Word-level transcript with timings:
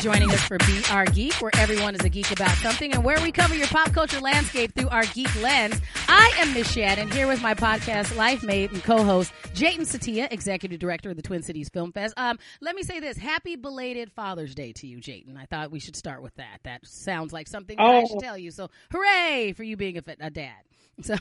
joining 0.00 0.30
us 0.30 0.40
for 0.42 0.56
Be 0.58 0.80
Our 0.90 1.04
Geek, 1.04 1.34
where 1.34 1.50
everyone 1.58 1.94
is 1.94 2.00
a 2.04 2.08
geek 2.08 2.30
about 2.32 2.56
something 2.56 2.92
and 2.92 3.04
where 3.04 3.20
we 3.22 3.30
cover 3.30 3.54
your 3.54 3.66
pop 3.66 3.92
culture 3.92 4.18
landscape 4.20 4.74
through 4.74 4.88
our 4.88 5.04
geek 5.06 5.28
lens. 5.42 5.78
I 6.08 6.32
am 6.38 6.54
Miss 6.54 6.70
Shannon, 6.72 7.10
here 7.10 7.28
with 7.28 7.42
my 7.42 7.52
podcast 7.54 8.16
life 8.16 8.42
mate 8.42 8.72
and 8.72 8.82
co-host 8.82 9.32
Jatin 9.54 9.80
Setia, 9.80 10.32
executive 10.32 10.78
director 10.78 11.10
of 11.10 11.16
the 11.16 11.22
Twin 11.22 11.42
Cities 11.42 11.68
Film 11.68 11.92
Fest. 11.92 12.14
Um, 12.16 12.38
let 12.62 12.74
me 12.74 12.82
say 12.82 13.00
this: 13.00 13.18
Happy 13.18 13.56
belated 13.56 14.10
Father's 14.12 14.54
Day 14.54 14.72
to 14.72 14.86
you, 14.86 14.98
Jatin. 14.98 15.36
I 15.36 15.44
thought 15.44 15.70
we 15.70 15.80
should 15.80 15.96
start 15.96 16.22
with 16.22 16.34
that. 16.36 16.60
That 16.64 16.86
sounds 16.86 17.32
like 17.32 17.46
something 17.46 17.76
that 17.76 17.84
I 17.84 18.04
should 18.04 18.16
Oh. 18.16 18.20
tell 18.20 18.38
you. 18.38 18.50
So, 18.50 18.70
hooray 18.90 19.52
for 19.56 19.62
you 19.64 19.76
being 19.76 19.98
a, 19.98 20.02
a 20.20 20.30
dad. 20.30 20.52
So, 21.02 21.14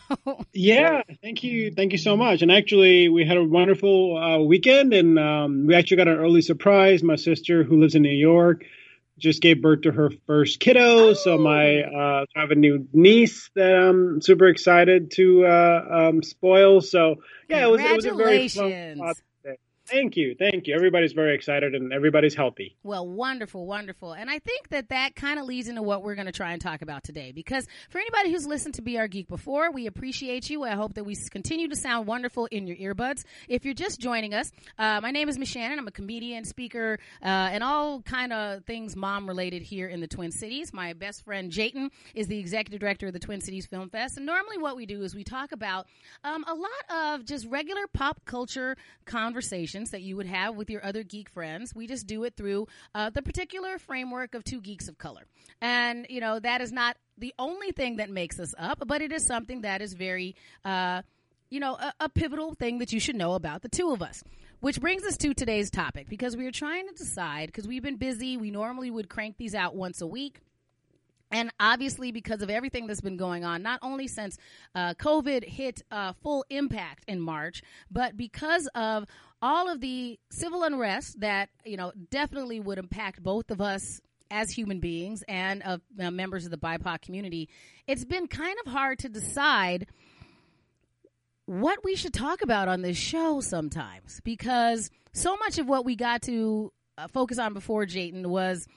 Yeah, 0.51 1.03
thank 1.21 1.41
you, 1.41 1.71
thank 1.71 1.93
you 1.93 1.97
so 1.97 2.17
much. 2.17 2.41
And 2.41 2.51
actually, 2.51 3.07
we 3.07 3.23
had 3.25 3.37
a 3.37 3.43
wonderful 3.45 4.17
uh, 4.17 4.39
weekend, 4.39 4.93
and 4.93 5.17
um, 5.17 5.67
we 5.67 5.75
actually 5.75 5.95
got 5.97 6.09
an 6.09 6.17
early 6.17 6.41
surprise. 6.41 7.01
My 7.01 7.15
sister, 7.15 7.63
who 7.63 7.79
lives 7.79 7.95
in 7.95 8.01
New 8.01 8.09
York, 8.09 8.65
just 9.19 9.41
gave 9.41 9.61
birth 9.61 9.81
to 9.81 9.91
her 9.91 10.11
first 10.27 10.59
kiddo. 10.59 11.13
So 11.13 11.37
my 11.37 11.81
uh, 11.83 12.25
I 12.35 12.39
have 12.39 12.51
a 12.51 12.55
new 12.55 12.87
niece 12.93 13.49
that 13.55 13.75
I'm 13.75 14.21
super 14.21 14.47
excited 14.47 15.11
to 15.11 15.45
uh, 15.45 16.09
um, 16.09 16.23
spoil. 16.23 16.81
So 16.81 17.15
yeah, 17.47 17.65
it 17.65 17.69
was 17.69 17.81
it 17.81 17.95
was 17.95 18.05
a 18.05 18.13
very 18.13 18.47
fun. 18.47 19.13
Thank 19.89 20.17
you, 20.17 20.35
thank 20.37 20.67
you. 20.67 20.75
Everybody's 20.75 21.13
very 21.13 21.33
excited, 21.33 21.73
and 21.73 21.91
everybody's 21.91 22.35
healthy. 22.35 22.77
Well, 22.83 23.07
wonderful, 23.07 23.65
wonderful. 23.65 24.13
And 24.13 24.29
I 24.29 24.37
think 24.37 24.69
that 24.69 24.89
that 24.89 25.15
kind 25.15 25.39
of 25.39 25.45
leads 25.45 25.67
into 25.67 25.81
what 25.81 26.03
we're 26.03 26.13
going 26.13 26.27
to 26.27 26.31
try 26.31 26.51
and 26.51 26.61
talk 26.61 26.83
about 26.83 27.03
today. 27.03 27.31
Because 27.31 27.65
for 27.89 27.97
anybody 27.97 28.31
who's 28.31 28.45
listened 28.45 28.75
to 28.75 28.83
Be 28.83 28.99
Our 28.99 29.07
Geek 29.07 29.27
before, 29.27 29.71
we 29.71 29.87
appreciate 29.87 30.47
you. 30.49 30.63
I 30.63 30.71
hope 30.71 30.93
that 30.93 31.05
we 31.05 31.15
continue 31.31 31.67
to 31.69 31.75
sound 31.75 32.05
wonderful 32.05 32.45
in 32.47 32.67
your 32.67 32.77
earbuds. 32.77 33.23
If 33.47 33.65
you're 33.65 33.73
just 33.73 33.99
joining 33.99 34.33
us, 34.35 34.51
uh, 34.77 35.01
my 35.01 35.09
name 35.09 35.27
is 35.27 35.39
Miss 35.39 35.49
Shannon. 35.49 35.79
I'm 35.79 35.87
a 35.87 35.91
comedian, 35.91 36.45
speaker, 36.45 36.99
uh, 37.23 37.25
and 37.25 37.63
all 37.63 38.01
kind 38.03 38.31
of 38.31 38.65
things 38.65 38.95
mom 38.95 39.27
related 39.27 39.63
here 39.63 39.87
in 39.87 40.01
the 40.01 40.07
Twin 40.07 40.31
Cities. 40.31 40.71
My 40.71 40.93
best 40.93 41.25
friend 41.25 41.51
Jatin 41.51 41.89
is 42.13 42.27
the 42.27 42.37
executive 42.37 42.79
director 42.79 43.07
of 43.07 43.13
the 43.13 43.19
Twin 43.19 43.41
Cities 43.41 43.65
Film 43.65 43.89
Fest. 43.89 44.17
And 44.17 44.25
normally 44.27 44.59
what 44.59 44.75
we 44.75 44.85
do 44.85 45.01
is 45.01 45.15
we 45.15 45.23
talk 45.23 45.51
about 45.51 45.87
um, 46.23 46.45
a 46.47 46.53
lot 46.53 47.15
of 47.15 47.25
just 47.25 47.47
regular 47.47 47.87
pop 47.87 48.23
culture 48.25 48.77
conversations 49.05 49.78
that 49.91 50.01
you 50.01 50.15
would 50.17 50.27
have 50.27 50.55
with 50.55 50.69
your 50.69 50.85
other 50.85 51.03
geek 51.03 51.29
friends. 51.29 51.73
We 51.73 51.87
just 51.87 52.07
do 52.07 52.23
it 52.25 52.35
through 52.35 52.67
uh, 52.93 53.09
the 53.09 53.21
particular 53.21 53.79
framework 53.79 54.35
of 54.35 54.43
two 54.43 54.61
geeks 54.61 54.87
of 54.89 54.97
color. 54.97 55.23
And, 55.61 56.05
you 56.09 56.19
know, 56.19 56.39
that 56.39 56.61
is 56.61 56.71
not 56.71 56.97
the 57.17 57.33
only 57.39 57.71
thing 57.71 57.97
that 57.97 58.09
makes 58.09 58.39
us 58.39 58.53
up, 58.57 58.83
but 58.85 59.01
it 59.01 59.11
is 59.11 59.25
something 59.25 59.61
that 59.61 59.81
is 59.81 59.93
very, 59.93 60.35
uh, 60.65 61.01
you 61.49 61.59
know, 61.59 61.75
a, 61.75 61.93
a 62.01 62.09
pivotal 62.09 62.53
thing 62.53 62.79
that 62.79 62.93
you 62.93 62.99
should 62.99 63.15
know 63.15 63.33
about 63.33 63.61
the 63.61 63.69
two 63.69 63.91
of 63.91 64.01
us. 64.01 64.23
Which 64.61 64.81
brings 64.81 65.05
us 65.05 65.15
to 65.17 65.33
today's 65.33 65.71
topic 65.71 66.09
because 66.09 66.35
we 66.35 66.45
are 66.45 66.51
trying 66.51 66.87
to 66.89 66.93
decide, 66.93 67.47
because 67.47 67.65
we've 67.65 67.81
been 67.81 67.95
busy, 67.95 68.35
we 68.35 68.51
normally 68.51 68.91
would 68.91 69.07
crank 69.07 69.37
these 69.37 69.55
out 69.55 69.73
once 69.73 70.01
a 70.01 70.07
week. 70.07 70.41
And 71.31 71.51
obviously, 71.59 72.11
because 72.11 72.41
of 72.41 72.49
everything 72.49 72.87
that's 72.87 73.01
been 73.01 73.15
going 73.15 73.45
on, 73.45 73.61
not 73.61 73.79
only 73.83 74.07
since 74.07 74.37
uh, 74.75 74.95
COVID 74.95 75.45
hit 75.45 75.83
uh, 75.91 76.13
full 76.23 76.43
impact 76.49 77.05
in 77.07 77.21
March, 77.21 77.61
but 77.91 78.17
because 78.17 78.67
of 78.75 79.05
all 79.41 79.69
of 79.69 79.79
the 79.79 80.19
civil 80.31 80.63
unrest 80.63 81.19
that 81.19 81.49
you 81.63 81.77
know 81.77 81.91
definitely 82.09 82.59
would 82.59 82.77
impact 82.77 83.23
both 83.23 83.51
of 83.51 83.61
us 83.61 84.01
as 84.31 84.51
human 84.51 84.79
beings 84.79 85.23
and 85.27 85.63
of 85.63 85.81
uh, 85.99 86.11
members 86.11 86.45
of 86.45 86.51
the 86.51 86.57
BIPOC 86.57 87.01
community, 87.01 87.49
it's 87.87 88.05
been 88.05 88.27
kind 88.27 88.55
of 88.65 88.71
hard 88.71 88.99
to 88.99 89.09
decide 89.09 89.87
what 91.45 91.83
we 91.83 91.95
should 91.95 92.13
talk 92.13 92.41
about 92.43 92.67
on 92.67 92.81
this 92.83 92.97
show 92.97 93.41
sometimes 93.41 94.21
because 94.23 94.91
so 95.13 95.35
much 95.37 95.57
of 95.57 95.67
what 95.67 95.83
we 95.83 95.95
got 95.95 96.21
to 96.21 96.71
uh, 96.97 97.07
focus 97.07 97.39
on 97.39 97.53
before 97.53 97.85
Jatin 97.85 98.27
was 98.27 98.67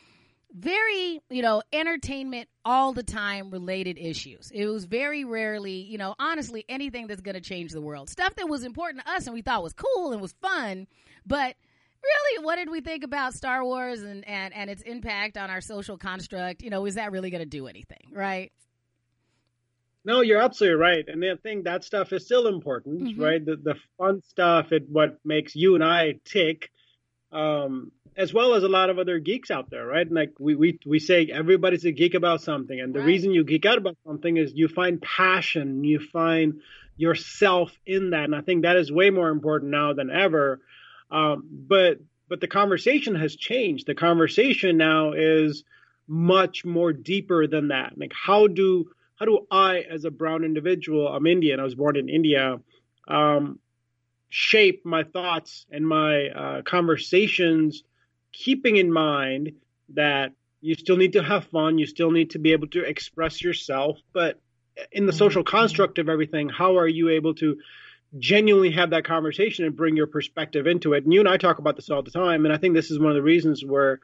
very, 0.55 1.21
you 1.31 1.43
know, 1.43 1.62
entertainment 1.72 2.49
all 2.65 2.93
the 2.93 3.03
time 3.03 3.50
related 3.50 3.99
issues. 3.99 4.50
It 4.53 4.66
was 4.66 4.84
very 4.84 5.25
rarely, 5.25 5.81
you 5.82 5.99
know, 5.99 6.15
honestly, 6.19 6.65
anything 6.69 7.06
that's 7.06 7.22
going 7.22 7.34
to 7.34 7.41
change 7.41 7.72
the 7.72 7.81
world. 7.81 8.10
Stuff 8.10 8.34
that 8.37 8.49
was 8.49 8.65
important 8.65 9.04
to 9.04 9.10
us 9.12 9.27
and 9.27 9.34
we 9.34 9.43
thought 9.43 9.62
was 9.62 9.72
cool 9.72 10.12
and 10.12 10.21
was 10.21 10.32
fun, 10.43 10.87
but 11.27 11.56
really, 12.03 12.44
what 12.44 12.56
did 12.56 12.69
we 12.71 12.81
think 12.81 13.04
about 13.04 13.32
Star 13.32 13.65
Wars 13.65 14.03
and, 14.03 14.27
and, 14.28 14.53
and 14.54 14.69
its 14.69 14.82
impact 14.82 15.37
on 15.37 15.50
our 15.50 15.60
social 15.60 15.97
construct? 15.97 16.62
You 16.62 16.71
know, 16.71 16.84
is 16.87 16.97
that 16.97 17.12
really 17.12 17.31
going 17.31 17.43
to 17.43 17.48
do 17.48 17.66
anything, 17.66 18.09
right? 18.12 18.53
No, 20.04 20.21
you're 20.21 20.43
absolutely 20.43 20.81
right. 20.81 21.04
And 21.06 21.25
I 21.25 21.37
think 21.37 21.65
that 21.65 21.84
stuff 21.84 22.12
is 22.12 22.25
still 22.25 22.48
important, 22.48 23.03
Mhm. 23.03 23.21
right? 23.21 23.44
The 23.44 23.56
the 23.56 23.77
fun 23.97 24.21
stuff, 24.22 24.72
it 24.72 24.88
what 24.88 25.19
makes 25.25 25.54
you 25.54 25.77
and 25.77 25.84
I 25.84 26.15
tick, 26.25 26.71
um, 27.31 27.93
as 28.17 28.33
well 28.34 28.55
as 28.55 28.62
a 28.62 28.69
lot 28.69 28.91
of 28.91 28.99
other 28.99 29.19
geeks 29.19 29.50
out 29.50 29.71
there, 29.71 29.87
right? 29.87 30.06
And 30.06 30.15
like 30.15 30.33
we 30.39 30.55
we 30.55 30.78
we 30.87 30.99
say 30.99 31.27
everybody's 31.33 31.84
a 31.84 31.93
geek 31.93 32.15
about 32.15 32.43
something, 32.43 32.78
and 32.78 32.95
the 32.95 33.00
Right. 33.00 33.06
reason 33.06 33.33
you 33.33 33.45
geek 33.45 33.65
out 33.67 33.78
about 33.78 33.97
something 34.06 34.37
is 34.37 34.53
you 34.55 34.69
find 34.69 35.00
passion, 35.00 35.84
you 35.84 36.00
find 36.00 36.61
yourself 36.97 37.72
in 37.87 38.11
that, 38.11 38.25
and 38.25 38.34
I 38.34 38.43
think 38.43 38.62
that 38.62 38.77
is 38.77 38.93
way 38.93 39.11
more 39.11 39.31
important 39.31 39.71
now 39.71 39.93
than 39.95 40.11
ever. 40.11 40.61
Um, 41.11 41.45
but 41.51 41.99
but 42.28 42.41
the 42.41 42.49
conversation 42.49 43.15
has 43.15 43.37
changed. 43.37 43.87
The 43.87 43.95
conversation 43.95 44.77
now 44.77 45.12
is 45.12 45.65
much 46.09 46.65
more 46.65 46.93
deeper 46.93 47.47
than 47.47 47.69
that. 47.69 47.97
Like 47.97 48.12
how 48.15 48.47
do 48.47 48.91
how 49.17 49.27
do 49.27 49.47
I, 49.51 49.81
as 49.81 50.05
a 50.05 50.11
brown 50.11 50.45
individual, 50.45 51.09
I'm 51.09 51.27
Indian, 51.27 51.61
I 51.61 51.65
was 51.65 51.75
born 51.77 51.97
in 51.97 52.09
India, 52.09 52.61
um, 53.09 53.59
shape 54.28 54.84
my 54.84 55.05
thoughts 55.05 55.67
and 55.71 55.87
my 55.87 56.28
uh, 56.28 56.62
conversations, 56.62 57.83
keeping 58.32 58.76
in 58.76 58.93
mind 58.93 59.53
that 59.91 60.32
you 60.60 60.75
still 60.75 60.97
need 60.97 61.15
to 61.15 61.22
have 61.22 61.47
fun, 61.47 61.78
you 61.78 61.87
still 61.87 62.10
need 62.10 62.31
to 62.31 62.38
be 62.38 62.53
able 62.53 62.69
to 62.69 62.84
express 62.84 63.43
yourself, 63.43 63.98
but 64.12 64.41
in 64.91 65.06
the 65.06 65.12
social 65.12 65.43
mm-hmm. 65.43 65.56
construct 65.56 65.98
of 65.98 66.09
everything, 66.09 66.48
how 66.48 66.78
are 66.78 66.88
you 66.88 67.10
able 67.10 67.34
to 67.34 67.59
genuinely 68.19 68.71
have 68.71 68.91
that 68.91 69.04
conversation 69.04 69.65
and 69.65 69.76
bring 69.76 69.97
your 69.97 70.06
perspective 70.06 70.66
into 70.66 70.92
it? 70.94 71.04
And 71.04 71.12
you 71.12 71.21
and 71.21 71.28
I 71.28 71.37
talk 71.37 71.59
about 71.59 71.76
this 71.76 71.91
all 71.91 72.03
the 72.03 72.10
time, 72.10 72.44
and 72.44 72.54
I 72.54 72.59
think 72.59 72.75
this 72.75 72.91
is 72.91 72.98
one 72.98 73.10
of 73.10 73.16
the 73.16 73.22
reasons 73.22 73.65
where 73.65 74.00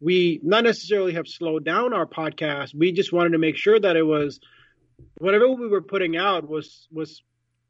we 0.00 0.40
not 0.42 0.64
necessarily 0.64 1.14
have 1.14 1.26
slowed 1.26 1.64
down 1.64 1.92
our 1.92 2.06
podcast. 2.06 2.74
We 2.74 2.92
just 2.92 3.12
wanted 3.12 3.30
to 3.30 3.38
make 3.38 3.56
sure 3.56 3.78
that 3.78 3.96
it 3.96 4.02
was 4.02 4.40
whatever 5.18 5.48
we 5.50 5.68
were 5.68 5.82
putting 5.82 6.16
out 6.16 6.48
was 6.48 6.86
was 6.92 7.22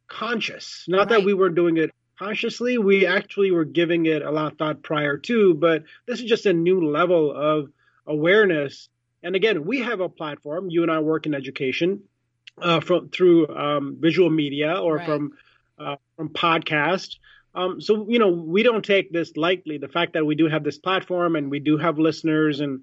conscious. 0.09 0.85
Not 0.89 1.09
that 1.09 1.25
we 1.25 1.35
were 1.35 1.51
doing 1.51 1.77
it 1.77 1.91
consciously. 2.19 2.79
We 2.79 3.07
actually 3.07 3.51
were 3.51 3.65
giving 3.65 4.07
it 4.07 4.23
a 4.23 4.31
lot 4.31 4.53
of 4.53 4.59
thought 4.59 4.83
prior 4.83 5.17
to, 5.19 5.55
but 5.55 5.85
this 6.07 6.21
is 6.21 6.27
just 6.29 6.47
a 6.47 6.53
new 6.53 6.89
level 6.91 7.33
of 7.33 7.71
awareness. 8.07 8.89
And 9.23 9.35
again, 9.37 9.65
we 9.65 9.81
have 9.81 10.01
a 10.01 10.09
platform. 10.09 10.71
You 10.71 10.83
and 10.83 10.91
I 10.91 11.01
work 11.01 11.27
in 11.27 11.35
education 11.35 12.03
uh, 12.61 12.81
from 12.81 13.09
through 13.11 13.49
um, 13.49 13.97
visual 14.01 14.31
media 14.31 14.75
or 14.81 14.97
Right. 14.97 15.07
from 15.07 15.33
uh, 15.79 15.97
from 16.17 16.29
podcast. 16.31 17.17
Um, 17.55 17.81
so 17.81 18.07
you 18.09 18.19
know 18.19 18.29
we 18.29 18.63
don't 18.63 18.85
take 18.85 19.13
this 19.13 19.37
lightly. 19.37 19.79
The 19.79 19.89
fact 19.89 20.13
that 20.15 20.25
we 20.25 20.35
do 20.35 20.49
have 20.49 20.65
this 20.65 20.79
platform 20.79 21.37
and 21.37 21.51
we 21.51 21.59
do 21.59 21.77
have 21.79 21.99
listeners 21.99 22.61
and 22.61 22.83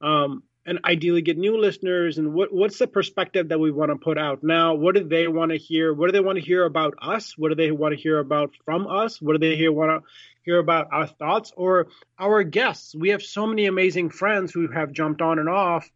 um, 0.00 0.42
and 0.64 0.78
ideally 0.84 1.22
get 1.22 1.36
new 1.36 1.60
listeners 1.60 2.18
and 2.18 2.32
what 2.32 2.52
what's 2.52 2.78
the 2.78 2.86
perspective 2.86 3.48
that 3.48 3.58
we 3.58 3.70
want 3.70 3.90
to 3.90 3.96
put 3.96 4.18
out 4.18 4.42
now? 4.42 4.74
What 4.74 4.94
do 4.94 5.04
they 5.04 5.26
want 5.26 5.50
to 5.50 5.58
hear? 5.58 5.92
What 5.92 6.06
do 6.06 6.12
they 6.12 6.20
want 6.20 6.38
to 6.38 6.44
hear 6.44 6.64
about 6.64 6.94
us? 7.02 7.36
What 7.36 7.48
do 7.48 7.54
they 7.54 7.72
want 7.72 7.94
to 7.94 8.00
hear 8.00 8.18
about 8.18 8.52
from 8.64 8.86
us? 8.86 9.20
What 9.20 9.32
do 9.32 9.38
they 9.38 9.56
hear 9.56 9.72
want 9.72 10.02
to 10.02 10.08
hear 10.42 10.58
about 10.58 10.88
our 10.92 11.06
thoughts 11.06 11.52
or 11.56 11.88
our 12.18 12.44
guests? 12.44 12.94
We 12.94 13.10
have 13.10 13.22
so 13.22 13.46
many 13.46 13.66
amazing 13.66 14.10
friends 14.10 14.52
who 14.52 14.68
have 14.68 14.92
jumped 14.92 15.20
on 15.20 15.38
and 15.38 15.48
off 15.48 15.90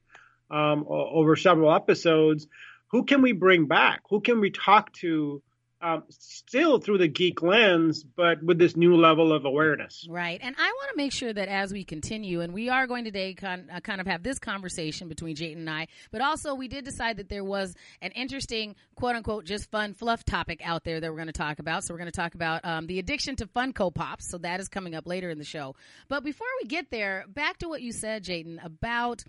um, 0.50 0.84
over 0.88 1.36
several 1.36 1.72
episodes. 1.72 2.46
Who 2.90 3.04
can 3.04 3.22
we 3.22 3.32
bring 3.32 3.66
back? 3.66 4.02
Who 4.10 4.20
can 4.20 4.40
we 4.40 4.50
talk 4.50 4.92
to? 4.94 5.42
Um, 5.86 6.02
still 6.08 6.80
through 6.80 6.98
the 6.98 7.06
geek 7.06 7.42
lens, 7.42 8.02
but 8.02 8.42
with 8.42 8.58
this 8.58 8.74
new 8.74 8.96
level 8.96 9.32
of 9.32 9.44
awareness. 9.44 10.04
Right. 10.10 10.40
And 10.42 10.56
I 10.58 10.66
want 10.66 10.90
to 10.90 10.96
make 10.96 11.12
sure 11.12 11.32
that 11.32 11.46
as 11.46 11.72
we 11.72 11.84
continue, 11.84 12.40
and 12.40 12.52
we 12.52 12.68
are 12.68 12.88
going 12.88 13.04
today 13.04 13.34
con- 13.34 13.70
uh, 13.72 13.78
kind 13.78 14.00
of 14.00 14.06
have 14.08 14.24
this 14.24 14.40
conversation 14.40 15.06
between 15.06 15.36
Jatin 15.36 15.58
and 15.58 15.70
I, 15.70 15.86
but 16.10 16.22
also 16.22 16.56
we 16.56 16.66
did 16.66 16.84
decide 16.84 17.18
that 17.18 17.28
there 17.28 17.44
was 17.44 17.72
an 18.02 18.10
interesting, 18.12 18.74
quote 18.96 19.14
unquote, 19.14 19.44
just 19.44 19.70
fun 19.70 19.94
fluff 19.94 20.24
topic 20.24 20.60
out 20.64 20.82
there 20.82 20.98
that 20.98 21.08
we're 21.08 21.18
going 21.18 21.28
to 21.28 21.32
talk 21.32 21.60
about. 21.60 21.84
So 21.84 21.94
we're 21.94 21.98
going 21.98 22.10
to 22.10 22.16
talk 22.16 22.34
about 22.34 22.64
um, 22.64 22.88
the 22.88 22.98
addiction 22.98 23.36
to 23.36 23.46
Funko 23.46 23.94
Pops. 23.94 24.28
So 24.28 24.38
that 24.38 24.58
is 24.58 24.66
coming 24.66 24.96
up 24.96 25.06
later 25.06 25.30
in 25.30 25.38
the 25.38 25.44
show. 25.44 25.76
But 26.08 26.24
before 26.24 26.48
we 26.60 26.66
get 26.66 26.90
there, 26.90 27.26
back 27.28 27.58
to 27.58 27.68
what 27.68 27.80
you 27.80 27.92
said, 27.92 28.24
Jayton, 28.24 28.58
about 28.64 29.22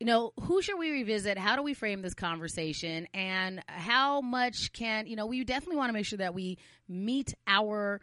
you 0.00 0.06
know, 0.06 0.32
who 0.42 0.62
should 0.62 0.78
we 0.78 0.92
revisit? 0.92 1.38
How 1.38 1.56
do 1.56 1.62
we 1.62 1.74
frame 1.74 2.02
this 2.02 2.14
conversation? 2.14 3.08
And 3.12 3.62
how 3.66 4.20
much 4.20 4.72
can, 4.72 5.06
you 5.06 5.16
know, 5.16 5.26
we 5.26 5.42
definitely 5.44 5.76
want 5.76 5.88
to 5.88 5.92
make 5.92 6.06
sure 6.06 6.18
that 6.18 6.34
we 6.34 6.58
meet 6.88 7.34
our 7.46 8.00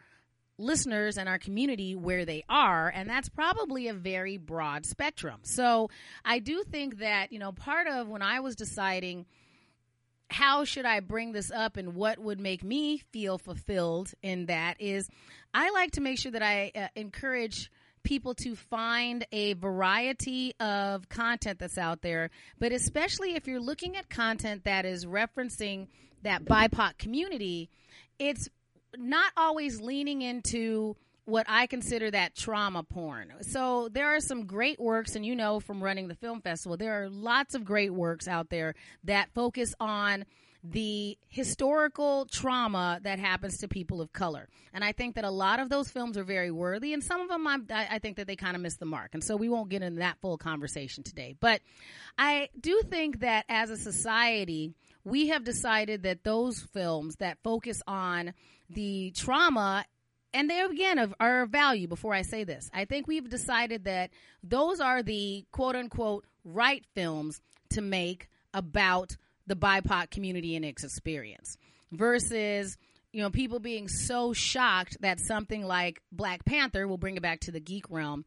listeners 0.58 1.16
and 1.16 1.28
our 1.28 1.38
community 1.38 1.94
where 1.94 2.24
they 2.24 2.44
are. 2.48 2.88
And 2.88 3.08
that's 3.08 3.28
probably 3.28 3.88
a 3.88 3.94
very 3.94 4.36
broad 4.36 4.84
spectrum. 4.86 5.40
So 5.42 5.90
I 6.24 6.38
do 6.38 6.62
think 6.64 6.98
that, 6.98 7.32
you 7.32 7.38
know, 7.38 7.52
part 7.52 7.86
of 7.86 8.08
when 8.08 8.22
I 8.22 8.40
was 8.40 8.56
deciding, 8.56 9.26
how 10.28 10.64
should 10.64 10.84
I 10.84 11.00
bring 11.00 11.32
this 11.32 11.50
up 11.50 11.76
and 11.76 11.94
what 11.94 12.18
would 12.18 12.40
make 12.40 12.62
me 12.64 12.98
feel 13.12 13.38
fulfilled 13.38 14.12
in 14.22 14.46
that 14.46 14.80
is 14.80 15.08
I 15.54 15.70
like 15.70 15.92
to 15.92 16.00
make 16.00 16.18
sure 16.18 16.32
that 16.32 16.42
I 16.42 16.72
uh, 16.74 16.88
encourage 16.94 17.70
people 18.06 18.34
to 18.34 18.54
find 18.54 19.26
a 19.32 19.54
variety 19.54 20.54
of 20.60 21.08
content 21.08 21.58
that's 21.58 21.76
out 21.76 22.02
there, 22.02 22.30
but 22.60 22.70
especially 22.70 23.34
if 23.34 23.48
you're 23.48 23.60
looking 23.60 23.96
at 23.96 24.08
content 24.08 24.62
that 24.64 24.86
is 24.86 25.04
referencing 25.04 25.88
that 26.22 26.44
BIPOC 26.44 26.96
community, 26.98 27.68
it's 28.20 28.48
not 28.96 29.32
always 29.36 29.80
leaning 29.80 30.22
into 30.22 30.96
what 31.24 31.46
I 31.48 31.66
consider 31.66 32.08
that 32.12 32.36
trauma 32.36 32.84
porn. 32.84 33.32
So 33.40 33.88
there 33.90 34.14
are 34.14 34.20
some 34.20 34.46
great 34.46 34.78
works, 34.78 35.16
and 35.16 35.26
you 35.26 35.34
know 35.34 35.58
from 35.58 35.82
running 35.82 36.06
the 36.06 36.14
film 36.14 36.40
festival, 36.40 36.76
there 36.76 37.02
are 37.02 37.10
lots 37.10 37.56
of 37.56 37.64
great 37.64 37.92
works 37.92 38.28
out 38.28 38.50
there 38.50 38.76
that 39.02 39.30
focus 39.34 39.74
on 39.80 40.24
the 40.70 41.16
historical 41.28 42.26
trauma 42.26 43.00
that 43.02 43.18
happens 43.18 43.58
to 43.58 43.68
people 43.68 44.00
of 44.00 44.12
color. 44.12 44.48
And 44.72 44.82
I 44.82 44.92
think 44.92 45.14
that 45.14 45.24
a 45.24 45.30
lot 45.30 45.60
of 45.60 45.68
those 45.68 45.90
films 45.90 46.16
are 46.16 46.24
very 46.24 46.50
worthy, 46.50 46.92
and 46.92 47.02
some 47.02 47.20
of 47.20 47.28
them 47.28 47.46
I'm, 47.46 47.66
i 47.70 47.98
think 47.98 48.16
that 48.16 48.26
they 48.26 48.36
kind 48.36 48.56
of 48.56 48.62
miss 48.62 48.76
the 48.76 48.86
mark. 48.86 49.10
And 49.14 49.22
so 49.22 49.36
we 49.36 49.48
won't 49.48 49.68
get 49.68 49.82
into 49.82 50.00
that 50.00 50.18
full 50.20 50.38
conversation 50.38 51.04
today. 51.04 51.36
But 51.38 51.60
I 52.18 52.48
do 52.58 52.82
think 52.88 53.20
that 53.20 53.44
as 53.48 53.70
a 53.70 53.76
society, 53.76 54.74
we 55.04 55.28
have 55.28 55.44
decided 55.44 56.02
that 56.02 56.24
those 56.24 56.60
films 56.60 57.16
that 57.16 57.38
focus 57.42 57.82
on 57.86 58.32
the 58.68 59.12
trauma 59.12 59.84
and 60.34 60.50
they 60.50 60.60
again 60.60 61.14
are 61.18 61.42
of 61.42 61.50
value 61.50 61.88
before 61.88 62.12
I 62.12 62.22
say 62.22 62.44
this. 62.44 62.68
I 62.74 62.84
think 62.84 63.06
we've 63.06 63.28
decided 63.28 63.84
that 63.84 64.10
those 64.42 64.80
are 64.80 65.02
the 65.02 65.46
quote 65.50 65.76
unquote 65.76 66.26
right 66.44 66.84
films 66.94 67.40
to 67.70 67.80
make 67.80 68.28
about 68.52 69.16
the 69.46 69.56
BIPOC 69.56 70.10
community 70.10 70.56
and 70.56 70.64
its 70.64 70.84
experience 70.84 71.56
versus 71.92 72.76
you 73.12 73.22
know 73.22 73.30
people 73.30 73.60
being 73.60 73.88
so 73.88 74.32
shocked 74.32 74.96
that 75.00 75.20
something 75.20 75.64
like 75.64 76.00
Black 76.12 76.44
Panther 76.44 76.86
will 76.86 76.98
bring 76.98 77.16
it 77.16 77.22
back 77.22 77.40
to 77.40 77.52
the 77.52 77.60
geek 77.60 77.90
realm, 77.90 78.24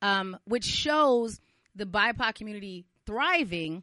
um, 0.00 0.36
which 0.44 0.64
shows 0.64 1.40
the 1.74 1.86
BIPOC 1.86 2.34
community 2.34 2.86
thriving 3.06 3.82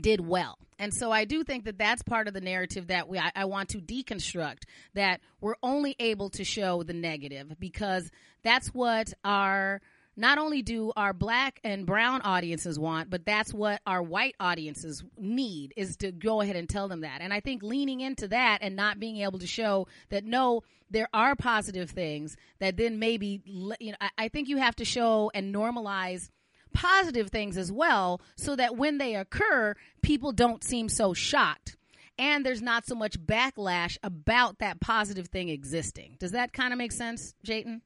did 0.00 0.20
well. 0.20 0.58
And 0.78 0.92
so 0.92 1.12
I 1.12 1.24
do 1.24 1.44
think 1.44 1.64
that 1.64 1.78
that's 1.78 2.02
part 2.02 2.26
of 2.26 2.34
the 2.34 2.40
narrative 2.40 2.88
that 2.88 3.08
we 3.08 3.18
I, 3.18 3.30
I, 3.34 3.44
want 3.44 3.70
to 3.70 3.78
deconstruct 3.78 4.64
that 4.94 5.20
we're 5.40 5.54
only 5.62 5.94
able 6.00 6.30
to 6.30 6.44
show 6.44 6.82
the 6.82 6.92
negative 6.92 7.54
because 7.60 8.10
that's 8.42 8.68
what 8.68 9.12
our 9.24 9.80
not 10.16 10.38
only 10.38 10.62
do 10.62 10.92
our 10.96 11.12
black 11.12 11.60
and 11.64 11.86
brown 11.86 12.20
audiences 12.22 12.78
want, 12.78 13.10
but 13.10 13.24
that's 13.24 13.52
what 13.52 13.80
our 13.86 14.02
white 14.02 14.34
audiences 14.38 15.02
need 15.18 15.74
is 15.76 15.96
to 15.98 16.12
go 16.12 16.40
ahead 16.40 16.56
and 16.56 16.68
tell 16.68 16.88
them 16.88 17.00
that. 17.00 17.20
And 17.20 17.32
I 17.32 17.40
think 17.40 17.62
leaning 17.62 18.00
into 18.00 18.28
that 18.28 18.58
and 18.62 18.76
not 18.76 19.00
being 19.00 19.18
able 19.18 19.38
to 19.40 19.46
show 19.46 19.88
that 20.10 20.24
no, 20.24 20.62
there 20.90 21.08
are 21.12 21.34
positive 21.34 21.90
things 21.90 22.36
that 22.60 22.76
then 22.76 22.98
maybe, 22.98 23.42
you 23.80 23.92
know, 23.92 24.08
I, 24.18 24.28
think 24.28 24.48
you 24.48 24.58
have 24.58 24.76
to 24.76 24.84
show 24.84 25.30
and 25.34 25.54
normalize 25.54 26.30
positive 26.72 27.30
things 27.30 27.56
as 27.56 27.72
well 27.72 28.20
so 28.36 28.54
that 28.56 28.76
when 28.76 28.98
they 28.98 29.14
occur, 29.14 29.74
people 30.02 30.32
don't 30.32 30.62
seem 30.62 30.88
so 30.88 31.14
shocked 31.14 31.76
and 32.18 32.44
there's 32.44 32.62
not 32.62 32.86
so 32.86 32.94
much 32.94 33.18
backlash 33.18 33.96
about 34.02 34.58
that 34.58 34.80
positive 34.80 35.28
thing 35.28 35.48
existing. 35.48 36.16
Does 36.18 36.32
that 36.32 36.52
kind 36.52 36.72
of 36.72 36.78
make 36.78 36.92
sense, 36.92 37.34
Jatin? 37.46 37.80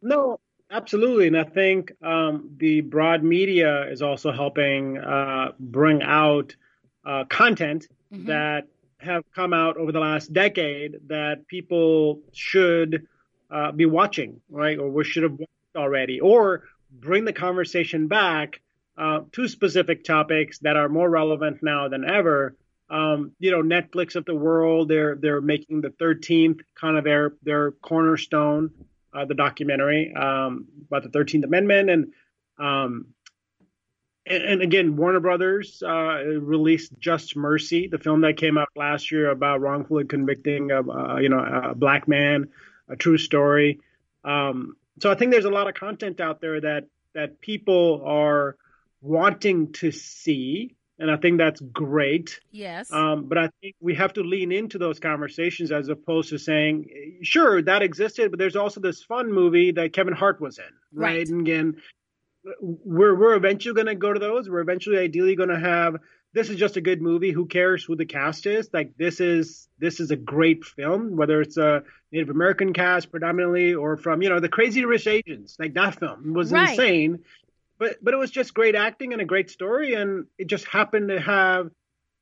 No, 0.00 0.40
Absolutely, 0.72 1.26
and 1.26 1.36
I 1.36 1.44
think 1.44 1.92
um, 2.02 2.54
the 2.56 2.80
broad 2.80 3.22
media 3.22 3.90
is 3.90 4.00
also 4.00 4.32
helping 4.32 4.96
uh, 4.96 5.52
bring 5.60 6.02
out 6.02 6.56
uh, 7.04 7.24
content 7.28 7.88
mm-hmm. 8.10 8.28
that 8.28 8.68
have 8.96 9.22
come 9.34 9.52
out 9.52 9.76
over 9.76 9.92
the 9.92 10.00
last 10.00 10.32
decade 10.32 10.96
that 11.08 11.46
people 11.46 12.20
should 12.32 13.06
uh, 13.50 13.72
be 13.72 13.84
watching, 13.84 14.40
right, 14.48 14.78
or 14.78 14.88
we 14.88 15.04
should 15.04 15.24
have 15.24 15.32
watched 15.32 15.76
already, 15.76 16.20
or 16.20 16.62
bring 16.90 17.26
the 17.26 17.34
conversation 17.34 18.08
back 18.08 18.62
uh, 18.96 19.20
to 19.32 19.48
specific 19.48 20.04
topics 20.04 20.58
that 20.60 20.78
are 20.78 20.88
more 20.88 21.10
relevant 21.10 21.62
now 21.62 21.88
than 21.88 22.08
ever. 22.08 22.56
Um, 22.88 23.32
you 23.38 23.50
know, 23.50 23.62
Netflix 23.62 24.16
of 24.16 24.24
the 24.24 24.34
world, 24.34 24.88
they're 24.88 25.16
they're 25.16 25.42
making 25.42 25.82
the 25.82 25.90
13th 25.90 26.60
kind 26.80 26.96
of 26.96 27.04
their 27.04 27.34
their 27.42 27.72
cornerstone 27.72 28.70
uh, 29.12 29.24
the 29.24 29.34
documentary 29.34 30.14
um, 30.14 30.66
about 30.86 31.02
the 31.02 31.08
Thirteenth 31.08 31.44
Amendment, 31.44 31.90
and, 31.90 32.12
um, 32.58 33.06
and, 34.26 34.42
and 34.42 34.62
again, 34.62 34.96
Warner 34.96 35.20
Brothers 35.20 35.82
uh, 35.82 36.24
released 36.40 36.92
Just 36.98 37.36
Mercy, 37.36 37.88
the 37.88 37.98
film 37.98 38.22
that 38.22 38.36
came 38.36 38.56
out 38.56 38.68
last 38.76 39.10
year 39.10 39.30
about 39.30 39.60
wrongfully 39.60 40.04
convicting 40.04 40.70
a 40.70 40.80
uh, 40.80 41.18
you 41.18 41.28
know 41.28 41.40
a 41.40 41.74
black 41.74 42.08
man, 42.08 42.48
a 42.88 42.96
true 42.96 43.18
story. 43.18 43.80
Um, 44.24 44.76
so 45.00 45.10
I 45.10 45.14
think 45.14 45.32
there's 45.32 45.44
a 45.44 45.50
lot 45.50 45.68
of 45.68 45.74
content 45.74 46.20
out 46.20 46.40
there 46.40 46.60
that 46.60 46.84
that 47.14 47.40
people 47.40 48.02
are 48.04 48.56
wanting 49.00 49.72
to 49.72 49.90
see 49.90 50.76
and 51.02 51.10
I 51.10 51.16
think 51.16 51.38
that's 51.38 51.60
great. 51.60 52.38
Yes. 52.52 52.92
Um, 52.92 53.24
but 53.24 53.36
I 53.36 53.50
think 53.60 53.74
we 53.80 53.96
have 53.96 54.12
to 54.12 54.22
lean 54.22 54.52
into 54.52 54.78
those 54.78 55.00
conversations 55.00 55.72
as 55.72 55.88
opposed 55.88 56.28
to 56.28 56.38
saying, 56.38 57.18
sure, 57.22 57.60
that 57.60 57.82
existed, 57.82 58.30
but 58.30 58.38
there's 58.38 58.54
also 58.54 58.80
this 58.80 59.02
fun 59.02 59.32
movie 59.32 59.72
that 59.72 59.92
Kevin 59.92 60.14
Hart 60.14 60.40
was 60.40 60.58
in, 60.58 60.64
right? 60.92 61.16
right. 61.16 61.28
And 61.28 61.40
again, 61.40 61.76
we're 62.60 63.16
we're 63.16 63.34
eventually 63.34 63.74
going 63.74 63.88
to 63.88 63.96
go 63.96 64.12
to 64.12 64.20
those. 64.20 64.48
We're 64.48 64.60
eventually, 64.60 64.98
ideally, 64.98 65.34
going 65.34 65.48
to 65.48 65.58
have. 65.58 65.96
This 66.34 66.48
is 66.48 66.56
just 66.56 66.76
a 66.76 66.80
good 66.80 67.02
movie. 67.02 67.30
Who 67.30 67.46
cares 67.46 67.84
who 67.84 67.94
the 67.94 68.06
cast 68.06 68.46
is? 68.46 68.70
Like 68.72 68.96
this 68.96 69.20
is 69.20 69.68
this 69.78 69.98
is 69.98 70.12
a 70.12 70.16
great 70.16 70.64
film, 70.64 71.16
whether 71.16 71.40
it's 71.40 71.56
a 71.56 71.82
Native 72.10 72.30
American 72.30 72.72
cast 72.72 73.10
predominantly 73.10 73.74
or 73.74 73.96
from 73.96 74.22
you 74.22 74.28
know 74.28 74.40
the 74.40 74.48
Crazy 74.48 74.84
Rich 74.84 75.08
Asians. 75.08 75.56
Like 75.58 75.74
that 75.74 75.98
film 75.98 76.32
was 76.32 76.52
right. 76.52 76.70
insane 76.70 77.24
but 77.82 77.96
but 78.00 78.14
it 78.14 78.16
was 78.16 78.30
just 78.30 78.54
great 78.54 78.76
acting 78.76 79.12
and 79.12 79.20
a 79.20 79.24
great 79.24 79.50
story, 79.50 79.94
and 79.94 80.26
it 80.38 80.46
just 80.46 80.66
happened 80.66 81.08
to 81.08 81.20
have 81.20 81.70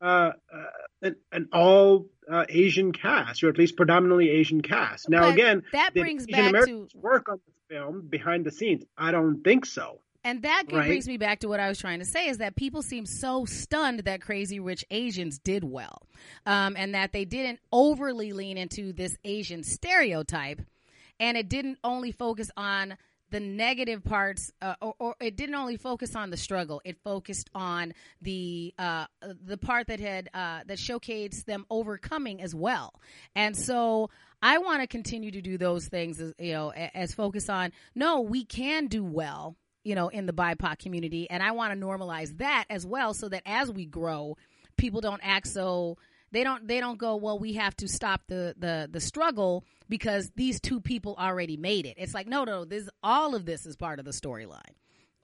uh, 0.00 0.32
uh, 0.50 0.64
an, 1.02 1.16
an, 1.32 1.48
all 1.52 2.06
uh, 2.30 2.46
Asian 2.48 2.92
cast, 2.92 3.44
or 3.44 3.50
at 3.50 3.58
least 3.58 3.76
predominantly 3.76 4.30
Asian 4.30 4.62
cast. 4.62 5.10
Now, 5.10 5.20
but 5.20 5.34
again, 5.34 5.62
that 5.72 5.92
brings 5.92 6.22
Asian 6.22 6.32
back 6.32 6.48
Americans 6.48 6.92
to 6.92 6.98
work 6.98 7.28
on 7.28 7.40
the 7.46 7.74
film 7.74 8.06
behind 8.08 8.46
the 8.46 8.50
scenes. 8.50 8.84
I 8.96 9.10
don't 9.10 9.44
think 9.44 9.66
so. 9.66 9.98
And 10.24 10.42
that 10.44 10.64
right? 10.72 10.86
brings 10.86 11.06
me 11.06 11.18
back 11.18 11.40
to 11.40 11.48
what 11.48 11.60
I 11.60 11.68
was 11.68 11.78
trying 11.78 11.98
to 11.98 12.06
say 12.06 12.28
is 12.28 12.38
that 12.38 12.56
people 12.56 12.80
seem 12.80 13.04
so 13.04 13.44
stunned 13.44 14.00
that 14.00 14.22
Crazy 14.22 14.60
Rich 14.60 14.86
Asians 14.90 15.38
did 15.38 15.62
well, 15.62 16.00
um, 16.46 16.74
and 16.74 16.94
that 16.94 17.12
they 17.12 17.26
didn't 17.26 17.60
overly 17.70 18.32
lean 18.32 18.56
into 18.56 18.94
this 18.94 19.14
Asian 19.24 19.62
stereotype, 19.62 20.62
and 21.18 21.36
it 21.36 21.50
didn't 21.50 21.76
only 21.84 22.12
focus 22.12 22.50
on 22.56 22.96
the 23.30 23.40
negative 23.40 24.02
parts, 24.04 24.52
uh, 24.60 24.74
or, 24.80 24.94
or, 24.98 25.14
it 25.20 25.36
didn't 25.36 25.54
only 25.54 25.76
focus 25.76 26.16
on 26.16 26.30
the 26.30 26.36
struggle. 26.36 26.80
It 26.84 26.96
focused 27.02 27.50
on 27.54 27.94
the 28.20 28.74
uh, 28.78 29.06
the 29.44 29.56
part 29.56 29.86
that 29.86 30.00
had 30.00 30.28
uh, 30.34 30.60
that 30.66 30.78
showcased 30.78 31.44
them 31.44 31.66
overcoming 31.70 32.42
as 32.42 32.54
well. 32.54 32.94
And 33.34 33.56
so 33.56 34.10
I 34.42 34.58
want 34.58 34.82
to 34.82 34.86
continue 34.86 35.30
to 35.30 35.40
do 35.40 35.58
those 35.58 35.86
things, 35.86 36.20
as, 36.20 36.34
you 36.38 36.52
know, 36.52 36.70
as, 36.70 36.90
as 36.94 37.14
focus 37.14 37.48
on 37.48 37.72
no, 37.94 38.20
we 38.20 38.44
can 38.44 38.86
do 38.86 39.04
well, 39.04 39.56
you 39.84 39.94
know, 39.94 40.08
in 40.08 40.26
the 40.26 40.32
BIPOC 40.32 40.78
community, 40.78 41.28
and 41.30 41.42
I 41.42 41.52
want 41.52 41.72
to 41.72 41.86
normalize 41.86 42.38
that 42.38 42.64
as 42.70 42.86
well, 42.86 43.14
so 43.14 43.28
that 43.28 43.42
as 43.46 43.70
we 43.70 43.86
grow, 43.86 44.36
people 44.76 45.00
don't 45.00 45.20
act 45.22 45.46
so 45.46 45.98
they 46.32 46.44
don't 46.44 46.66
they 46.66 46.80
don't 46.80 46.98
go 46.98 47.16
well 47.16 47.38
we 47.38 47.54
have 47.54 47.76
to 47.76 47.88
stop 47.88 48.22
the 48.28 48.54
the 48.58 48.88
the 48.90 49.00
struggle 49.00 49.64
because 49.88 50.30
these 50.36 50.60
two 50.60 50.80
people 50.80 51.16
already 51.18 51.56
made 51.56 51.86
it 51.86 51.94
it's 51.98 52.14
like 52.14 52.26
no 52.26 52.44
no 52.44 52.64
this 52.64 52.88
all 53.02 53.34
of 53.34 53.44
this 53.44 53.66
is 53.66 53.76
part 53.76 53.98
of 53.98 54.04
the 54.04 54.10
storyline 54.10 54.60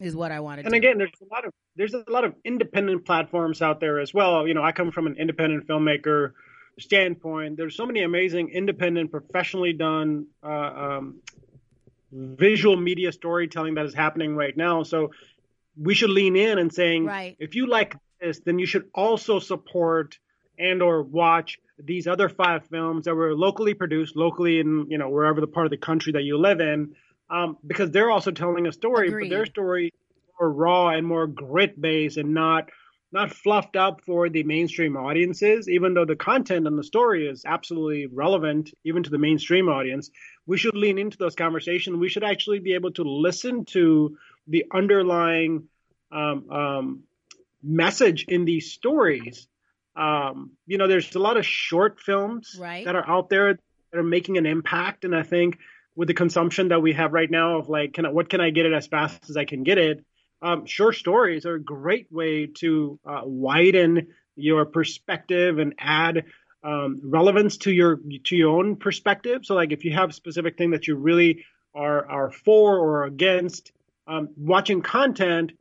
is 0.01 0.15
what 0.15 0.33
i 0.33 0.41
wanted 0.41 0.63
to 0.65 0.71
say. 0.71 0.77
and 0.77 0.85
again 0.85 0.99
there's 0.99 1.11
a 1.23 1.35
lot 1.35 1.45
of 1.45 1.53
there's 1.77 1.95
a 1.95 2.05
lot 2.09 2.25
of 2.25 2.35
independent 2.45 3.05
platforms 3.05 3.63
out 3.63 3.81
there 3.81 4.01
as 4.01 4.13
well 4.13 4.47
you 4.47 4.55
know 4.55 4.63
i 4.63 4.73
come 4.73 4.91
from 4.91 5.07
an 5.07 5.17
independent 5.17 5.67
filmmaker 5.67 6.33
standpoint 6.79 7.57
there's 7.57 7.77
so 7.77 7.87
many 7.87 8.03
amazing 8.03 8.51
independent 8.51 9.11
professionally 9.11 9.73
done 9.73 10.27
uh, 10.43 10.49
um, 10.49 11.21
visual 12.13 12.77
media 12.77 13.11
storytelling 13.13 13.75
that 13.75 13.87
is 13.87 13.95
happening 13.95 14.37
right 14.37 14.57
now 14.57 14.83
so 14.83 15.11
we 15.79 15.95
should 15.95 16.11
lean 16.11 16.37
in 16.37 16.59
and 16.59 16.73
saying 16.73 17.07
right. 17.07 17.37
if 17.39 17.55
you 17.55 17.67
like 17.67 17.97
this 18.21 18.41
then 18.45 18.59
you 18.59 18.67
should 18.67 18.89
also 18.95 19.39
support 19.39 20.19
and 20.59 20.83
or 20.83 21.03
watch 21.03 21.59
these 21.79 22.07
other 22.07 22.29
five 22.29 22.67
films 22.67 23.05
that 23.05 23.15
were 23.15 23.35
locally 23.35 23.75
produced, 23.75 24.17
locally 24.17 24.61
in 24.61 24.87
you 24.89 24.99
know 24.99 25.09
wherever 25.09 25.41
the 25.41 25.47
part 25.47 25.67
of 25.67 25.71
the 25.71 25.77
country 25.77 26.13
that 26.13 26.23
you 26.23 26.39
live 26.39 26.61
in, 26.61 26.95
um, 27.31 27.59
because 27.67 27.91
they're 27.91 28.11
also 28.11 28.31
telling 28.31 28.67
a 28.67 28.73
story, 28.73 29.09
Agreed. 29.09 29.29
but 29.29 29.35
their 29.35 29.47
story 29.47 29.93
more 30.39 30.51
raw 30.51 30.89
and 30.89 31.07
more 31.07 31.27
grit 31.27 31.81
based 31.81 32.17
and 32.17 32.35
not 32.35 32.69
not 33.13 33.33
fluffed 33.33 33.77
up 33.77 34.01
for 34.05 34.29
the 34.29 34.43
mainstream 34.43 34.97
audiences. 34.97 35.69
Even 35.69 35.95
though 35.95 36.05
the 36.05 36.17
content 36.17 36.67
and 36.67 36.79
the 36.79 36.85
story 36.85 37.27
is 37.27 37.45
absolutely 37.47 38.07
relevant 38.07 38.71
even 38.85 39.03
to 39.03 39.11
the 39.11 39.19
mainstream 39.19 39.69
audience, 39.69 40.11
we 40.47 40.59
should 40.59 40.77
lean 40.77 40.99
into 40.99 41.17
those 41.17 41.35
conversations. 41.35 41.97
We 41.97 42.09
should 42.09 42.25
actually 42.25 42.59
be 42.59 42.75
able 42.75 42.93
to 42.93 43.03
listen 43.03 43.65
to 43.67 44.19
the 44.49 44.65
underlying 44.73 45.69
um, 46.11 46.51
um, 46.51 47.03
message 47.63 48.25
in 48.29 48.45
these 48.45 48.73
stories 48.73 49.47
um, 49.97 50.53
you 50.67 50.79
know, 50.79 50.87
there's 50.87 51.15
a 51.15 51.19
lot 51.19 51.37
of 51.37 51.47
short 51.47 52.01
films 52.01 52.57
right. 52.61 52.85
that 52.85 52.95
are 52.95 53.09
out 53.09 53.31
there 53.31 53.55
that 53.55 53.99
are 53.99 54.03
making 54.03 54.37
an 54.37 54.47
impact, 54.47 55.05
and 55.05 55.15
I 55.15 55.23
think 55.23 55.59
with 55.95 56.09
the 56.09 56.15
consumption 56.15 56.69
that 56.69 56.83
we 56.83 56.93
have 56.93 57.13
right 57.13 57.31
now 57.31 57.59
of 57.59 57.69
like, 57.69 57.95
can 57.95 58.05
I, 58.05 58.11
what 58.11 58.29
can 58.29 58.41
I 58.41 58.51
get 58.51 58.67
it 58.67 58.75
as 58.75 58.87
fast 58.87 59.31
as 59.31 59.37
I 59.37 59.47
can 59.47 59.63
get 59.63 59.79
it? 59.79 60.05
Um, 60.43 60.67
short 60.67 60.97
stories 60.97 61.47
are 61.47 61.55
a 61.55 61.63
great 61.63 62.13
way 62.13 62.47
to 62.59 63.01
uh, 63.07 63.23
widen 63.25 64.09
your 64.37 64.67
perspective 64.67 65.59
and 65.59 65.75
add 65.79 66.25
um, 66.63 67.01
relevance 67.03 67.57
to 67.59 67.73
your 67.73 67.99
to 68.25 68.37
your 68.37 68.59
own 68.59 68.77
perspective. 68.77 69.47
So, 69.47 69.55
like, 69.55 69.73
if 69.73 69.85
you 69.85 69.93
have 69.95 70.11
a 70.11 70.13
specific 70.13 70.59
thing 70.59 70.73
that 70.73 70.87
you 70.87 70.97
really 70.97 71.45
are 71.75 72.07
are 72.07 72.31
for 72.31 72.79
or 72.79 73.05
against, 73.05 73.73
um, 74.07 74.29
watching 74.37 74.83
content 74.83 75.53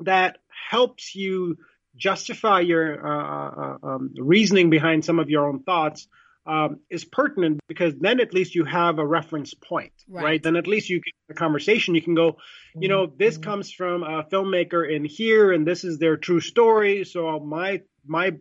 that 0.00 0.38
helps 0.70 1.14
you 1.14 1.58
justify 1.96 2.60
your 2.60 3.06
uh, 3.06 3.50
uh, 3.50 3.78
um, 3.82 4.14
reasoning 4.16 4.70
behind 4.70 5.04
some 5.04 5.18
of 5.18 5.30
your 5.30 5.48
own 5.48 5.62
thoughts 5.62 6.08
um, 6.46 6.80
is 6.90 7.04
pertinent 7.04 7.60
because 7.66 7.94
then 7.98 8.20
at 8.20 8.32
least 8.32 8.54
you 8.54 8.64
have 8.64 8.98
a 8.98 9.06
reference 9.06 9.52
point, 9.54 9.92
right? 10.08 10.24
right? 10.24 10.42
Then 10.42 10.56
at 10.56 10.66
least 10.66 10.88
you 10.88 10.98
get 10.98 11.14
a 11.30 11.34
conversation. 11.34 11.94
You 11.94 12.02
can 12.02 12.14
go, 12.14 12.36
you 12.78 12.88
know, 12.88 13.06
this 13.06 13.34
mm-hmm. 13.34 13.50
comes 13.50 13.72
from 13.72 14.02
a 14.04 14.22
filmmaker 14.24 14.88
in 14.88 15.04
here, 15.04 15.52
and 15.52 15.66
this 15.66 15.82
is 15.82 15.98
their 15.98 16.16
true 16.16 16.40
story. 16.40 17.04
So 17.04 17.40
my 17.40 17.82
my 18.06 18.34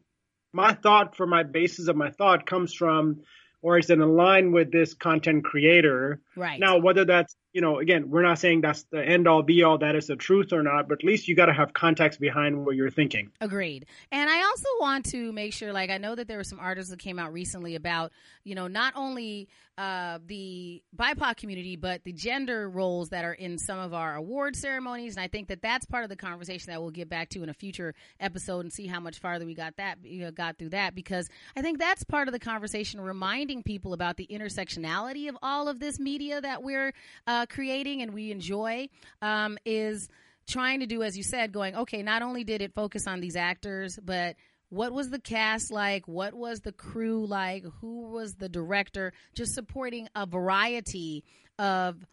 my 0.53 0.73
thought 0.73 1.17
for 1.17 1.25
my 1.25 1.43
basis 1.43 1.87
of 1.87 1.95
my 1.95 2.11
thought 2.11 2.45
comes 2.45 2.73
from 2.73 3.21
or 3.61 3.79
is 3.79 3.89
in 3.89 3.99
line 3.99 4.51
with 4.51 4.71
this 4.71 4.93
content 4.93 5.43
creator. 5.43 6.21
Right. 6.35 6.59
Now, 6.59 6.77
whether 6.77 7.05
that's, 7.05 7.35
you 7.53 7.61
know, 7.61 7.79
again, 7.79 8.09
we're 8.09 8.21
not 8.21 8.39
saying 8.39 8.61
that's 8.61 8.83
the 8.91 9.03
end 9.03 9.27
all 9.27 9.41
be 9.41 9.63
all, 9.63 9.77
that 9.77 9.95
is 9.95 10.07
the 10.07 10.15
truth 10.15 10.51
or 10.51 10.61
not, 10.61 10.89
but 10.89 10.99
at 10.99 11.03
least 11.05 11.27
you 11.27 11.35
got 11.35 11.45
to 11.45 11.53
have 11.53 11.73
context 11.73 12.19
behind 12.19 12.65
what 12.65 12.75
you're 12.75 12.89
thinking. 12.89 13.31
Agreed. 13.39 13.85
And 14.11 14.29
I 14.29 14.43
also 14.43 14.67
want 14.79 15.05
to 15.11 15.31
make 15.31 15.53
sure, 15.53 15.71
like, 15.71 15.89
I 15.89 15.97
know 15.97 16.15
that 16.15 16.27
there 16.27 16.37
were 16.37 16.43
some 16.43 16.59
articles 16.59 16.89
that 16.89 16.99
came 16.99 17.17
out 17.17 17.31
recently 17.31 17.75
about, 17.75 18.11
you 18.43 18.55
know, 18.55 18.67
not 18.67 18.93
only 18.95 19.47
uh, 19.77 20.19
the 20.25 20.81
BIPOC 20.95 21.37
community, 21.37 21.75
but 21.75 22.03
the 22.03 22.13
gender 22.13 22.69
roles 22.69 23.09
that 23.09 23.25
are 23.25 23.33
in 23.33 23.57
some 23.57 23.77
of 23.77 23.93
our 23.93 24.15
award 24.15 24.55
ceremonies. 24.55 25.15
And 25.15 25.23
I 25.23 25.27
think 25.27 25.49
that 25.49 25.61
that's 25.61 25.85
part 25.85 26.03
of 26.03 26.09
the 26.09 26.15
conversation 26.15 26.71
that 26.71 26.81
we'll 26.81 26.91
get 26.91 27.09
back 27.09 27.29
to 27.29 27.43
in 27.43 27.49
a 27.49 27.53
future 27.53 27.93
episode 28.19 28.61
and 28.61 28.71
see 28.71 28.87
how 28.87 28.99
much 28.99 29.19
farther 29.19 29.45
we 29.45 29.53
got 29.53 29.75
that 29.77 29.97
you 30.03 30.21
know, 30.21 30.31
got 30.31 30.57
through 30.57 30.69
that 30.69 30.95
because 30.95 31.29
I 31.55 31.61
think 31.61 31.79
that's 31.79 32.03
part 32.03 32.27
of 32.27 32.31
the 32.31 32.39
conversation, 32.39 33.01
reminding 33.01 33.63
people 33.63 33.93
about 33.93 34.17
the 34.17 34.27
intersectionality 34.27 35.27
of 35.27 35.37
all 35.41 35.67
of 35.67 35.79
this 35.79 35.99
media 35.99 36.24
that 36.33 36.63
we're 36.63 36.93
uh, 37.27 37.45
creating 37.47 38.01
and 38.01 38.13
we 38.13 38.31
enjoy 38.31 38.89
um, 39.21 39.57
is 39.65 40.09
trying 40.47 40.81
to 40.81 40.85
do, 40.85 41.03
as 41.03 41.17
you 41.17 41.23
said, 41.23 41.51
going 41.51 41.75
okay. 41.75 42.03
Not 42.03 42.21
only 42.21 42.43
did 42.43 42.61
it 42.61 42.73
focus 42.73 43.07
on 43.07 43.19
these 43.19 43.35
actors, 43.35 43.97
but 44.03 44.35
what 44.69 44.91
was 44.91 45.09
the 45.09 45.19
cast 45.19 45.71
like? 45.71 46.07
What 46.07 46.33
was 46.33 46.61
the 46.61 46.71
crew 46.71 47.25
like? 47.25 47.63
Who 47.81 48.09
was 48.09 48.35
the 48.35 48.49
director? 48.49 49.13
Just 49.33 49.53
supporting 49.53 50.09
a 50.15 50.25
variety 50.25 51.23
of 51.57 52.05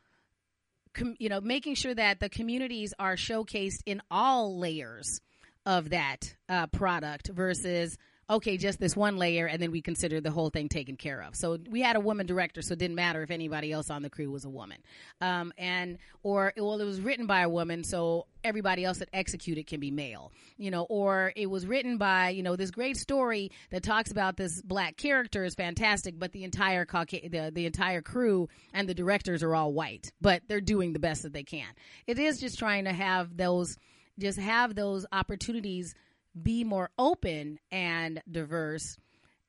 you 1.19 1.29
know, 1.29 1.41
making 1.41 1.75
sure 1.75 1.95
that 1.95 2.21
the 2.21 2.29
communities 2.29 2.93
are 2.99 3.17
showcased 3.17 3.81
in 3.87 4.03
all 4.11 4.59
layers 4.59 5.21
of 5.65 5.91
that 5.91 6.35
uh, 6.49 6.67
product 6.67 7.29
versus 7.29 7.97
okay, 8.33 8.57
just 8.57 8.81
this 8.81 8.97
one 8.97 9.17
layer, 9.19 9.47
and 9.47 9.63
then 9.63 9.71
we 9.71 9.83
consider 9.83 10.21
the 10.21 10.31
whole 10.31 10.49
thing 10.49 10.69
taken 10.69 10.97
care 10.97 11.23
of. 11.23 11.37
So 11.37 11.59
we 11.71 11.83
had 11.83 11.97
a 11.97 12.01
woman 12.01 12.27
director, 12.27 12.63
so 12.63 12.73
it 12.73 12.79
didn't 12.79 12.97
matter 12.97 13.23
if 13.23 13.31
anybody 13.31 13.71
else 13.71 13.91
on 13.91 14.03
the 14.03 14.11
crew 14.11 14.31
was 14.31 14.45
a 14.45 14.49
woman, 14.49 14.79
um, 15.21 15.53
and 15.59 15.99
or 16.23 16.53
well, 16.57 16.81
it 16.81 16.85
was 16.85 17.01
written 17.01 17.27
by 17.27 17.43
a 17.43 17.49
woman, 17.49 17.85
so 17.85 18.27
everybody 18.43 18.85
else 18.85 18.99
that 18.99 19.09
executed 19.13 19.67
can 19.67 19.81
be 19.81 19.91
male, 19.91 20.33
you 20.57 20.71
know, 20.71 20.85
or 20.85 21.33
it 21.37 21.47
was 21.47 21.67
written 21.67 21.99
by 21.99 22.31
you 22.31 22.43
know 22.43 22.57
this 22.57 22.71
great 22.71 22.97
story 22.97 23.51
that 23.71 23.83
talks 23.83 24.11
about 24.11 24.37
this 24.37 24.63
black 24.63 24.97
character 24.97 25.45
is 25.45 25.55
fantastic, 25.55 26.19
but 26.19 26.33
the 26.33 26.45
entire 26.45 26.87
Cauca- 26.87 27.31
the 27.31 27.53
the 27.53 27.67
entire 27.67 28.01
crew 28.01 28.49
and 28.73 28.89
the 28.89 28.95
directors 28.95 29.43
are 29.43 29.55
all 29.55 29.73
white, 29.73 30.11
but 30.21 30.43
they're 30.49 30.61
doing 30.61 30.95
the 30.95 30.99
best 30.99 31.23
that 31.23 31.33
they 31.35 31.45
can. 31.45 31.69
It 32.07 32.19
is 32.19 32.41
just 32.41 32.59
trying 32.59 32.85
to 32.85 32.93
have 32.93 33.37
those 33.37 33.77
just 34.19 34.39
have 34.39 34.75
those 34.75 35.07
opportunities 35.13 35.95
be 36.41 36.65
more 36.65 36.91
open 36.99 37.59
and 37.71 38.23
diverse 38.31 38.97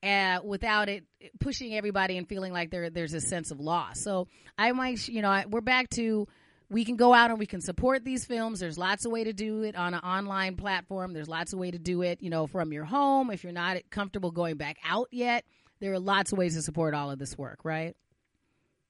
uh, 0.04 0.40
without 0.44 0.90
it 0.90 1.06
pushing 1.40 1.76
everybody 1.76 2.18
and 2.18 2.28
feeling 2.28 2.52
like 2.52 2.72
there 2.72 2.90
there's 2.90 3.14
a 3.14 3.22
sense 3.22 3.52
of 3.52 3.60
loss. 3.60 4.02
So 4.02 4.28
I 4.58 4.72
might, 4.74 5.08
you 5.08 5.22
know, 5.22 5.30
I, 5.30 5.46
we're 5.48 5.62
back 5.62 5.90
to 5.92 6.28
we 6.70 6.86
can 6.86 6.96
go 6.96 7.14
out 7.14 7.30
and 7.30 7.40
we 7.40 7.46
can 7.46 7.62
support 7.62 8.04
these 8.04 8.26
films. 8.26 8.60
There's 8.60 8.78
lots 8.78 9.06
of 9.06 9.12
way 9.12 9.24
to 9.24 9.34
do 9.34 9.64
it 9.64 9.76
on 9.76 9.94
an 9.94 10.00
online 10.00 10.56
platform. 10.56 11.14
There's 11.14 11.30
lots 11.30 11.54
of 11.54 11.60
way 11.60 11.72
to 11.72 11.78
do 11.78 12.02
it, 12.02 12.22
you 12.22 12.30
know, 12.30 12.48
from 12.48 12.74
your 12.74 12.84
home. 12.84 13.30
If 13.30 13.44
you're 13.44 13.54
not 13.54 13.78
comfortable 13.92 14.32
going 14.32 14.58
back 14.58 14.78
out 14.84 15.08
yet, 15.12 15.46
there 15.80 15.94
are 15.94 16.00
lots 16.00 16.32
of 16.32 16.38
ways 16.38 16.56
to 16.56 16.62
support 16.62 16.96
all 16.96 17.12
of 17.12 17.20
this 17.20 17.38
work, 17.38 17.60
right? 17.64 17.96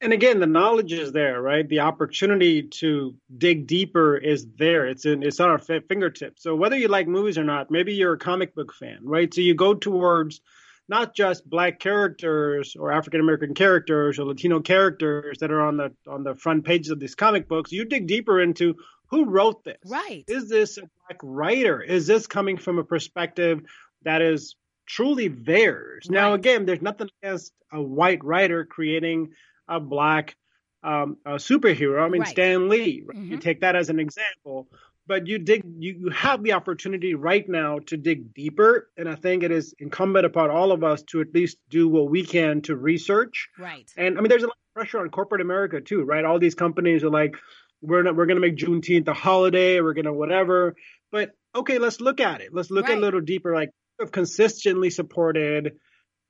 And 0.04 0.14
again 0.14 0.40
the 0.40 0.46
knowledge 0.46 0.92
is 0.94 1.12
there 1.12 1.42
right? 1.42 1.68
The 1.68 1.80
opportunity 1.80 2.64
to 2.64 3.16
dig 3.36 3.66
deeper 3.66 4.18
is 4.18 4.46
there. 4.58 4.86
It's 4.86 5.06
in 5.06 5.24
it's 5.24 5.40
on 5.40 5.50
our 5.50 5.58
fingertips. 5.58 6.44
So 6.44 6.56
whether 6.56 6.78
you 6.78 6.90
like 6.90 7.08
movies 7.08 7.38
or 7.38 7.44
not 7.44 7.72
maybe 7.72 7.94
you're 7.94 8.14
a 8.14 8.20
comic 8.20 8.54
book 8.54 8.74
fan 8.74 9.00
right? 9.04 9.34
So 9.34 9.42
you 9.42 9.56
go 9.56 9.74
towards 9.74 10.42
not 10.90 11.16
just 11.16 11.50
black 11.50 11.80
characters 11.80 12.76
or 12.78 12.92
african 12.92 13.22
american 13.22 13.54
characters 13.54 14.20
or 14.20 14.26
latino 14.26 14.60
characters 14.60 15.38
that 15.40 15.50
are 15.50 15.62
on 15.62 15.78
the 15.78 15.94
on 16.08 16.24
the 16.24 16.36
front 16.36 16.66
pages 16.66 16.92
of 16.92 17.00
these 17.00 17.16
comic 17.16 17.48
books. 17.48 17.72
You 17.72 17.86
dig 17.86 18.06
deeper 18.06 18.42
into 18.42 18.76
who 19.08 19.26
wrote 19.26 19.64
this. 19.64 19.78
Right. 19.86 20.26
Is 20.28 20.50
this 20.50 20.78
a 20.78 20.82
black 20.82 21.20
writer? 21.24 21.82
Is 21.82 22.08
this 22.08 22.28
coming 22.28 22.58
from 22.58 22.80
a 22.80 22.84
perspective 22.84 23.62
that 24.04 24.22
is 24.22 24.56
truly 24.86 25.30
theirs? 25.30 26.08
Right. 26.10 26.16
now 26.16 26.34
again 26.34 26.66
there's 26.66 26.82
nothing 26.82 27.10
against 27.22 27.54
a 27.72 27.82
white 27.82 28.24
writer 28.24 28.66
creating 28.66 29.32
a 29.67 29.79
black 29.79 30.36
um, 30.84 31.17
a 31.25 31.36
superhero. 31.36 32.03
I 32.03 32.10
mean, 32.10 32.22
right. 32.22 32.29
Stan 32.29 32.70
Lee. 32.70 33.03
Right? 33.05 33.17
Mm-hmm. 33.17 33.32
You 33.32 33.38
take 33.38 33.62
that 33.62 33.75
as 33.75 33.89
an 33.89 34.00
example, 34.00 34.67
but 35.08 35.27
you 35.27 35.39
dig. 35.39 35.63
You, 35.79 35.96
you 36.00 36.10
have 36.10 36.43
the 36.43 36.53
opportunity 36.53 37.13
right 37.13 37.48
now 37.48 37.79
to 37.88 37.98
dig 37.98 38.34
deeper, 38.34 38.89
and 38.98 39.08
I 39.08 39.15
think 39.15 39.43
it 39.43 39.51
is 39.51 39.74
incumbent 39.79 40.25
upon 40.25 40.50
all 40.50 40.72
of 40.72 40.84
us 40.84 41.03
to 41.12 41.22
at 41.22 41.34
least 41.34 41.58
do 41.70 41.88
what 41.88 42.10
we 42.10 42.24
can 42.24 42.62
to 42.63 42.75
research. 42.75 43.50
Right. 43.58 43.89
And 43.96 44.17
I 44.17 44.22
mean, 44.22 44.29
there's 44.29 44.43
a 44.43 44.48
lot 44.48 44.58
of 44.58 44.75
pressure 44.75 45.00
on 45.00 45.10
corporate 45.10 45.41
America 45.41 45.82
too, 45.82 46.03
right? 46.03 46.25
All 46.25 46.39
these 46.39 46.55
companies 46.55 47.03
are 47.03 47.10
like, 47.10 47.38
we're 47.82 48.03
not, 48.03 48.15
we're 48.15 48.25
going 48.25 48.41
to 48.41 48.48
make 48.48 48.58
Juneteenth 48.58 49.08
a 49.08 49.13
holiday. 49.13 49.79
We're 49.82 49.93
going 49.93 50.05
to 50.05 50.13
whatever. 50.13 50.75
But 51.12 51.32
okay, 51.55 51.77
let's 51.77 52.01
look 52.01 52.20
at 52.20 52.41
it. 52.41 52.53
Let's 52.53 52.72
look 52.72 52.88
right. 52.88 52.98
a 52.98 53.01
little 53.01 53.22
deeper. 53.22 53.53
Like, 53.53 53.70
have 54.00 54.12
consistently 54.12 54.89
supported 54.89 55.74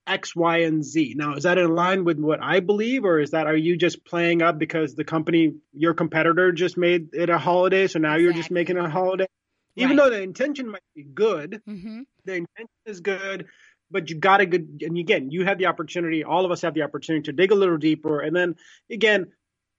X, 0.05 0.35
Y, 0.35 0.59
and 0.59 0.83
Z. 0.83 1.15
Now, 1.17 1.35
is 1.35 1.43
that 1.43 1.57
in 1.57 1.73
line 1.73 2.03
with 2.03 2.19
what 2.19 2.41
I 2.41 2.59
believe, 2.59 3.05
or 3.05 3.19
is 3.19 3.31
that 3.31 3.47
are 3.47 3.55
you 3.55 3.77
just 3.77 4.05
playing 4.05 4.41
up 4.41 4.59
because 4.59 4.95
the 4.95 5.03
company, 5.03 5.55
your 5.71 5.93
competitor, 5.93 6.51
just 6.51 6.77
made 6.77 7.09
it 7.13 7.29
a 7.29 7.37
holiday, 7.37 7.87
so 7.87 7.99
now 7.99 8.09
exactly. 8.09 8.23
you're 8.23 8.33
just 8.33 8.51
making 8.51 8.77
a 8.77 8.89
holiday? 8.89 9.27
Even 9.75 9.95
though 9.95 10.09
the 10.09 10.21
intention 10.21 10.69
might 10.69 10.83
be 10.95 11.03
good, 11.03 11.61
mm-hmm. 11.67 12.01
the 12.25 12.33
intention 12.33 12.69
is 12.85 12.99
good, 12.99 13.47
but 13.89 14.09
you 14.09 14.17
got 14.17 14.37
to 14.37 14.45
good. 14.45 14.81
And 14.81 14.97
again, 14.97 15.31
you 15.31 15.45
have 15.45 15.57
the 15.57 15.65
opportunity. 15.67 16.23
All 16.23 16.45
of 16.45 16.51
us 16.51 16.61
have 16.61 16.75
the 16.75 16.83
opportunity 16.83 17.23
to 17.23 17.33
dig 17.33 17.51
a 17.51 17.55
little 17.55 17.77
deeper, 17.77 18.19
and 18.19 18.35
then 18.35 18.55
again, 18.91 19.31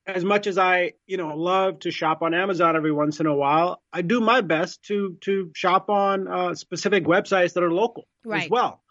as 0.07 0.25
much 0.25 0.47
as 0.47 0.59
I, 0.59 0.93
you 1.07 1.17
know, 1.17 1.37
love 1.37 1.81
to 1.81 1.91
shop 1.91 2.23
on 2.23 2.35
Amazon 2.35 2.77
every 2.77 2.93
once 2.93 3.21
in 3.21 3.27
a 3.27 3.35
while, 3.35 3.83
I 3.93 4.03
do 4.03 4.21
my 4.21 4.41
best 4.41 4.83
to 4.85 5.17
to 5.23 5.51
shop 5.55 5.91
on 5.91 6.29
uh, 6.29 6.55
specific 6.55 7.05
websites 7.05 7.53
that 7.55 7.63
are 7.63 7.73
local 7.73 8.05
right. 8.25 8.45
as 8.45 8.51
well 8.51 8.84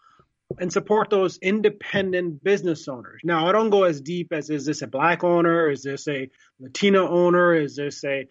and 0.58 0.72
support 0.72 1.10
those 1.10 1.38
independent 1.38 2.42
business 2.42 2.86
owners. 2.88 3.20
Now, 3.24 3.48
I 3.48 3.52
don't 3.52 3.70
go 3.70 3.84
as 3.84 4.00
deep 4.00 4.32
as 4.32 4.50
is 4.50 4.66
this 4.66 4.82
a 4.82 4.86
black 4.86 5.24
owner? 5.24 5.70
Is 5.70 5.82
this 5.82 6.06
a 6.08 6.30
Latino 6.60 7.08
owner? 7.08 7.54
Is 7.54 7.76
this 7.76 8.04
a, 8.04 8.28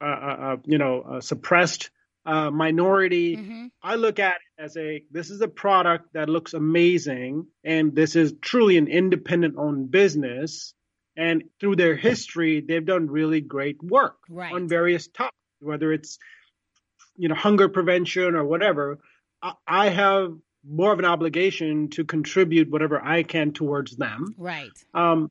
uh, 0.00 0.04
uh, 0.04 0.56
you 0.64 0.78
know, 0.78 1.16
a 1.16 1.22
suppressed 1.22 1.90
uh, 2.24 2.50
minority? 2.50 3.36
Mm-hmm. 3.36 3.66
I 3.82 3.96
look 3.96 4.18
at 4.18 4.36
it 4.36 4.62
as 4.62 4.76
a 4.76 5.02
this 5.10 5.30
is 5.30 5.40
a 5.40 5.48
product 5.48 6.12
that 6.14 6.28
looks 6.28 6.54
amazing, 6.54 7.46
and 7.64 7.94
this 7.94 8.16
is 8.16 8.34
truly 8.40 8.76
an 8.76 8.88
independent 8.88 9.56
owned 9.58 9.90
business. 9.90 10.74
And 11.18 11.44
through 11.60 11.76
their 11.76 11.96
history, 11.96 12.60
they've 12.60 12.84
done 12.84 13.06
really 13.06 13.40
great 13.40 13.82
work 13.82 14.18
right. 14.28 14.52
on 14.52 14.68
various 14.68 15.08
topics, 15.08 15.34
whether 15.60 15.90
it's 15.90 16.18
you 17.16 17.28
know 17.28 17.34
hunger 17.34 17.70
prevention 17.70 18.34
or 18.34 18.44
whatever. 18.44 18.98
I 19.66 19.90
have 19.90 20.34
more 20.68 20.92
of 20.92 20.98
an 20.98 21.04
obligation 21.04 21.88
to 21.90 22.04
contribute 22.04 22.70
whatever 22.70 23.02
I 23.02 23.22
can 23.22 23.52
towards 23.52 23.96
them. 23.96 24.34
Right. 24.36 24.70
Um, 24.94 25.30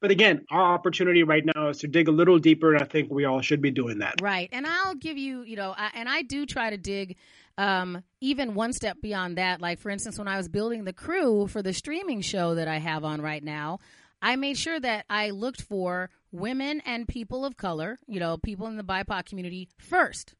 but 0.00 0.10
again, 0.10 0.44
our 0.50 0.74
opportunity 0.74 1.24
right 1.24 1.44
now 1.44 1.68
is 1.68 1.78
to 1.78 1.88
dig 1.88 2.06
a 2.08 2.12
little 2.12 2.38
deeper, 2.38 2.72
and 2.72 2.82
I 2.82 2.86
think 2.86 3.10
we 3.10 3.24
all 3.24 3.40
should 3.40 3.60
be 3.60 3.70
doing 3.70 3.98
that. 3.98 4.20
Right. 4.20 4.48
And 4.52 4.66
I'll 4.66 4.94
give 4.94 5.18
you, 5.18 5.42
you 5.42 5.56
know, 5.56 5.74
I, 5.76 5.90
and 5.94 6.08
I 6.08 6.22
do 6.22 6.46
try 6.46 6.70
to 6.70 6.76
dig 6.76 7.16
um, 7.56 8.04
even 8.20 8.54
one 8.54 8.72
step 8.72 9.00
beyond 9.02 9.38
that. 9.38 9.60
Like, 9.60 9.80
for 9.80 9.90
instance, 9.90 10.18
when 10.18 10.28
I 10.28 10.36
was 10.36 10.48
building 10.48 10.84
the 10.84 10.92
crew 10.92 11.48
for 11.48 11.62
the 11.62 11.72
streaming 11.72 12.20
show 12.20 12.54
that 12.54 12.68
I 12.68 12.78
have 12.78 13.04
on 13.04 13.20
right 13.20 13.42
now, 13.42 13.80
I 14.22 14.36
made 14.36 14.56
sure 14.56 14.78
that 14.78 15.04
I 15.10 15.30
looked 15.30 15.62
for 15.62 16.10
women 16.30 16.80
and 16.84 17.08
people 17.08 17.44
of 17.44 17.56
color, 17.56 17.98
you 18.06 18.20
know, 18.20 18.36
people 18.36 18.66
in 18.66 18.76
the 18.76 18.84
BIPOC 18.84 19.26
community 19.26 19.68
first 19.78 20.34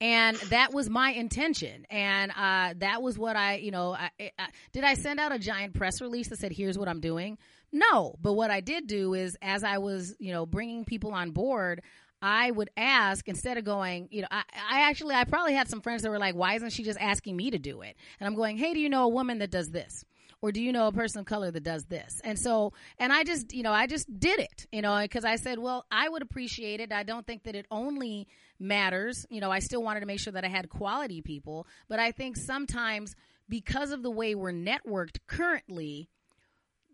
and 0.00 0.36
that 0.50 0.74
was 0.74 0.90
my 0.90 1.10
intention 1.10 1.86
and 1.90 2.30
uh, 2.32 2.74
that 2.78 3.02
was 3.02 3.18
what 3.18 3.36
i 3.36 3.54
you 3.56 3.70
know 3.70 3.94
I, 3.94 4.10
I, 4.38 4.48
did 4.72 4.84
i 4.84 4.94
send 4.94 5.18
out 5.20 5.32
a 5.32 5.38
giant 5.38 5.74
press 5.74 6.00
release 6.00 6.28
that 6.28 6.38
said 6.38 6.52
here's 6.52 6.78
what 6.78 6.88
i'm 6.88 7.00
doing 7.00 7.38
No, 7.72 8.14
but 8.20 8.34
what 8.34 8.50
I 8.50 8.60
did 8.60 8.86
do 8.86 9.14
is 9.14 9.36
as 9.42 9.64
I 9.64 9.78
was, 9.78 10.14
you 10.18 10.32
know, 10.32 10.46
bringing 10.46 10.84
people 10.84 11.12
on 11.12 11.32
board, 11.32 11.82
I 12.22 12.50
would 12.50 12.70
ask 12.76 13.28
instead 13.28 13.58
of 13.58 13.64
going, 13.64 14.08
you 14.10 14.22
know, 14.22 14.28
I, 14.30 14.44
I 14.70 14.80
actually, 14.88 15.14
I 15.14 15.24
probably 15.24 15.54
had 15.54 15.68
some 15.68 15.80
friends 15.80 16.02
that 16.02 16.10
were 16.10 16.18
like, 16.18 16.34
why 16.34 16.54
isn't 16.54 16.70
she 16.70 16.82
just 16.82 16.98
asking 17.00 17.36
me 17.36 17.50
to 17.50 17.58
do 17.58 17.82
it? 17.82 17.96
And 18.18 18.26
I'm 18.26 18.34
going, 18.34 18.56
hey, 18.56 18.72
do 18.72 18.80
you 18.80 18.88
know 18.88 19.04
a 19.04 19.08
woman 19.08 19.38
that 19.40 19.50
does 19.50 19.70
this? 19.70 20.04
Or 20.42 20.52
do 20.52 20.62
you 20.62 20.72
know 20.72 20.86
a 20.86 20.92
person 20.92 21.20
of 21.20 21.26
color 21.26 21.50
that 21.50 21.62
does 21.62 21.84
this? 21.86 22.20
And 22.22 22.38
so, 22.38 22.72
and 22.98 23.12
I 23.12 23.24
just, 23.24 23.52
you 23.52 23.62
know, 23.62 23.72
I 23.72 23.86
just 23.86 24.06
did 24.18 24.38
it, 24.38 24.66
you 24.70 24.82
know, 24.82 24.98
because 25.02 25.24
I 25.24 25.36
said, 25.36 25.58
well, 25.58 25.84
I 25.90 26.08
would 26.08 26.22
appreciate 26.22 26.80
it. 26.80 26.92
I 26.92 27.02
don't 27.02 27.26
think 27.26 27.44
that 27.44 27.56
it 27.56 27.66
only 27.70 28.28
matters. 28.58 29.26
You 29.30 29.40
know, 29.40 29.50
I 29.50 29.60
still 29.60 29.82
wanted 29.82 30.00
to 30.00 30.06
make 30.06 30.20
sure 30.20 30.32
that 30.32 30.44
I 30.44 30.48
had 30.48 30.68
quality 30.68 31.22
people. 31.22 31.66
But 31.88 31.98
I 31.98 32.12
think 32.12 32.36
sometimes 32.36 33.14
because 33.48 33.90
of 33.92 34.02
the 34.02 34.10
way 34.10 34.34
we're 34.34 34.52
networked 34.52 35.18
currently, 35.26 36.08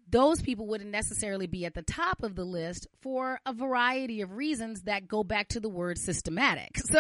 those 0.09 0.43
people 0.43 0.67
wouldn't 0.67 0.91
necessarily 0.91 1.47
be 1.47 1.65
at 1.65 1.75
the 1.75 1.83
top 1.83 2.23
of 2.23 2.35
the 2.35 2.45
list 2.45 2.87
for 3.01 3.41
a 3.47 3.53
variety 3.53 4.21
of 4.21 4.33
reasons 4.33 4.83
that 4.83 5.09
go 5.09 5.25
back 5.25 5.49
to 5.49 5.61
the 5.61 5.69
word 5.69 5.99
systematic. 5.99 6.77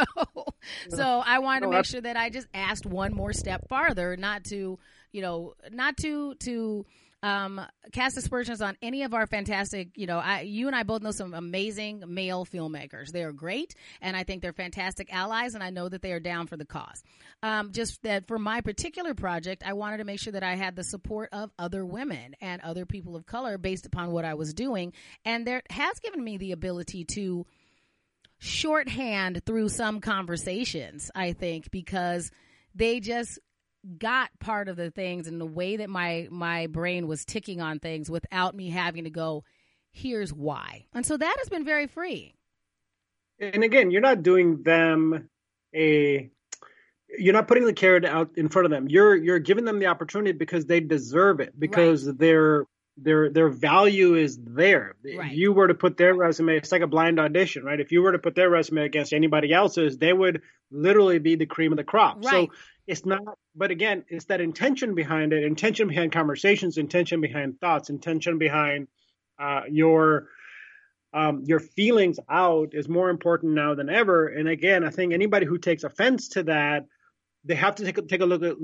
So, 0.88 0.94
so 0.96 1.22
I 1.26 1.40
wanted 1.40 1.62
to 1.62 1.68
make 1.70 1.84
sure 1.84 2.00
that 2.00 2.16
I 2.16 2.30
just 2.30 2.46
asked 2.54 2.86
one 2.86 3.12
more 3.12 3.32
step 3.32 3.68
farther, 3.68 4.16
not 4.16 4.44
to, 4.44 4.78
you 5.10 5.20
know, 5.20 5.54
not 5.72 5.96
to 5.98 6.36
to 6.36 6.86
um, 7.22 7.60
cast 7.92 8.16
aspersions 8.16 8.60
on 8.60 8.76
any 8.82 9.04
of 9.04 9.14
our 9.14 9.26
fantastic, 9.26 9.96
you 9.96 10.06
know, 10.06 10.18
I, 10.18 10.40
you 10.40 10.66
and 10.66 10.74
I 10.74 10.82
both 10.82 11.02
know 11.02 11.12
some 11.12 11.34
amazing 11.34 12.02
male 12.06 12.44
filmmakers. 12.44 13.12
They 13.12 13.22
are 13.22 13.32
great, 13.32 13.74
and 14.00 14.16
I 14.16 14.24
think 14.24 14.42
they're 14.42 14.52
fantastic 14.52 15.12
allies, 15.12 15.54
and 15.54 15.62
I 15.62 15.70
know 15.70 15.88
that 15.88 16.02
they 16.02 16.12
are 16.12 16.20
down 16.20 16.48
for 16.48 16.56
the 16.56 16.64
cause. 16.64 17.02
Um, 17.42 17.72
just 17.72 18.02
that 18.02 18.26
for 18.26 18.38
my 18.38 18.60
particular 18.60 19.14
project, 19.14 19.62
I 19.64 19.74
wanted 19.74 19.98
to 19.98 20.04
make 20.04 20.18
sure 20.18 20.32
that 20.32 20.42
I 20.42 20.56
had 20.56 20.74
the 20.74 20.84
support 20.84 21.28
of 21.32 21.50
other 21.58 21.84
women 21.84 22.34
and 22.40 22.60
other 22.62 22.86
people 22.86 23.14
of 23.14 23.24
color 23.24 23.56
based 23.56 23.86
upon 23.86 24.10
what 24.10 24.24
I 24.24 24.34
was 24.34 24.52
doing, 24.52 24.92
and 25.24 25.46
there 25.46 25.62
has 25.70 26.00
given 26.00 26.22
me 26.22 26.38
the 26.38 26.52
ability 26.52 27.04
to 27.14 27.46
shorthand 28.38 29.42
through 29.46 29.68
some 29.68 30.00
conversations, 30.00 31.12
I 31.14 31.32
think, 31.32 31.70
because 31.70 32.32
they 32.74 32.98
just 32.98 33.38
got 33.98 34.30
part 34.38 34.68
of 34.68 34.76
the 34.76 34.90
things 34.90 35.26
and 35.26 35.40
the 35.40 35.46
way 35.46 35.76
that 35.76 35.90
my 35.90 36.28
my 36.30 36.66
brain 36.68 37.08
was 37.08 37.24
ticking 37.24 37.60
on 37.60 37.80
things 37.80 38.10
without 38.10 38.54
me 38.54 38.70
having 38.70 39.04
to 39.04 39.10
go 39.10 39.42
here's 39.92 40.32
why 40.32 40.86
and 40.94 41.04
so 41.04 41.16
that 41.16 41.36
has 41.38 41.48
been 41.48 41.64
very 41.64 41.86
free 41.86 42.34
and 43.40 43.64
again 43.64 43.90
you're 43.90 44.00
not 44.00 44.22
doing 44.22 44.62
them 44.62 45.28
a 45.74 46.30
you're 47.18 47.32
not 47.32 47.48
putting 47.48 47.64
the 47.64 47.72
carrot 47.72 48.04
out 48.04 48.30
in 48.36 48.48
front 48.48 48.66
of 48.66 48.70
them 48.70 48.88
you're 48.88 49.16
you're 49.16 49.40
giving 49.40 49.64
them 49.64 49.80
the 49.80 49.86
opportunity 49.86 50.32
because 50.32 50.64
they 50.66 50.80
deserve 50.80 51.40
it 51.40 51.58
because 51.58 52.06
right. 52.06 52.18
their 52.18 52.66
their 52.96 53.30
their 53.30 53.48
value 53.48 54.14
is 54.14 54.38
there 54.42 54.94
right. 55.16 55.32
if 55.32 55.36
you 55.36 55.52
were 55.52 55.66
to 55.66 55.74
put 55.74 55.96
their 55.96 56.14
resume 56.14 56.56
it's 56.56 56.70
like 56.70 56.82
a 56.82 56.86
blind 56.86 57.18
audition 57.18 57.64
right 57.64 57.80
if 57.80 57.90
you 57.90 58.02
were 58.02 58.12
to 58.12 58.18
put 58.18 58.34
their 58.34 58.50
resume 58.50 58.84
against 58.84 59.12
anybody 59.12 59.52
else's 59.52 59.98
they 59.98 60.12
would 60.12 60.42
literally 60.70 61.18
be 61.18 61.34
the 61.34 61.46
cream 61.46 61.72
of 61.72 61.78
the 61.78 61.84
crop 61.84 62.18
right. 62.22 62.30
so 62.30 62.48
it's 62.86 63.06
not 63.06 63.22
but 63.54 63.70
again 63.70 64.04
it's 64.08 64.26
that 64.26 64.40
intention 64.40 64.94
behind 64.94 65.32
it 65.32 65.44
intention 65.44 65.88
behind 65.88 66.12
conversations 66.12 66.78
intention 66.78 67.20
behind 67.20 67.60
thoughts 67.60 67.90
intention 67.90 68.38
behind 68.38 68.88
uh, 69.38 69.62
your 69.70 70.28
um, 71.14 71.42
your 71.44 71.60
feelings 71.60 72.18
out 72.30 72.70
is 72.72 72.88
more 72.88 73.10
important 73.10 73.54
now 73.54 73.74
than 73.74 73.88
ever 73.88 74.28
and 74.28 74.48
again 74.48 74.84
i 74.84 74.90
think 74.90 75.12
anybody 75.12 75.46
who 75.46 75.58
takes 75.58 75.84
offense 75.84 76.28
to 76.28 76.42
that 76.44 76.86
they 77.44 77.54
have 77.54 77.74
to 77.74 77.84
take 77.84 77.98
a, 77.98 78.02
take 78.02 78.20
a 78.20 78.26
look 78.26 78.42
at 78.42 78.56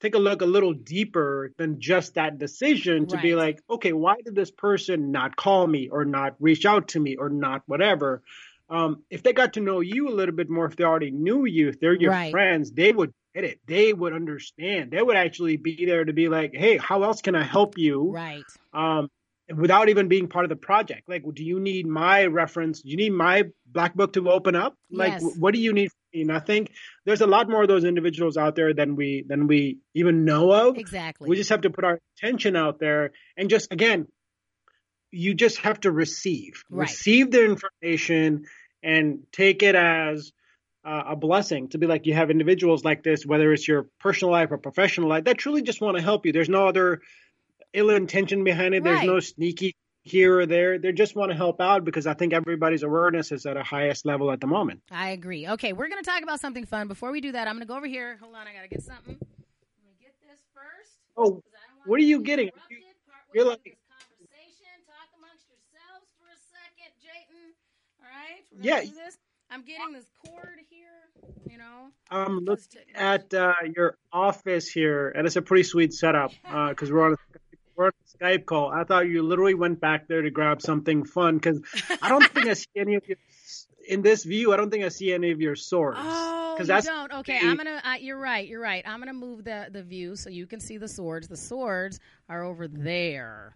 take 0.00 0.14
a 0.14 0.18
look 0.18 0.42
a 0.42 0.46
little 0.46 0.72
deeper 0.72 1.52
than 1.58 1.80
just 1.80 2.14
that 2.14 2.38
decision 2.38 3.06
to 3.06 3.16
right. 3.16 3.22
be 3.22 3.34
like 3.34 3.60
okay 3.68 3.92
why 3.92 4.16
did 4.24 4.34
this 4.34 4.50
person 4.50 5.10
not 5.10 5.36
call 5.36 5.66
me 5.66 5.88
or 5.88 6.04
not 6.04 6.34
reach 6.38 6.66
out 6.66 6.88
to 6.88 7.00
me 7.00 7.16
or 7.16 7.28
not 7.28 7.62
whatever 7.66 8.22
um, 8.68 9.02
if 9.10 9.24
they 9.24 9.32
got 9.32 9.54
to 9.54 9.60
know 9.60 9.80
you 9.80 10.08
a 10.08 10.14
little 10.14 10.34
bit 10.34 10.48
more 10.48 10.66
if 10.66 10.76
they 10.76 10.84
already 10.84 11.10
knew 11.10 11.44
you 11.44 11.68
if 11.68 11.80
they're 11.80 11.94
your 11.94 12.12
right. 12.12 12.30
friends 12.30 12.70
they 12.70 12.92
would 12.92 13.12
get 13.34 13.44
it. 13.44 13.60
They 13.66 13.92
would 13.92 14.12
understand. 14.12 14.90
They 14.90 15.02
would 15.02 15.16
actually 15.16 15.56
be 15.56 15.84
there 15.86 16.04
to 16.04 16.12
be 16.12 16.28
like, 16.28 16.52
hey, 16.54 16.76
how 16.76 17.02
else 17.02 17.22
can 17.22 17.34
I 17.34 17.44
help 17.44 17.78
you? 17.78 18.10
Right. 18.12 18.44
Um, 18.72 19.08
without 19.54 19.88
even 19.88 20.08
being 20.08 20.28
part 20.28 20.44
of 20.44 20.48
the 20.48 20.56
project. 20.56 21.08
Like, 21.08 21.24
do 21.34 21.44
you 21.44 21.60
need 21.60 21.86
my 21.86 22.26
reference? 22.26 22.82
Do 22.82 22.90
you 22.90 22.96
need 22.96 23.12
my 23.12 23.44
black 23.66 23.94
book 23.94 24.12
to 24.14 24.30
open 24.30 24.54
up? 24.54 24.74
Like, 24.90 25.20
yes. 25.20 25.36
what 25.38 25.54
do 25.54 25.60
you 25.60 25.72
need? 25.72 25.90
And 26.12 26.32
I 26.32 26.40
think 26.40 26.72
there's 27.04 27.20
a 27.20 27.26
lot 27.26 27.48
more 27.48 27.62
of 27.62 27.68
those 27.68 27.84
individuals 27.84 28.36
out 28.36 28.56
there 28.56 28.74
than 28.74 28.96
we 28.96 29.24
than 29.26 29.46
we 29.46 29.78
even 29.94 30.24
know 30.24 30.50
of. 30.50 30.76
Exactly. 30.76 31.28
We 31.28 31.36
just 31.36 31.50
have 31.50 31.62
to 31.62 31.70
put 31.70 31.84
our 31.84 32.00
attention 32.16 32.56
out 32.56 32.80
there 32.80 33.12
and 33.36 33.48
just 33.48 33.72
again, 33.72 34.06
you 35.12 35.34
just 35.34 35.58
have 35.58 35.80
to 35.80 35.92
receive, 35.92 36.64
right. 36.70 36.88
receive 36.88 37.30
the 37.30 37.44
information 37.44 38.46
and 38.82 39.20
take 39.32 39.62
it 39.62 39.74
as 39.74 40.32
uh, 40.84 41.02
a 41.08 41.16
blessing 41.16 41.68
to 41.68 41.78
be 41.78 41.86
like 41.86 42.06
you 42.06 42.14
have 42.14 42.30
individuals 42.30 42.84
like 42.84 43.02
this, 43.02 43.26
whether 43.26 43.52
it's 43.52 43.66
your 43.66 43.86
personal 43.98 44.32
life 44.32 44.50
or 44.50 44.58
professional 44.58 45.08
life, 45.08 45.24
that 45.24 45.38
truly 45.38 45.62
just 45.62 45.80
want 45.80 45.96
to 45.96 46.02
help 46.02 46.24
you. 46.24 46.32
There's 46.32 46.48
no 46.48 46.68
other 46.68 47.02
ill 47.72 47.90
intention 47.90 48.44
behind 48.44 48.74
it. 48.74 48.82
Right. 48.82 48.94
There's 48.94 49.06
no 49.06 49.20
sneaky 49.20 49.76
here 50.02 50.40
or 50.40 50.46
there. 50.46 50.78
They 50.78 50.92
just 50.92 51.14
want 51.14 51.30
to 51.30 51.36
help 51.36 51.60
out 51.60 51.84
because 51.84 52.06
I 52.06 52.14
think 52.14 52.32
everybody's 52.32 52.82
awareness 52.82 53.32
is 53.32 53.44
at 53.44 53.56
a 53.56 53.62
highest 53.62 54.06
level 54.06 54.32
at 54.32 54.40
the 54.40 54.46
moment. 54.46 54.80
I 54.90 55.10
agree. 55.10 55.46
Okay, 55.46 55.72
we're 55.72 55.88
going 55.88 56.02
to 56.02 56.10
talk 56.10 56.22
about 56.22 56.40
something 56.40 56.64
fun. 56.64 56.88
Before 56.88 57.12
we 57.12 57.20
do 57.20 57.32
that, 57.32 57.46
I'm 57.46 57.54
going 57.54 57.66
to 57.66 57.68
go 57.68 57.76
over 57.76 57.86
here. 57.86 58.16
Hold 58.22 58.34
on, 58.34 58.46
I 58.46 58.54
got 58.54 58.62
to 58.62 58.68
get 58.68 58.82
something. 58.82 59.18
Let 59.20 59.84
me 59.84 59.92
get 60.00 60.14
this 60.26 60.40
first. 60.54 60.92
Oh, 61.16 61.42
what 61.84 62.00
are 62.00 62.04
you 62.04 62.22
getting? 62.22 62.50
You, 62.70 63.42
are 63.42 63.44
like. 63.44 63.60
Conversation. 63.60 64.76
Talk 64.88 65.12
amongst 65.18 65.44
yourselves 65.52 66.08
for 66.16 66.32
a 66.32 66.40
second, 66.48 66.92
Jatin. 67.04 67.52
All 68.00 68.08
right. 68.08 68.44
yeah. 68.60 68.80
I'm 69.50 69.62
getting 69.62 69.92
this 69.92 70.06
cord 70.24 70.62
know. 71.60 71.90
I'm 72.10 72.40
looking 72.40 72.80
at 72.94 73.32
uh, 73.32 73.54
your 73.76 73.96
office 74.12 74.68
here, 74.68 75.10
and 75.10 75.26
it's 75.26 75.36
a 75.36 75.42
pretty 75.42 75.62
sweet 75.62 75.92
setup 75.92 76.32
because 76.42 76.90
uh, 76.90 76.94
we're 76.94 77.06
on 77.06 77.12
a 77.12 77.38
we're 77.76 77.86
on 77.86 77.92
a 77.92 78.24
Skype 78.24 78.46
call. 78.46 78.70
I 78.70 78.84
thought 78.84 79.06
you 79.06 79.22
literally 79.22 79.54
went 79.54 79.80
back 79.80 80.08
there 80.08 80.22
to 80.22 80.30
grab 80.30 80.60
something 80.60 81.04
fun 81.04 81.36
because 81.36 81.60
I 82.02 82.08
don't 82.08 82.26
think 82.28 82.46
I 82.46 82.54
see 82.54 82.66
any 82.76 82.96
of 82.96 83.06
your 83.06 83.16
in 83.88 84.02
this 84.02 84.24
view. 84.24 84.52
I 84.52 84.56
don't 84.56 84.70
think 84.70 84.84
I 84.84 84.88
see 84.88 85.12
any 85.12 85.30
of 85.30 85.40
your 85.40 85.56
swords. 85.56 85.98
Oh, 86.00 86.56
you 86.58 86.64
that's 86.64 86.86
don't. 86.86 87.12
Okay, 87.12 87.38
I'm 87.42 87.56
gonna. 87.56 87.80
Uh, 87.84 87.94
you're 88.00 88.18
right. 88.18 88.46
You're 88.46 88.60
right. 88.60 88.84
I'm 88.86 88.98
gonna 88.98 89.12
move 89.12 89.44
the 89.44 89.68
the 89.70 89.82
view 89.82 90.16
so 90.16 90.30
you 90.30 90.46
can 90.46 90.60
see 90.60 90.76
the 90.76 90.88
swords. 90.88 91.28
The 91.28 91.36
swords 91.36 92.00
are 92.28 92.42
over 92.42 92.68
there. 92.68 93.54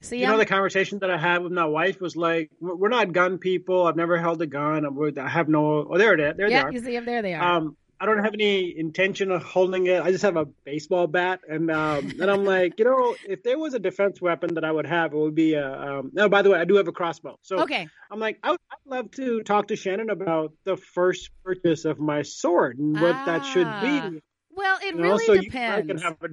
See, 0.00 0.18
you 0.18 0.26
I'm, 0.26 0.32
know, 0.32 0.38
the 0.38 0.46
conversation 0.46 1.00
that 1.00 1.10
I 1.10 1.18
had 1.18 1.42
with 1.42 1.52
my 1.52 1.64
wife 1.64 2.00
was 2.00 2.16
like, 2.16 2.50
"We're 2.60 2.88
not 2.88 3.12
gun 3.12 3.38
people. 3.38 3.86
I've 3.86 3.96
never 3.96 4.18
held 4.18 4.40
a 4.40 4.46
gun. 4.46 4.86
I 5.18 5.28
have 5.28 5.48
no. 5.48 5.88
Oh, 5.90 5.98
there 5.98 6.14
it 6.14 6.20
is. 6.20 6.36
There 6.36 6.48
yeah, 6.48 6.62
they 6.62 6.68
are. 6.68 6.72
you 6.72 6.78
see 6.80 6.92
them. 6.92 7.04
There 7.04 7.22
they 7.22 7.34
are. 7.34 7.56
Um, 7.56 7.76
I 8.00 8.06
don't 8.06 8.22
have 8.22 8.34
any 8.34 8.78
intention 8.78 9.32
of 9.32 9.42
holding 9.42 9.86
it. 9.86 10.00
I 10.00 10.12
just 10.12 10.22
have 10.22 10.36
a 10.36 10.44
baseball 10.44 11.08
bat, 11.08 11.40
and 11.48 11.68
um, 11.70 12.12
and 12.20 12.30
I'm 12.30 12.44
like, 12.44 12.78
you 12.78 12.84
know, 12.84 13.16
if 13.28 13.42
there 13.42 13.58
was 13.58 13.74
a 13.74 13.80
defense 13.80 14.20
weapon 14.20 14.54
that 14.54 14.64
I 14.64 14.70
would 14.70 14.86
have, 14.86 15.12
it 15.12 15.16
would 15.16 15.34
be 15.34 15.54
a. 15.54 15.68
Um, 15.68 16.10
no, 16.12 16.28
by 16.28 16.42
the 16.42 16.50
way, 16.50 16.60
I 16.60 16.64
do 16.64 16.76
have 16.76 16.86
a 16.86 16.92
crossbow. 16.92 17.38
So 17.42 17.58
okay, 17.60 17.88
I'm 18.10 18.20
like, 18.20 18.38
I 18.42 18.52
would, 18.52 18.60
I'd 18.70 18.90
love 18.90 19.10
to 19.12 19.42
talk 19.42 19.68
to 19.68 19.76
Shannon 19.76 20.10
about 20.10 20.52
the 20.64 20.76
first 20.76 21.30
purchase 21.44 21.84
of 21.84 21.98
my 21.98 22.22
sword 22.22 22.78
and 22.78 23.00
what 23.00 23.16
ah, 23.16 23.24
that 23.26 23.44
should 23.46 23.64
be. 23.64 23.98
Ah. 23.98 24.10
Well, 24.52 24.78
it 24.80 24.94
you 24.94 25.02
really 25.02 25.26
know? 25.26 25.34
so 25.34 25.40
depends. 25.40 26.02
You 26.02 26.08
a, 26.08 26.28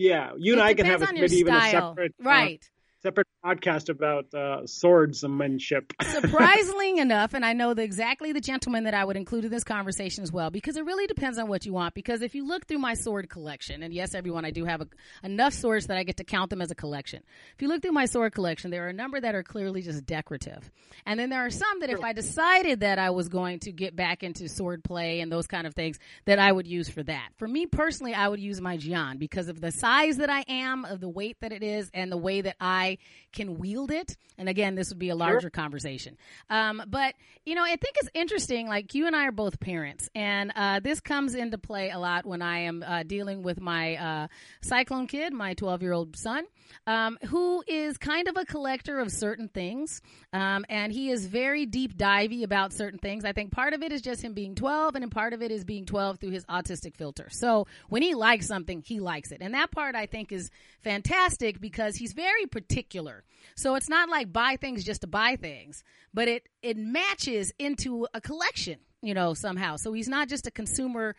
yeah, 0.00 0.30
you 0.38 0.54
and 0.54 0.62
I 0.62 0.72
can 0.72 0.86
have 0.86 1.02
a, 1.02 1.12
maybe 1.12 1.36
even 1.36 1.54
a 1.54 1.70
separate 1.70 2.14
uh, 2.24 2.28
right. 2.28 2.70
Separate 3.02 3.28
podcast 3.42 3.88
about 3.88 4.34
uh, 4.34 4.66
swordsmanship. 4.66 5.94
Surprisingly 6.02 6.98
enough, 6.98 7.32
and 7.32 7.46
I 7.46 7.54
know 7.54 7.72
the, 7.72 7.82
exactly 7.82 8.32
the 8.32 8.42
gentleman 8.42 8.84
that 8.84 8.92
I 8.92 9.02
would 9.06 9.16
include 9.16 9.46
in 9.46 9.50
this 9.50 9.64
conversation 9.64 10.22
as 10.22 10.30
well, 10.30 10.50
because 10.50 10.76
it 10.76 10.84
really 10.84 11.06
depends 11.06 11.38
on 11.38 11.48
what 11.48 11.64
you 11.64 11.72
want. 11.72 11.94
Because 11.94 12.20
if 12.20 12.34
you 12.34 12.46
look 12.46 12.66
through 12.66 12.80
my 12.80 12.92
sword 12.92 13.30
collection, 13.30 13.82
and 13.82 13.94
yes, 13.94 14.14
everyone, 14.14 14.44
I 14.44 14.50
do 14.50 14.66
have 14.66 14.82
a, 14.82 14.88
enough 15.22 15.54
swords 15.54 15.86
that 15.86 15.96
I 15.96 16.02
get 16.02 16.18
to 16.18 16.24
count 16.24 16.50
them 16.50 16.60
as 16.60 16.70
a 16.70 16.74
collection. 16.74 17.22
If 17.54 17.62
you 17.62 17.68
look 17.68 17.80
through 17.80 17.92
my 17.92 18.04
sword 18.04 18.34
collection, 18.34 18.70
there 18.70 18.84
are 18.84 18.90
a 18.90 18.92
number 18.92 19.18
that 19.18 19.34
are 19.34 19.42
clearly 19.42 19.80
just 19.80 20.04
decorative, 20.04 20.70
and 21.06 21.18
then 21.18 21.30
there 21.30 21.46
are 21.46 21.50
some 21.50 21.80
that 21.80 21.88
if 21.88 22.04
I 22.04 22.12
decided 22.12 22.80
that 22.80 22.98
I 22.98 23.10
was 23.10 23.30
going 23.30 23.60
to 23.60 23.72
get 23.72 23.96
back 23.96 24.22
into 24.22 24.46
sword 24.46 24.84
play 24.84 25.20
and 25.20 25.32
those 25.32 25.46
kind 25.46 25.66
of 25.66 25.74
things, 25.74 25.98
that 26.26 26.38
I 26.38 26.52
would 26.52 26.66
use 26.66 26.90
for 26.90 27.02
that. 27.04 27.30
For 27.38 27.48
me 27.48 27.64
personally, 27.64 28.12
I 28.12 28.28
would 28.28 28.40
use 28.40 28.60
my 28.60 28.76
Jian 28.76 29.18
because 29.18 29.48
of 29.48 29.58
the 29.58 29.72
size 29.72 30.18
that 30.18 30.28
I 30.28 30.44
am, 30.48 30.84
of 30.84 31.00
the 31.00 31.08
weight 31.08 31.38
that 31.40 31.52
it 31.52 31.62
is, 31.62 31.90
and 31.94 32.12
the 32.12 32.18
way 32.18 32.42
that 32.42 32.56
I 32.60 32.89
can 33.32 33.58
wield 33.58 33.90
it. 33.90 34.16
And 34.38 34.48
again, 34.48 34.74
this 34.74 34.88
would 34.88 34.98
be 34.98 35.10
a 35.10 35.14
larger 35.14 35.42
sure. 35.42 35.50
conversation. 35.50 36.16
Um, 36.48 36.82
but 36.86 37.14
you 37.44 37.54
know, 37.54 37.62
I 37.62 37.76
think 37.76 37.96
it's 37.96 38.08
interesting. 38.14 38.66
Like 38.66 38.94
you 38.94 39.06
and 39.06 39.14
I 39.14 39.26
are 39.26 39.32
both 39.32 39.60
parents, 39.60 40.08
and 40.14 40.52
uh, 40.56 40.80
this 40.80 41.00
comes 41.00 41.34
into 41.34 41.58
play 41.58 41.90
a 41.90 41.98
lot 41.98 42.26
when 42.26 42.42
I 42.42 42.60
am 42.60 42.82
uh, 42.82 43.02
dealing 43.02 43.42
with 43.42 43.60
my 43.60 43.96
uh, 43.96 44.26
cyclone 44.62 45.06
kid, 45.06 45.32
my 45.32 45.54
12 45.54 45.82
year 45.82 45.92
old 45.92 46.16
son, 46.16 46.44
um, 46.86 47.18
who 47.28 47.62
is 47.66 47.98
kind 47.98 48.28
of 48.28 48.36
a 48.36 48.44
collector 48.44 48.98
of 48.98 49.10
certain 49.10 49.48
things, 49.48 50.00
um, 50.32 50.64
and 50.68 50.92
he 50.92 51.10
is 51.10 51.26
very 51.26 51.66
deep 51.66 51.96
divey 51.96 52.42
about 52.42 52.72
certain 52.72 52.98
things. 52.98 53.24
I 53.24 53.32
think 53.32 53.52
part 53.52 53.74
of 53.74 53.82
it 53.82 53.92
is 53.92 54.00
just 54.00 54.22
him 54.22 54.32
being 54.32 54.54
12, 54.54 54.94
and 54.94 55.10
part 55.10 55.32
of 55.32 55.42
it 55.42 55.50
is 55.50 55.64
being 55.64 55.84
12 55.84 56.18
through 56.18 56.30
his 56.30 56.44
autistic 56.46 56.96
filter. 56.96 57.28
So 57.30 57.66
when 57.88 58.02
he 58.02 58.14
likes 58.14 58.46
something, 58.46 58.82
he 58.86 59.00
likes 59.00 59.32
it, 59.32 59.38
and 59.40 59.54
that 59.54 59.70
part 59.70 59.94
I 59.94 60.06
think 60.06 60.32
is 60.32 60.50
fantastic 60.82 61.60
because 61.60 61.96
he's 61.96 62.12
very 62.12 62.46
particular 62.46 62.79
particular. 62.80 63.24
So 63.56 63.74
it's 63.74 63.88
not 63.88 64.08
like 64.08 64.32
buy 64.32 64.56
things 64.56 64.84
just 64.84 65.02
to 65.02 65.06
buy 65.06 65.36
things, 65.36 65.84
but 66.14 66.28
it 66.28 66.48
it 66.62 66.76
matches 66.76 67.52
into 67.58 68.06
a 68.14 68.20
collection, 68.20 68.78
you 69.02 69.14
know, 69.14 69.34
somehow. 69.34 69.76
So 69.76 69.92
he's 69.92 70.08
not 70.08 70.28
just 70.28 70.46
a 70.46 70.50
consumer 70.50 71.14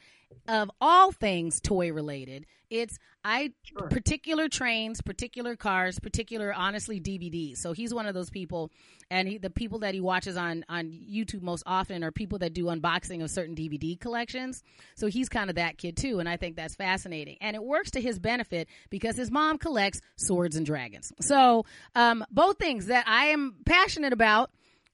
of 0.47 0.71
all 0.79 1.11
things 1.11 1.59
toy 1.59 1.91
related. 1.91 2.45
It's 2.69 2.97
I 3.23 3.51
sure. 3.63 3.89
particular 3.89 4.47
trains, 4.47 5.01
particular 5.01 5.55
cars, 5.55 5.99
particular 5.99 6.53
honestly 6.53 6.99
DVDs. 6.99 7.57
So 7.57 7.73
he's 7.73 7.93
one 7.93 8.07
of 8.07 8.13
those 8.13 8.29
people, 8.29 8.71
and 9.09 9.27
he, 9.27 9.37
the 9.37 9.49
people 9.49 9.79
that 9.79 9.93
he 9.93 9.99
watches 9.99 10.37
on 10.37 10.63
on 10.69 10.85
YouTube 10.89 11.41
most 11.41 11.63
often 11.65 12.03
are 12.03 12.11
people 12.11 12.39
that 12.39 12.53
do 12.53 12.65
unboxing 12.65 13.21
of 13.23 13.29
certain 13.29 13.55
DVD 13.55 13.99
collections. 13.99 14.63
So 14.95 15.07
he's 15.07 15.27
kind 15.27 15.49
of 15.49 15.57
that 15.57 15.77
kid 15.77 15.97
too, 15.97 16.19
and 16.19 16.29
I 16.29 16.37
think 16.37 16.55
that's 16.55 16.75
fascinating. 16.75 17.37
And 17.41 17.55
it 17.55 17.63
works 17.63 17.91
to 17.91 18.01
his 18.01 18.19
benefit 18.19 18.69
because 18.89 19.17
his 19.17 19.29
mom 19.29 19.57
collects 19.57 19.99
swords 20.15 20.55
and 20.55 20.65
dragons. 20.65 21.11
So 21.19 21.65
um, 21.93 22.25
both 22.31 22.57
things 22.57 22.87
that 22.87 23.03
I 23.07 23.25
am 23.25 23.55
passionate 23.65 24.13
about 24.13 24.49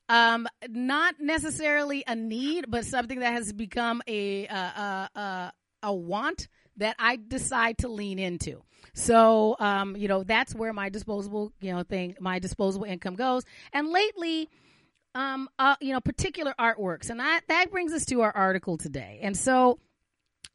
um, 0.10 0.48
not 0.70 1.16
necessarily 1.20 2.04
a 2.08 2.16
need, 2.16 2.66
but 2.70 2.86
something 2.86 3.20
that 3.20 3.34
has 3.34 3.54
become 3.54 4.02
a, 4.08 4.46
a, 4.48 5.10
a, 5.16 5.52
a 5.84 5.94
want 5.94 6.48
that 6.78 6.96
I 7.00 7.18
decide 7.18 7.80
to 7.80 7.88
lean 7.88 8.20
into. 8.20 8.62
So, 8.94 9.56
um, 9.60 9.96
you 9.96 10.08
know, 10.08 10.24
that's 10.24 10.56
where 10.56 10.74
my 10.74 10.90
disposable, 10.90 11.52
you 11.60 11.74
know, 11.74 11.84
thing, 11.84 12.16
my 12.20 12.40
disposable 12.40 12.86
income 12.86 13.16
goes. 13.16 13.44
And 13.74 13.90
lately, 13.90 14.50
um, 15.14 15.50
uh, 15.58 15.76
you 15.82 15.94
know, 15.94 16.00
particular 16.00 16.54
artworks, 16.60 17.10
and 17.10 17.20
that 17.20 17.42
that 17.48 17.72
brings 17.72 17.92
us 17.94 18.06
to 18.06 18.22
our 18.22 18.32
article 18.36 18.78
today. 18.78 19.20
And 19.24 19.36
so, 19.36 19.80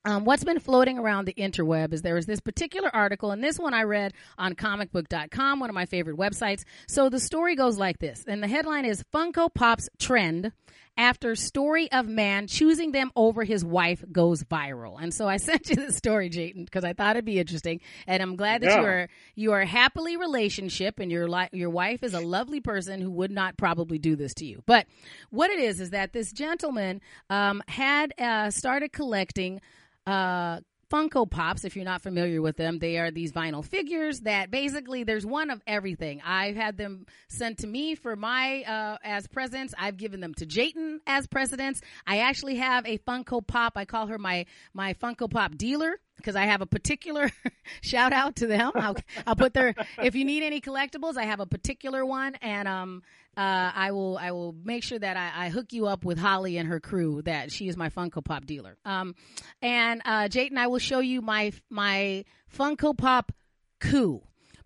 um, 0.04 0.24
what's 0.24 0.44
been 0.44 0.58
floating 0.58 0.98
around 0.98 1.26
the 1.26 1.34
interweb 1.34 1.92
is 1.92 2.02
there 2.02 2.16
is 2.16 2.26
this 2.26 2.40
particular 2.40 2.94
article, 2.94 3.30
and 3.30 3.42
this 3.42 3.58
one 3.58 3.74
I 3.74 3.82
read 3.84 4.14
on 4.38 4.54
comicbook.com, 4.54 5.60
one 5.60 5.70
of 5.70 5.74
my 5.74 5.86
favorite 5.86 6.16
websites. 6.16 6.64
So 6.88 7.08
the 7.08 7.20
story 7.20 7.54
goes 7.54 7.78
like 7.78 7.98
this, 7.98 8.24
and 8.26 8.42
the 8.42 8.48
headline 8.48 8.84
is 8.84 9.04
Funko 9.14 9.52
Pop's 9.52 9.88
trend 9.98 10.52
after 10.96 11.34
story 11.34 11.90
of 11.90 12.06
man 12.06 12.46
choosing 12.46 12.92
them 12.92 13.10
over 13.16 13.44
his 13.44 13.64
wife 13.64 14.04
goes 14.12 14.44
viral. 14.44 15.00
And 15.00 15.12
so 15.14 15.26
I 15.26 15.36
sent 15.38 15.70
you 15.70 15.76
this 15.76 15.96
story, 15.96 16.28
Jatin, 16.28 16.64
because 16.64 16.84
I 16.84 16.92
thought 16.92 17.16
it'd 17.16 17.24
be 17.24 17.38
interesting, 17.38 17.80
and 18.06 18.22
I'm 18.22 18.36
glad 18.36 18.62
that 18.62 18.70
yeah. 18.70 18.80
you 18.80 18.86
are 18.86 19.08
you 19.34 19.52
are 19.52 19.64
happily 19.64 20.16
relationship, 20.16 20.98
and 20.98 21.10
your 21.10 21.28
li- 21.28 21.48
your 21.52 21.70
wife 21.70 22.02
is 22.02 22.14
a 22.14 22.20
lovely 22.20 22.60
person 22.60 23.00
who 23.00 23.10
would 23.12 23.30
not 23.30 23.56
probably 23.56 23.98
do 23.98 24.16
this 24.16 24.34
to 24.34 24.44
you. 24.44 24.62
But 24.66 24.86
what 25.30 25.50
it 25.50 25.60
is 25.60 25.80
is 25.80 25.90
that 25.90 26.12
this 26.12 26.32
gentleman 26.32 27.00
um, 27.30 27.62
had 27.68 28.12
uh, 28.18 28.50
started 28.50 28.92
collecting 28.92 29.60
uh, 30.06 30.60
Funko 30.92 31.28
Pops, 31.28 31.64
if 31.64 31.74
you're 31.74 31.86
not 31.86 32.02
familiar 32.02 32.42
with 32.42 32.58
them, 32.58 32.78
they 32.78 32.98
are 32.98 33.10
these 33.10 33.32
vinyl 33.32 33.64
figures 33.64 34.20
that 34.20 34.50
basically 34.50 35.04
there's 35.04 35.24
one 35.24 35.48
of 35.48 35.62
everything. 35.66 36.20
I've 36.22 36.54
had 36.54 36.76
them 36.76 37.06
sent 37.28 37.60
to 37.60 37.66
me 37.66 37.94
for 37.94 38.14
my 38.14 38.62
uh, 38.64 38.98
as 39.02 39.26
presents. 39.26 39.72
I've 39.78 39.96
given 39.96 40.20
them 40.20 40.34
to 40.34 40.44
Jatin 40.44 40.98
as 41.06 41.26
presidents. 41.26 41.80
I 42.06 42.18
actually 42.18 42.56
have 42.56 42.84
a 42.86 42.98
Funko 42.98 43.46
Pop. 43.46 43.72
I 43.76 43.86
call 43.86 44.08
her 44.08 44.18
my 44.18 44.44
my 44.74 44.92
Funko 44.92 45.30
Pop 45.30 45.56
dealer 45.56 45.98
because 46.16 46.36
I 46.36 46.44
have 46.44 46.60
a 46.60 46.66
particular 46.66 47.30
shout 47.80 48.12
out 48.12 48.36
to 48.36 48.46
them. 48.46 48.72
I'll, 48.74 48.96
I'll 49.26 49.36
put 49.36 49.54
their 49.54 49.74
if 50.02 50.14
you 50.14 50.26
need 50.26 50.42
any 50.42 50.60
collectibles, 50.60 51.16
I 51.16 51.24
have 51.24 51.40
a 51.40 51.46
particular 51.46 52.04
one, 52.04 52.34
and 52.42 52.68
um, 52.68 53.02
uh, 53.36 53.72
I 53.74 53.92
will 53.92 54.18
I 54.18 54.32
will 54.32 54.54
make 54.64 54.82
sure 54.82 54.98
that 54.98 55.16
I, 55.16 55.46
I, 55.46 55.48
hook 55.48 55.72
you 55.72 55.86
up 55.86 56.04
with 56.04 56.18
Holly 56.18 56.58
and 56.58 56.68
her 56.68 56.80
crew. 56.80 57.22
That 57.22 57.50
she 57.50 57.66
is 57.66 57.78
my 57.78 57.88
Funko 57.88 58.22
Pop 58.22 58.44
dealer. 58.44 58.76
Um, 58.84 59.14
and 59.62 60.02
uh, 60.04 60.28
Jatin, 60.28 60.58
I 60.58 60.66
will 60.66 60.78
show 60.78 61.00
you 61.00 61.22
my 61.22 61.52
my 61.70 62.24
Funko 62.54 62.96
Pop 62.96 63.32
coup. 63.80 64.22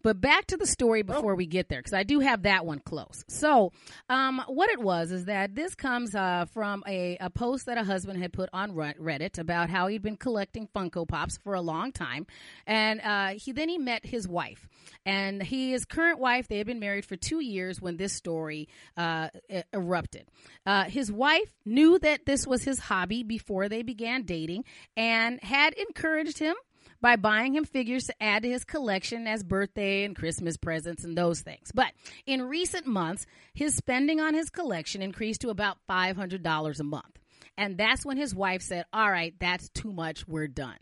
But 0.07 0.21
back 0.21 0.47
to 0.47 0.57
the 0.57 0.69
story 0.69 1.01
oh. 1.01 1.03
before 1.03 1.35
we 1.35 1.47
get 1.47 1.69
there, 1.69 1.81
because 1.81 1.93
I 1.93 2.05
do 2.05 2.21
have 2.21 2.43
that 2.45 2.65
one 2.65 2.79
close. 2.79 3.25
So, 3.27 3.73
um, 4.09 4.41
what 4.47 4.71
it 4.71 4.79
was 4.79 5.11
is 5.11 5.25
that 5.25 5.57
this 5.57 5.75
comes 5.75 6.15
uh, 6.15 6.45
from 6.55 6.85
a, 6.87 7.17
a 7.19 7.29
post 7.29 7.67
that 7.67 7.77
a 7.77 7.83
husband 7.83 8.23
had 8.23 8.33
put 8.33 8.49
on 8.53 8.71
Reddit 8.71 9.37
about 9.37 9.69
how 9.69 9.89
he'd 9.89 10.03
been 10.03 10.17
collecting 10.17 10.69
Funko 10.69 11.09
Pops 11.09 11.39
for 11.39 11.55
a 11.55 11.61
long 11.61 11.91
time, 11.91 12.25
and 12.69 13.01
uh, 13.01 13.31
he 13.31 13.51
then 13.51 13.69
he 13.69 13.79
met 13.79 14.07
his 14.07 14.29
wife, 14.29 14.69
and 15.05 15.43
his 15.43 15.85
current 15.85 16.21
wife. 16.21 16.47
They 16.47 16.59
had 16.59 16.69
been 16.69 16.79
married 16.79 17.05
for 17.05 17.17
two 17.17 17.41
years 17.41 17.83
when 17.83 17.97
this 17.97 18.13
story 18.13 18.69
uh, 18.97 19.31
erupted. 19.73 20.29
Uh, 20.65 20.85
his 20.85 21.11
wife 21.11 21.51
knew 21.65 21.99
that 21.99 22.27
this 22.27 22.47
was 22.47 22.63
his 22.63 22.79
hobby 22.79 23.25
before 23.25 23.69
they 23.69 23.83
began 23.83 24.23
dating, 24.23 24.67
and 24.97 25.43
had 25.43 25.75
encouraged 25.75 26.39
him 26.39 26.55
by 27.01 27.17
buying 27.17 27.55
him 27.55 27.65
figures 27.65 28.07
to 28.07 28.23
add 28.23 28.43
to 28.43 28.49
his 28.49 28.65
collection 28.65 29.27
as 29.27 29.43
birthday 29.43 30.05
and 30.05 30.17
Christmas 30.17 30.57
presents 30.57 31.05
and 31.05 31.17
those 31.17 31.41
things. 31.41 31.71
But 31.75 31.93
in 32.27 32.43
recent 32.43 32.87
months, 32.87 33.27
his 33.55 33.75
spending 33.75 34.21
on 34.21 34.35
his 34.35 34.51
collection 34.51 35.03
increased 35.03 35.41
to 35.43 35.51
about 35.51 35.79
$500 35.89 36.81
a 36.81 36.85
month. 36.85 37.19
And 37.59 37.79
that's 37.79 38.05
when 38.05 38.17
his 38.17 38.35
wife 38.35 38.63
said, 38.63 38.85
All 38.93 39.11
right, 39.11 39.35
that's 39.39 39.69
too 39.71 39.93
much. 39.93 40.27
We're 40.29 40.49
done. 40.49 40.79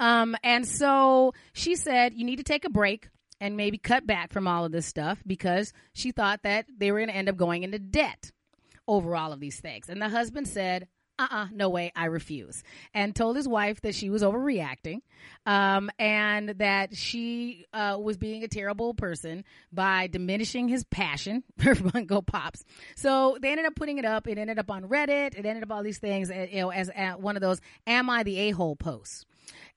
Um, 0.00 0.36
and 0.42 0.66
so 0.66 1.32
she 1.52 1.76
said, 1.76 2.14
You 2.14 2.24
need 2.24 2.36
to 2.36 2.44
take 2.44 2.64
a 2.64 2.70
break 2.70 3.08
and 3.40 3.56
maybe 3.56 3.78
cut 3.78 4.06
back 4.06 4.32
from 4.32 4.48
all 4.48 4.64
of 4.64 4.72
this 4.72 4.86
stuff 4.86 5.22
because 5.26 5.72
she 5.92 6.10
thought 6.10 6.42
that 6.42 6.66
they 6.76 6.90
were 6.90 6.98
going 6.98 7.08
to 7.08 7.16
end 7.16 7.28
up 7.28 7.36
going 7.36 7.62
into 7.62 7.78
debt 7.78 8.32
over 8.86 9.14
all 9.14 9.32
of 9.32 9.40
these 9.40 9.60
things. 9.60 9.88
And 9.88 10.00
the 10.02 10.08
husband 10.08 10.48
said, 10.48 10.88
uh-uh, 11.18 11.48
no 11.52 11.68
way, 11.68 11.92
I 11.96 12.06
refuse. 12.06 12.62
And 12.94 13.14
told 13.14 13.36
his 13.36 13.48
wife 13.48 13.80
that 13.82 13.94
she 13.94 14.10
was 14.10 14.22
overreacting, 14.22 15.00
um, 15.46 15.90
and 15.98 16.50
that 16.58 16.96
she 16.96 17.66
uh, 17.72 17.98
was 18.00 18.16
being 18.16 18.44
a 18.44 18.48
terrible 18.48 18.94
person 18.94 19.44
by 19.72 20.06
diminishing 20.06 20.68
his 20.68 20.84
passion 20.84 21.42
for 21.58 21.74
Funko 21.74 22.24
Pops. 22.24 22.64
So 22.96 23.36
they 23.40 23.50
ended 23.50 23.66
up 23.66 23.74
putting 23.74 23.98
it 23.98 24.04
up. 24.04 24.28
It 24.28 24.38
ended 24.38 24.58
up 24.58 24.70
on 24.70 24.84
Reddit. 24.84 25.36
It 25.36 25.44
ended 25.44 25.62
up 25.62 25.72
all 25.72 25.82
these 25.82 25.98
things, 25.98 26.30
eh, 26.30 26.46
you 26.52 26.60
know, 26.60 26.70
as, 26.70 26.88
as 26.90 27.16
one 27.16 27.36
of 27.36 27.42
those 27.42 27.60
"Am 27.86 28.08
I 28.08 28.22
the 28.22 28.38
a-hole?" 28.38 28.76
posts. 28.76 29.24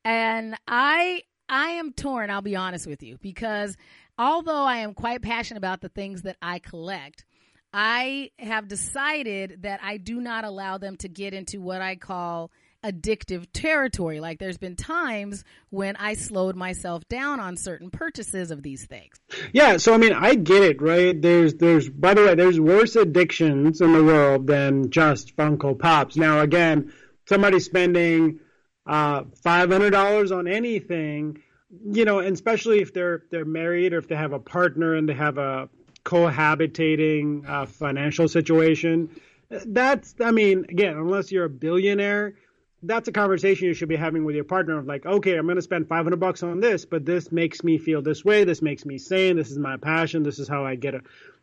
And 0.04 0.56
I, 0.68 1.24
I 1.50 1.72
am 1.72 1.94
torn. 1.94 2.30
I'll 2.30 2.42
be 2.42 2.56
honest 2.56 2.88
with 2.88 3.04
you 3.04 3.18
because 3.22 3.78
although 4.18 4.64
I 4.64 4.78
am 4.78 4.94
quite 4.94 5.22
passionate 5.22 5.58
about 5.58 5.82
the 5.82 5.90
things 5.90 6.24
that 6.24 6.38
I 6.42 6.60
collect. 6.60 7.26
I 7.74 8.32
have 8.38 8.68
decided 8.68 9.64
that 9.64 9.80
I 9.82 9.98
do 9.98 10.20
not 10.20 10.44
allow 10.44 10.78
them 10.78 10.98
to 10.98 11.08
get 11.08 11.34
into 11.34 11.62
what 11.62 11.82
I 11.82 11.96
call 11.96 12.52
addictive 12.84 13.46
territory. 13.54 14.20
Like 14.20 14.40
there's 14.40 14.58
been 14.58 14.76
times 14.76 15.44
when 15.70 15.96
I 15.96 16.14
slowed 16.16 16.56
myself 16.56 17.08
down 17.08 17.40
on 17.40 17.56
certain 17.56 17.92
purchases 17.92 18.52
of 18.52 18.64
these 18.64 18.86
things. 18.86 19.16
Yeah, 19.54 19.78
so 19.78 19.94
I 19.94 19.98
mean, 19.98 20.14
I 20.14 20.36
get 20.36 20.64
it, 20.64 20.82
right? 20.82 21.20
There's 21.20 21.54
there's 21.56 21.90
by 21.90 22.14
the 22.14 22.26
way, 22.26 22.36
there's 22.36 22.60
worse 22.60 22.96
addictions 22.96 23.82
in 23.82 23.94
the 23.94 24.04
world 24.04 24.48
than 24.48 24.90
just 24.90 25.36
Funko 25.38 25.78
Pops. 25.78 26.18
Now 26.18 26.42
again, 26.42 26.92
somebody 27.28 27.60
spending 27.60 28.40
uh, 28.86 29.24
$500 29.46 30.36
on 30.36 30.48
anything, 30.48 31.42
you 31.86 32.04
know, 32.04 32.20
and 32.20 32.34
especially 32.34 32.82
if 32.82 32.94
they're 32.94 33.24
they're 33.30 33.46
married 33.46 33.94
or 33.94 34.00
if 34.00 34.08
they 34.08 34.16
have 34.16 34.34
a 34.34 34.40
partner 34.40 34.96
and 34.96 35.08
they 35.08 35.14
have 35.14 35.38
a 35.38 35.70
cohabitating 36.04 37.48
uh, 37.48 37.66
financial 37.66 38.28
situation. 38.28 39.10
That's, 39.50 40.16
I 40.24 40.32
mean, 40.32 40.66
again, 40.70 40.96
unless 40.98 41.32
you're 41.32 41.46
a 41.46 41.50
billionaire, 41.50 42.36
that's 42.84 43.08
a 43.08 43.12
conversation 43.12 43.68
you 43.68 43.74
should 43.74 43.90
be 43.90 43.96
having 43.96 44.24
with 44.24 44.36
your 44.36 44.44
partner 44.44 44.78
of 44.78 44.88
like, 44.88 45.06
okay, 45.06 45.36
I'm 45.36 45.46
going 45.46 45.58
to 45.58 45.62
spend 45.62 45.88
500 45.88 46.20
bucks 46.20 46.42
on 46.42 46.60
this, 46.60 46.86
but 46.86 47.06
this 47.06 47.32
makes 47.32 47.64
me 47.64 47.78
feel 47.78 48.02
this 48.02 48.26
way. 48.26 48.44
This 48.44 48.62
makes 48.62 48.86
me 48.86 48.98
sane. 48.98 49.36
This 49.36 49.52
is 49.52 49.60
my 49.60 49.78
passion. 49.78 50.24
This 50.24 50.40
is 50.40 50.48
how 50.48 50.66
I 50.66 50.76
get 50.76 50.96
a, 50.96 51.02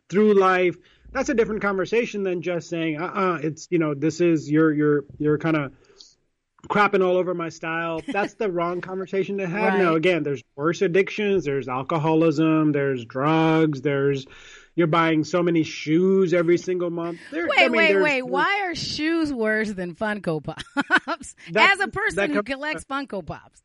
through 0.09 0.33
life. 0.33 0.75
That's 1.11 1.29
a 1.29 1.33
different 1.33 1.61
conversation 1.61 2.23
than 2.23 2.41
just 2.41 2.69
saying, 2.69 2.99
uh, 2.99 3.05
uh-uh, 3.05 3.39
it's 3.41 3.67
you 3.71 3.79
know, 3.79 3.93
this 3.93 4.21
is 4.21 4.49
your 4.49 4.73
your 4.73 5.05
your 5.17 5.37
kind 5.37 5.55
of 5.55 5.73
crapping 6.67 7.03
all 7.03 7.17
over 7.17 7.33
my 7.33 7.49
style. 7.49 8.01
That's 8.07 8.33
the 8.35 8.51
wrong 8.51 8.81
conversation 8.81 9.37
to 9.37 9.47
have. 9.47 9.73
Right. 9.73 9.79
No, 9.79 9.95
again, 9.95 10.23
there's 10.23 10.43
worse 10.55 10.81
addictions. 10.81 11.45
There's 11.45 11.67
alcoholism. 11.67 12.71
There's 12.71 13.05
drugs. 13.05 13.81
There's 13.81 14.25
you're 14.75 14.87
buying 14.87 15.23
so 15.25 15.43
many 15.43 15.63
shoes 15.63 16.33
every 16.33 16.57
single 16.57 16.89
month. 16.89 17.19
There, 17.31 17.47
wait, 17.47 17.59
I 17.59 17.67
mean, 17.67 17.77
wait, 17.77 18.01
wait. 18.01 18.21
Why 18.21 18.61
are 18.63 18.75
shoes 18.75 19.33
worse 19.33 19.71
than 19.71 19.93
Funko 19.93 20.41
Pops? 20.41 21.35
as 21.55 21.79
a 21.79 21.87
person 21.87 22.31
who 22.31 22.43
collects 22.43 22.85
Funko 22.85 23.25
Pops. 23.25 23.61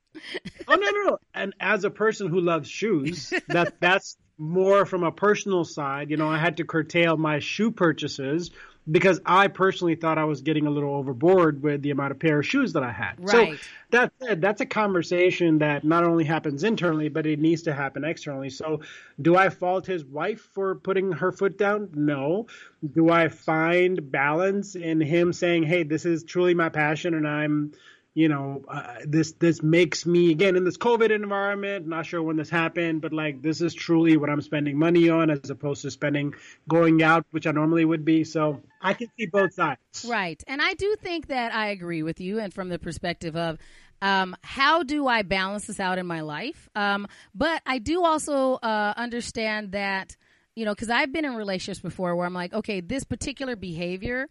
oh 0.67 0.75
no, 0.75 0.91
no, 0.91 1.03
no. 1.11 1.19
And 1.33 1.55
as 1.61 1.85
a 1.85 1.91
person 1.91 2.29
who 2.29 2.41
loves 2.41 2.69
shoes, 2.69 3.33
that 3.49 3.75
that's 3.81 4.17
more 4.39 4.87
from 4.87 5.05
a 5.05 5.13
personal 5.13 5.65
side. 5.65 6.11
You 6.11 6.17
know, 6.17 6.29
I 6.29 6.39
had 6.39 6.57
to 6.57 6.65
curtail 6.65 7.17
my 7.17 7.39
shoe 7.39 7.71
purchases 7.71 8.51
because 8.91 9.21
I 9.25 9.49
personally 9.49 9.95
thought 9.95 10.19
I 10.19 10.25
was 10.25 10.41
getting 10.41 10.67
a 10.67 10.71
little 10.71 10.95
overboard 10.95 11.63
with 11.63 11.83
the 11.83 11.91
amount 11.91 12.11
of 12.11 12.19
pair 12.19 12.41
of 12.41 12.47
shoes 12.47 12.73
that 12.75 12.83
I 12.83 12.93
had. 12.93 13.15
Right. 13.19 13.59
So 13.59 13.65
that 13.91 14.13
said, 14.21 14.41
that's 14.41 14.61
a 14.61 14.67
conversation 14.67 15.59
that 15.59 15.85
not 15.85 16.05
only 16.05 16.25
happens 16.25 16.65
internally, 16.65 17.09
but 17.09 17.27
it 17.27 17.39
needs 17.39 17.63
to 17.63 17.73
happen 17.73 18.05
externally. 18.05 18.51
So 18.51 18.81
do 19.23 19.37
I 19.37 19.49
fault 19.49 19.87
his 19.87 20.05
wife 20.05 20.41
for 20.53 20.75
putting 20.75 21.13
her 21.13 21.33
foot 21.33 21.57
down? 21.57 21.89
No. 21.95 22.47
Do 22.95 23.11
I 23.11 23.29
find 23.29 24.11
balance 24.11 24.75
in 24.75 25.01
him 25.01 25.33
saying, 25.33 25.63
"Hey, 25.63 25.83
this 25.83 26.05
is 26.05 26.25
truly 26.25 26.55
my 26.55 26.69
passion, 26.69 27.15
and 27.15 27.27
I'm." 27.27 27.73
You 28.15 28.29
know, 28.29 28.65
uh, 28.69 28.95
this 29.05 29.33
this 29.33 29.61
makes 29.63 30.07
me 30.07 30.31
again 30.31 30.55
in 30.55 30.65
this 30.65 30.77
COVID 30.77 31.11
environment. 31.11 31.87
Not 31.87 32.07
sure 32.07 32.23
when 32.23 32.37
this 32.37 32.49
happened, 32.49 33.03
but 33.03 33.13
like 33.13 33.43
this 33.43 33.61
is 33.61 33.75
truly 33.75 34.17
what 34.17 34.31
I'm 34.31 34.41
spending 34.41 34.79
money 34.79 35.09
on 35.09 35.31
as 35.31 35.51
opposed 35.51 35.83
to 35.83 35.91
spending 35.91 36.35
going 36.69 37.03
out, 37.03 37.27
which 37.33 37.49
I 37.49 37.51
normally 37.51 37.85
would 37.85 38.05
be. 38.05 38.23
So 38.23 38.63
I 38.81 38.95
can 38.95 39.09
see 39.19 39.27
both 39.27 39.55
sides. 39.55 40.07
Right, 40.09 40.43
and 40.47 40.63
I 40.63 40.75
do 40.75 40.95
think 41.01 41.27
that 41.27 41.53
I 41.53 41.69
agree 41.69 42.05
with 42.05 42.21
you, 42.21 42.39
and 42.39 42.55
from 42.55 42.69
the 42.71 42.79
perspective 42.79 43.37
of. 43.37 43.59
Um, 44.03 44.37
how 44.43 44.83
do 44.83 45.07
I 45.07 45.23
balance 45.23 45.67
this 45.67 45.81
out 45.81 45.97
in 45.97 46.07
my 46.07 46.21
life? 46.21 46.69
Um, 46.75 47.07
but 47.35 47.63
I 47.65 47.79
do 47.79 48.05
also 48.05 48.55
uh, 48.55 48.93
understand 48.99 49.73
that, 49.73 50.17
you 50.55 50.67
know, 50.67 50.75
because 50.75 50.91
I've 50.91 51.11
been 51.11 51.25
in 51.25 51.37
relationships 51.37 51.81
before 51.81 52.15
where 52.15 52.27
I'm 52.27 52.35
like, 52.35 52.53
okay, 52.53 52.83
this 52.83 53.05
particular 53.05 53.57
behavior 53.57 54.29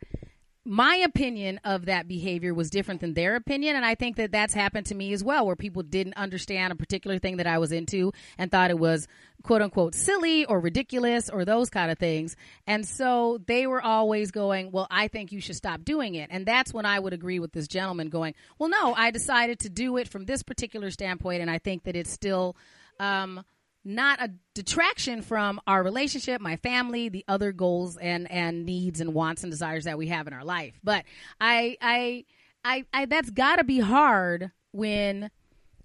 my 0.65 0.95
opinion 0.95 1.60
of 1.65 1.86
that 1.86 2.08
behavior 2.08 2.54
was 2.54 2.69
different 2.69 3.02
than 3.02 3.13
their 3.13 3.36
opinion 3.36 3.76
and 3.76 3.86
i 3.86 3.95
think 3.95 4.15
that 4.15 4.32
that's 4.32 4.54
happened 4.54 4.86
to 4.86 4.95
me 4.95 5.12
as 5.13 5.23
well 5.23 5.45
where 5.45 5.56
people 5.56 5.84
didn't 5.84 6.13
understand 6.15 6.71
a 6.71 6.76
particular 6.76 7.19
thing 7.19 7.38
that 7.38 7.47
i 7.47 7.58
was 7.58 7.71
into 7.71 8.12
and 8.38 8.49
thought 8.52 8.69
it 8.69 8.80
was 8.80 9.08
quote 9.43 9.62
unquote 9.62 9.93
silly 9.93 10.45
or 10.45 10.60
ridiculous 10.60 11.30
or 11.30 11.45
those 11.45 11.69
kind 11.69 11.91
of 11.91 11.99
things. 11.99 12.36
And 12.65 12.88
so 12.88 13.39
they 13.45 13.67
were 13.67 13.82
always 13.82 14.32
going 14.32 14.71
well 14.71 14.88
i 14.89 15.08
think 15.08 15.32
you 15.32 15.41
should 15.41 15.56
stop 15.56 15.84
doing 15.84 16.15
it. 16.15 16.30
And 16.32 16.45
that's 16.45 16.73
when 16.73 16.86
i 16.86 16.97
would 16.97 17.13
agree 17.13 17.39
with 17.39 17.52
this 17.52 17.67
gentleman 17.67 18.10
going 18.10 18.34
well 18.58 18.69
no 18.69 18.93
i 18.95 19.12
decided 19.12 19.60
to 19.60 19.69
do 19.69 19.97
it 19.97 20.08
from 20.08 20.26
this 20.26 20.43
particular 20.43 20.89
standpoint 20.89 21.41
and 21.41 21.52
i 21.52 21.58
think 21.58 21.84
that 21.84 21.95
it's 21.95 22.12
still 22.12 22.56
um, 22.99 23.43
not 23.86 24.22
a 24.22 24.32
detraction 24.54 25.22
from 25.22 25.60
our 25.67 25.84
relationship, 25.84 26.39
my 26.41 26.56
family, 26.58 27.10
the 27.10 27.26
other 27.28 27.52
goals 27.52 27.98
and 27.98 28.30
and 28.32 28.65
needs 28.65 29.02
and 29.02 29.13
wants 29.13 29.43
and 29.43 29.52
desires 29.52 29.86
that 29.86 29.98
we 29.98 30.08
have 30.08 30.28
in 30.28 30.34
our 30.34 30.43
life. 30.43 30.80
But 30.84 31.06
I 31.39 31.78
I 31.82 32.26
I, 32.63 32.86
I 32.93 33.06
that's 33.06 33.30
got 33.30 33.58
to 33.58 33.63
be 33.63 33.80
hard 33.80 34.52
when 34.72 35.30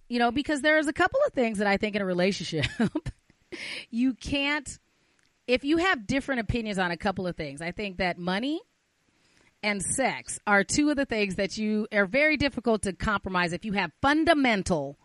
you 0.09 0.19
know 0.19 0.31
because 0.31 0.63
there's 0.63 0.87
a 0.87 0.93
couple 0.93 1.21
of 1.27 1.33
things 1.33 1.59
that 1.59 1.67
I 1.67 1.77
think 1.77 1.97
in 1.97 2.03
a 2.03 2.07
relationship 2.07 2.67
you 3.91 4.15
can't 4.15 4.79
if 5.47 5.65
you 5.65 5.79
have 5.79 6.07
different 6.07 6.41
opinions 6.41 6.79
on 6.79 6.91
a 6.91 6.97
couple 6.97 7.27
of 7.27 7.37
things. 7.37 7.61
I 7.61 7.73
think 7.73 7.97
that 7.97 8.19
money 8.19 8.61
and 9.63 9.83
sex 9.83 10.39
are 10.47 10.63
two 10.63 10.91
of 10.91 10.97
the 10.97 11.07
things 11.07 11.35
that 11.37 11.59
you 11.59 11.89
are 11.93 12.07
very 12.07 12.37
difficult 12.37 12.83
to 12.83 12.93
compromise 12.93 13.53
if 13.53 13.65
you 13.65 13.73
have 13.73 13.91
fundamental 14.01 14.99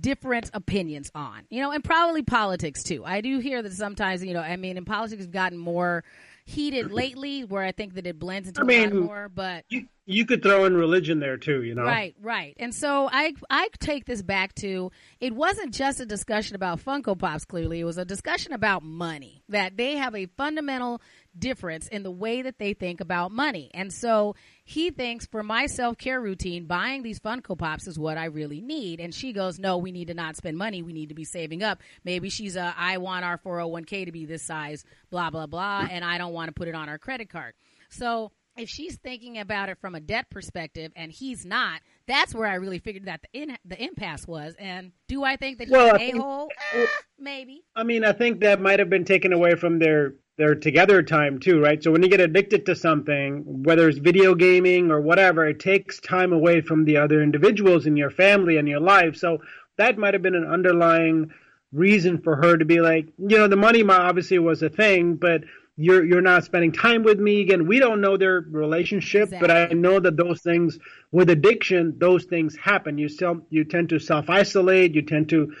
different 0.00 0.50
opinions 0.52 1.10
on, 1.14 1.44
you 1.50 1.60
know, 1.62 1.70
and 1.70 1.82
probably 1.82 2.22
politics 2.22 2.82
too. 2.82 3.04
I 3.04 3.20
do 3.20 3.38
hear 3.38 3.62
that 3.62 3.72
sometimes, 3.72 4.22
you 4.24 4.34
know, 4.34 4.40
I 4.40 4.56
mean, 4.56 4.76
in 4.76 4.84
politics, 4.84 5.20
has 5.20 5.26
gotten 5.26 5.58
more 5.58 6.04
heated 6.44 6.92
lately, 6.92 7.44
where 7.44 7.62
I 7.62 7.72
think 7.72 7.94
that 7.94 8.06
it 8.06 8.18
blends 8.18 8.48
into 8.48 8.60
I 8.60 8.64
mean, 8.64 8.92
a 8.92 8.94
lot 8.94 9.04
more. 9.04 9.28
But 9.28 9.64
you, 9.68 9.88
you 10.06 10.26
could 10.26 10.42
throw 10.42 10.64
in 10.64 10.74
religion 10.76 11.20
there 11.20 11.36
too, 11.36 11.62
you 11.62 11.74
know. 11.74 11.84
Right, 11.84 12.14
right. 12.20 12.54
And 12.58 12.74
so 12.74 13.08
I 13.10 13.34
I 13.48 13.68
take 13.78 14.04
this 14.04 14.22
back 14.22 14.54
to 14.56 14.90
it 15.20 15.34
wasn't 15.34 15.72
just 15.72 16.00
a 16.00 16.06
discussion 16.06 16.56
about 16.56 16.84
Funko 16.84 17.18
Pops. 17.18 17.44
Clearly, 17.44 17.80
it 17.80 17.84
was 17.84 17.98
a 17.98 18.04
discussion 18.04 18.52
about 18.52 18.82
money. 18.82 19.42
That 19.48 19.76
they 19.76 19.96
have 19.96 20.14
a 20.14 20.26
fundamental 20.26 21.00
difference 21.38 21.88
in 21.88 22.02
the 22.02 22.10
way 22.10 22.42
that 22.42 22.58
they 22.58 22.74
think 22.74 23.00
about 23.00 23.32
money. 23.32 23.70
And 23.74 23.92
so 23.92 24.34
he 24.64 24.90
thinks 24.90 25.26
for 25.26 25.42
my 25.42 25.66
self 25.66 25.98
care 25.98 26.20
routine, 26.20 26.66
buying 26.66 27.02
these 27.02 27.20
Funko 27.20 27.56
Pops 27.58 27.86
is 27.86 27.98
what 27.98 28.18
I 28.18 28.26
really 28.26 28.60
need. 28.60 29.00
And 29.00 29.14
she 29.14 29.32
goes, 29.32 29.58
No, 29.58 29.78
we 29.78 29.92
need 29.92 30.08
to 30.08 30.14
not 30.14 30.36
spend 30.36 30.58
money. 30.58 30.82
We 30.82 30.92
need 30.92 31.08
to 31.08 31.14
be 31.14 31.24
saving 31.24 31.62
up. 31.62 31.80
Maybe 32.04 32.30
she's 32.30 32.56
a, 32.56 32.74
I 32.76 32.98
want 32.98 33.24
our 33.24 33.38
401k 33.38 34.06
to 34.06 34.12
be 34.12 34.24
this 34.24 34.42
size, 34.42 34.84
blah, 35.10 35.30
blah, 35.30 35.46
blah. 35.46 35.88
And 35.90 36.04
I 36.04 36.18
don't 36.18 36.32
want 36.32 36.48
to 36.48 36.52
put 36.52 36.68
it 36.68 36.74
on 36.74 36.88
our 36.88 36.98
credit 36.98 37.30
card. 37.30 37.54
So 37.90 38.32
if 38.58 38.68
she's 38.68 38.96
thinking 38.96 39.38
about 39.38 39.68
it 39.68 39.78
from 39.78 39.94
a 39.94 40.00
debt 40.00 40.30
perspective 40.30 40.92
and 40.96 41.12
he's 41.12 41.46
not, 41.46 41.80
that's 42.06 42.34
where 42.34 42.48
I 42.48 42.54
really 42.54 42.78
figured 42.78 43.04
that 43.04 43.22
the 43.22 43.40
in, 43.40 43.56
the 43.64 43.82
impasse 43.82 44.26
was. 44.26 44.54
And 44.58 44.92
do 45.06 45.24
I 45.24 45.36
think 45.36 45.58
that 45.58 45.68
he's 45.68 45.72
well, 45.72 45.94
an 45.94 46.00
a 46.00 46.10
hole? 46.10 46.48
Eh, 46.74 46.86
maybe. 47.18 47.62
I 47.76 47.84
mean, 47.84 48.04
I 48.04 48.12
think 48.12 48.40
that 48.40 48.60
might 48.60 48.78
have 48.78 48.90
been 48.90 49.04
taken 49.04 49.32
away 49.32 49.54
from 49.54 49.78
their 49.78 50.14
their 50.38 50.54
together 50.54 51.02
time 51.02 51.40
too, 51.40 51.60
right? 51.60 51.82
So 51.82 51.90
when 51.90 52.02
you 52.02 52.08
get 52.08 52.20
addicted 52.20 52.64
to 52.66 52.76
something, 52.76 53.42
whether 53.64 53.88
it's 53.88 53.98
video 53.98 54.36
gaming 54.36 54.90
or 54.90 55.00
whatever, 55.00 55.46
it 55.46 55.58
takes 55.58 56.00
time 56.00 56.32
away 56.32 56.60
from 56.60 56.84
the 56.84 56.96
other 56.96 57.20
individuals 57.20 57.86
in 57.86 57.96
your 57.96 58.10
family 58.10 58.56
and 58.56 58.68
your 58.68 58.80
life. 58.80 59.16
So 59.16 59.42
that 59.76 59.98
might 59.98 60.14
have 60.14 60.22
been 60.22 60.36
an 60.36 60.46
underlying 60.46 61.32
reason 61.72 62.18
for 62.22 62.36
her 62.36 62.56
to 62.56 62.64
be 62.64 62.80
like, 62.80 63.08
you 63.18 63.36
know, 63.36 63.48
the 63.48 63.56
money 63.56 63.82
obviously 63.82 64.38
was 64.38 64.62
a 64.62 64.70
thing, 64.70 65.16
but 65.16 65.42
you're 65.76 66.04
you're 66.04 66.20
not 66.20 66.44
spending 66.44 66.72
time 66.72 67.02
with 67.02 67.18
me 67.18 67.40
again. 67.40 67.66
We 67.66 67.80
don't 67.80 68.00
know 68.00 68.16
their 68.16 68.40
relationship, 68.40 69.24
exactly. 69.24 69.48
but 69.48 69.56
I 69.56 69.74
know 69.74 70.00
that 70.00 70.16
those 70.16 70.40
things 70.40 70.78
with 71.10 71.30
addiction, 71.30 71.94
those 71.98 72.24
things 72.24 72.56
happen. 72.56 72.96
You 72.96 73.08
still 73.08 73.42
you 73.50 73.64
tend 73.64 73.88
to 73.90 73.98
self 73.98 74.30
isolate. 74.30 74.94
You 74.94 75.02
tend 75.02 75.28
to 75.30 75.52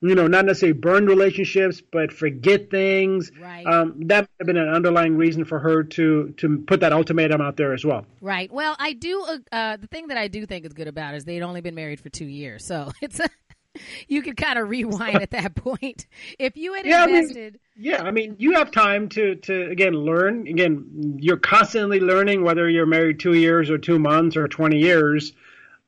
you 0.00 0.14
know, 0.14 0.28
not 0.28 0.44
necessarily 0.44 0.78
burn 0.78 1.06
relationships, 1.06 1.80
but 1.80 2.12
forget 2.12 2.70
things. 2.70 3.32
Right. 3.40 3.66
Um, 3.66 3.94
that 4.06 4.22
might 4.22 4.30
have 4.38 4.46
been 4.46 4.56
an 4.56 4.68
underlying 4.68 5.16
reason 5.16 5.44
for 5.44 5.58
her 5.58 5.82
to 5.82 6.34
to 6.36 6.58
put 6.58 6.80
that 6.80 6.92
ultimatum 6.92 7.40
out 7.40 7.56
there 7.56 7.72
as 7.72 7.84
well. 7.84 8.06
Right. 8.20 8.52
Well, 8.52 8.76
I 8.78 8.92
do. 8.92 9.22
Uh, 9.22 9.38
uh 9.54 9.76
the 9.76 9.88
thing 9.88 10.08
that 10.08 10.16
I 10.16 10.28
do 10.28 10.46
think 10.46 10.64
is 10.64 10.72
good 10.72 10.88
about 10.88 11.14
is 11.14 11.24
they'd 11.24 11.42
only 11.42 11.60
been 11.60 11.74
married 11.74 12.00
for 12.00 12.10
two 12.10 12.26
years, 12.26 12.64
so 12.64 12.92
it's 13.02 13.18
a. 13.18 13.28
you 14.08 14.22
could 14.22 14.36
kind 14.36 14.58
of 14.58 14.68
rewind 14.68 15.16
at 15.16 15.30
that 15.32 15.54
point 15.54 16.06
if 16.38 16.56
you 16.56 16.74
had 16.74 16.86
yeah, 16.86 17.04
invested. 17.04 17.58
I 17.76 17.80
mean, 17.80 17.90
yeah, 17.90 18.02
I 18.02 18.10
mean, 18.10 18.36
you 18.38 18.52
have 18.54 18.70
time 18.70 19.08
to 19.10 19.34
to 19.34 19.70
again 19.70 19.94
learn. 19.94 20.46
Again, 20.46 21.18
you're 21.20 21.36
constantly 21.38 21.98
learning, 21.98 22.44
whether 22.44 22.68
you're 22.68 22.86
married 22.86 23.18
two 23.18 23.34
years 23.34 23.68
or 23.68 23.78
two 23.78 23.98
months 23.98 24.36
or 24.36 24.46
twenty 24.46 24.78
years. 24.78 25.32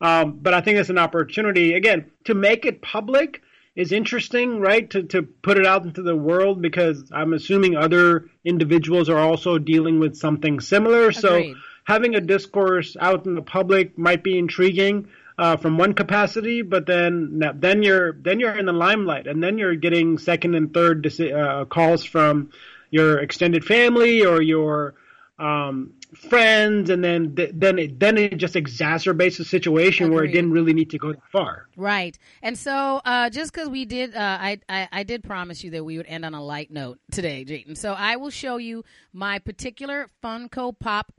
Um, 0.01 0.39
but 0.41 0.55
I 0.55 0.63
think 0.63 0.79
it's 0.79 0.89
an 0.89 0.99
opportunity 0.99 1.75
again 1.75 2.11
to 2.25 2.35
make 2.35 2.65
it 2.65 2.81
public 2.81 3.43
is 3.81 3.93
interesting, 3.93 4.61
right? 4.61 4.91
To 4.91 5.03
to 5.05 5.23
put 5.23 5.57
it 5.57 5.67
out 5.67 5.85
into 5.85 6.03
the 6.03 6.15
world 6.15 6.61
because 6.61 7.11
I'm 7.13 7.33
assuming 7.33 7.77
other 7.77 8.29
individuals 8.45 9.09
are 9.09 9.19
also 9.19 9.57
dealing 9.59 9.99
with 9.99 10.17
something 10.17 10.61
similar. 10.61 11.09
Agreed. 11.09 11.17
So 11.17 11.55
having 11.85 12.15
a 12.15 12.21
discourse 12.21 12.95
out 13.01 13.25
in 13.25 13.35
the 13.35 13.43
public 13.43 13.97
might 13.97 14.23
be 14.23 14.39
intriguing 14.39 15.09
uh, 15.39 15.57
from 15.57 15.79
one 15.79 15.95
capacity, 15.95 16.61
but 16.61 16.85
then 16.85 17.41
then 17.55 17.83
you're 17.83 18.13
then 18.13 18.39
you're 18.39 18.59
in 18.59 18.67
the 18.67 18.75
limelight, 18.75 19.27
and 19.27 19.43
then 19.43 19.57
you're 19.57 19.77
getting 19.77 20.19
second 20.19 20.55
and 20.55 20.75
third 20.75 21.07
uh, 21.19 21.65
calls 21.65 22.05
from 22.05 22.51
your 22.91 23.19
extended 23.21 23.65
family 23.65 24.27
or 24.27 24.43
your 24.43 24.95
um, 25.39 25.95
friends, 26.15 26.91
and 26.91 27.03
then 27.03 27.35
then 27.55 27.79
it 27.79 28.01
then 28.01 28.19
it 28.19 28.37
just 28.37 28.55
exacerbates 28.55 29.39
the 29.39 29.45
situation 29.45 30.07
Agreed. 30.07 30.15
where 30.15 30.25
it 30.25 30.33
didn't 30.33 30.53
really 30.53 30.73
need 30.73 30.91
to 30.91 30.99
go 30.99 31.13
that 31.13 31.23
far. 31.31 31.69
Right, 31.77 32.19
and 32.43 32.59
so 32.59 33.01
uh, 33.05 33.31
just 33.31 33.53
because 33.53 33.69
we 33.69 33.85
did, 33.85 34.15
uh, 34.15 34.39
I, 34.41 34.61
I, 34.69 34.89
I 34.93 35.03
did 35.03 35.23
promise 35.23 35.63
you 35.65 35.71
that 35.73 35.85
we 35.85 35.97
would 35.97 36.07
end 36.07 36.25
on 36.25 36.35
a 36.35 36.43
light 36.43 36.71
note 36.71 36.99
today, 37.11 37.45
Jatin. 37.45 37.77
So 37.77 37.93
I 37.93 38.17
will 38.17 38.31
show 38.31 38.57
you 38.57 38.85
my 39.13 39.39
particular 39.39 40.09
Funko 40.23 40.79
Pop 40.79 41.13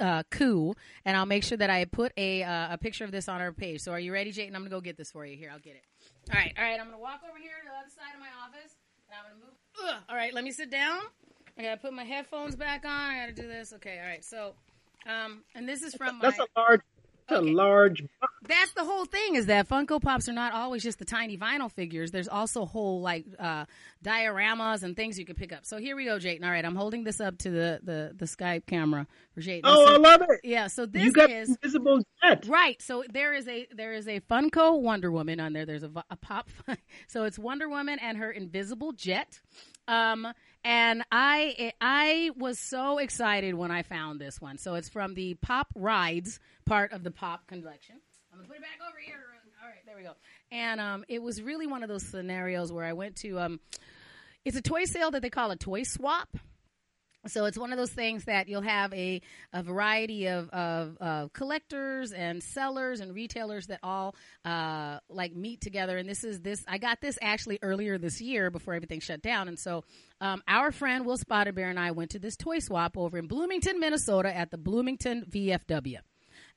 uh, 0.00 0.22
coup, 0.30 0.74
and 1.04 1.16
I'll 1.16 1.26
make 1.26 1.44
sure 1.44 1.58
that 1.58 1.70
I 1.70 1.84
put 1.84 2.12
a 2.16 2.42
uh, 2.42 2.74
a 2.74 2.78
picture 2.78 3.04
of 3.04 3.10
this 3.10 3.28
on 3.28 3.40
our 3.40 3.52
page. 3.52 3.80
So 3.80 3.92
are 3.92 4.00
you 4.00 4.12
ready, 4.12 4.32
Jatin? 4.32 4.48
I'm 4.48 4.62
gonna 4.62 4.70
go 4.70 4.80
get 4.80 4.96
this 4.96 5.10
for 5.10 5.26
you. 5.26 5.36
Here, 5.36 5.50
I'll 5.52 5.58
get 5.58 5.74
it. 5.74 5.84
All 6.32 6.38
right, 6.38 6.52
all 6.56 6.64
right. 6.64 6.78
I'm 6.78 6.86
gonna 6.86 6.98
walk 6.98 7.20
over 7.28 7.38
here 7.38 7.52
to 7.62 7.68
the 7.68 7.76
other 7.76 7.90
side 7.90 8.14
of 8.14 8.20
my 8.20 8.28
office, 8.44 8.76
and 9.08 9.16
I'm 9.18 9.32
gonna 9.32 9.44
move. 9.44 9.54
Ugh. 9.84 10.02
All 10.08 10.16
right, 10.16 10.32
let 10.34 10.44
me 10.44 10.52
sit 10.52 10.70
down. 10.70 11.00
I 11.58 11.62
gotta 11.62 11.80
put 11.80 11.92
my 11.92 12.04
headphones 12.04 12.54
back 12.54 12.84
on. 12.84 12.90
I 12.90 13.18
gotta 13.18 13.32
do 13.32 13.48
this. 13.48 13.72
Okay, 13.74 13.98
all 14.00 14.08
right. 14.08 14.24
So, 14.24 14.54
um, 15.06 15.42
and 15.54 15.68
this 15.68 15.82
is 15.82 15.94
from 15.94 16.20
that's 16.22 16.38
my, 16.38 16.44
a 16.44 16.60
large, 16.60 16.80
that's 17.28 17.40
okay. 17.40 17.50
a 17.50 17.52
large. 17.52 18.04
That's 18.46 18.72
the 18.72 18.84
whole 18.84 19.04
thing 19.04 19.34
is 19.34 19.46
that 19.46 19.68
Funko 19.68 20.00
Pops 20.00 20.28
are 20.28 20.32
not 20.32 20.52
always 20.52 20.84
just 20.84 21.00
the 21.00 21.04
tiny 21.04 21.36
vinyl 21.36 21.70
figures. 21.70 22.12
There's 22.12 22.28
also 22.28 22.64
whole 22.64 23.00
like 23.00 23.26
uh, 23.40 23.64
dioramas 24.04 24.84
and 24.84 24.94
things 24.96 25.18
you 25.18 25.26
can 25.26 25.34
pick 25.34 25.52
up. 25.52 25.66
So 25.66 25.78
here 25.78 25.96
we 25.96 26.04
go, 26.04 26.18
Jatin. 26.18 26.44
All 26.44 26.50
right, 26.50 26.64
I'm 26.64 26.76
holding 26.76 27.02
this 27.02 27.20
up 27.20 27.36
to 27.38 27.50
the 27.50 27.80
the, 27.82 28.12
the 28.16 28.26
Skype 28.26 28.66
camera 28.66 29.08
for 29.34 29.40
Jatin. 29.40 29.62
Oh, 29.64 29.86
so, 29.86 29.94
I 29.94 29.96
love 29.96 30.22
it. 30.22 30.40
Yeah. 30.44 30.68
So 30.68 30.86
this 30.86 31.02
you 31.02 31.12
got 31.12 31.28
is 31.28 31.48
invisible 31.48 32.02
jet. 32.22 32.46
Right. 32.46 32.80
So 32.80 33.02
there 33.12 33.34
is 33.34 33.48
a 33.48 33.66
there 33.74 33.94
is 33.94 34.06
a 34.06 34.20
Funko 34.20 34.80
Wonder 34.80 35.10
Woman 35.10 35.40
on 35.40 35.54
there. 35.54 35.66
There's 35.66 35.82
a, 35.82 35.90
a 36.08 36.16
pop. 36.16 36.48
so 37.08 37.24
it's 37.24 37.36
Wonder 37.38 37.68
Woman 37.68 37.98
and 38.00 38.16
her 38.16 38.30
invisible 38.30 38.92
jet. 38.92 39.40
Um, 39.88 40.28
and 40.64 41.02
I 41.10 41.72
I 41.80 42.30
was 42.36 42.58
so 42.58 42.98
excited 42.98 43.54
when 43.54 43.70
I 43.70 43.82
found 43.82 44.20
this 44.20 44.40
one. 44.40 44.58
So 44.58 44.74
it's 44.74 44.88
from 44.88 45.14
the 45.14 45.34
Pop 45.34 45.68
Rides 45.74 46.40
part 46.66 46.92
of 46.92 47.02
the 47.02 47.10
Pop 47.10 47.46
collection. 47.46 47.96
I'm 48.32 48.38
gonna 48.38 48.48
put 48.48 48.56
it 48.56 48.62
back 48.62 48.78
over 48.88 48.98
here. 49.04 49.16
All 49.62 49.68
right, 49.68 49.84
there 49.86 49.96
we 49.96 50.02
go. 50.02 50.12
And 50.50 50.80
um, 50.80 51.04
it 51.08 51.22
was 51.22 51.42
really 51.42 51.66
one 51.66 51.82
of 51.82 51.88
those 51.88 52.04
scenarios 52.04 52.72
where 52.72 52.84
I 52.84 52.92
went 52.92 53.16
to 53.16 53.38
um, 53.40 53.60
it's 54.44 54.56
a 54.56 54.62
toy 54.62 54.84
sale 54.84 55.10
that 55.10 55.22
they 55.22 55.30
call 55.30 55.50
a 55.50 55.56
toy 55.56 55.82
swap. 55.82 56.36
So 57.28 57.44
it's 57.44 57.58
one 57.58 57.72
of 57.72 57.78
those 57.78 57.90
things 57.90 58.24
that 58.24 58.48
you'll 58.48 58.62
have 58.62 58.92
a, 58.92 59.20
a 59.52 59.62
variety 59.62 60.26
of, 60.26 60.48
of 60.50 60.96
uh, 61.00 61.28
collectors 61.32 62.12
and 62.12 62.42
sellers 62.42 63.00
and 63.00 63.14
retailers 63.14 63.66
that 63.68 63.80
all 63.82 64.14
uh, 64.44 64.98
like 65.08 65.34
meet 65.34 65.60
together. 65.60 65.96
And 65.98 66.08
this 66.08 66.24
is 66.24 66.40
this 66.40 66.64
I 66.66 66.78
got 66.78 67.00
this 67.00 67.18
actually 67.22 67.58
earlier 67.62 67.98
this 67.98 68.20
year 68.20 68.50
before 68.50 68.74
everything 68.74 69.00
shut 69.00 69.22
down. 69.22 69.48
And 69.48 69.58
so 69.58 69.84
um, 70.20 70.42
our 70.48 70.72
friend 70.72 71.06
Will 71.06 71.16
Spotted 71.18 71.54
Bear 71.54 71.70
and 71.70 71.78
I 71.78 71.92
went 71.92 72.10
to 72.10 72.18
this 72.18 72.36
toy 72.36 72.58
swap 72.58 72.96
over 72.96 73.18
in 73.18 73.26
Bloomington, 73.26 73.78
Minnesota 73.78 74.34
at 74.34 74.50
the 74.50 74.58
Bloomington 74.58 75.24
VFW. 75.30 75.98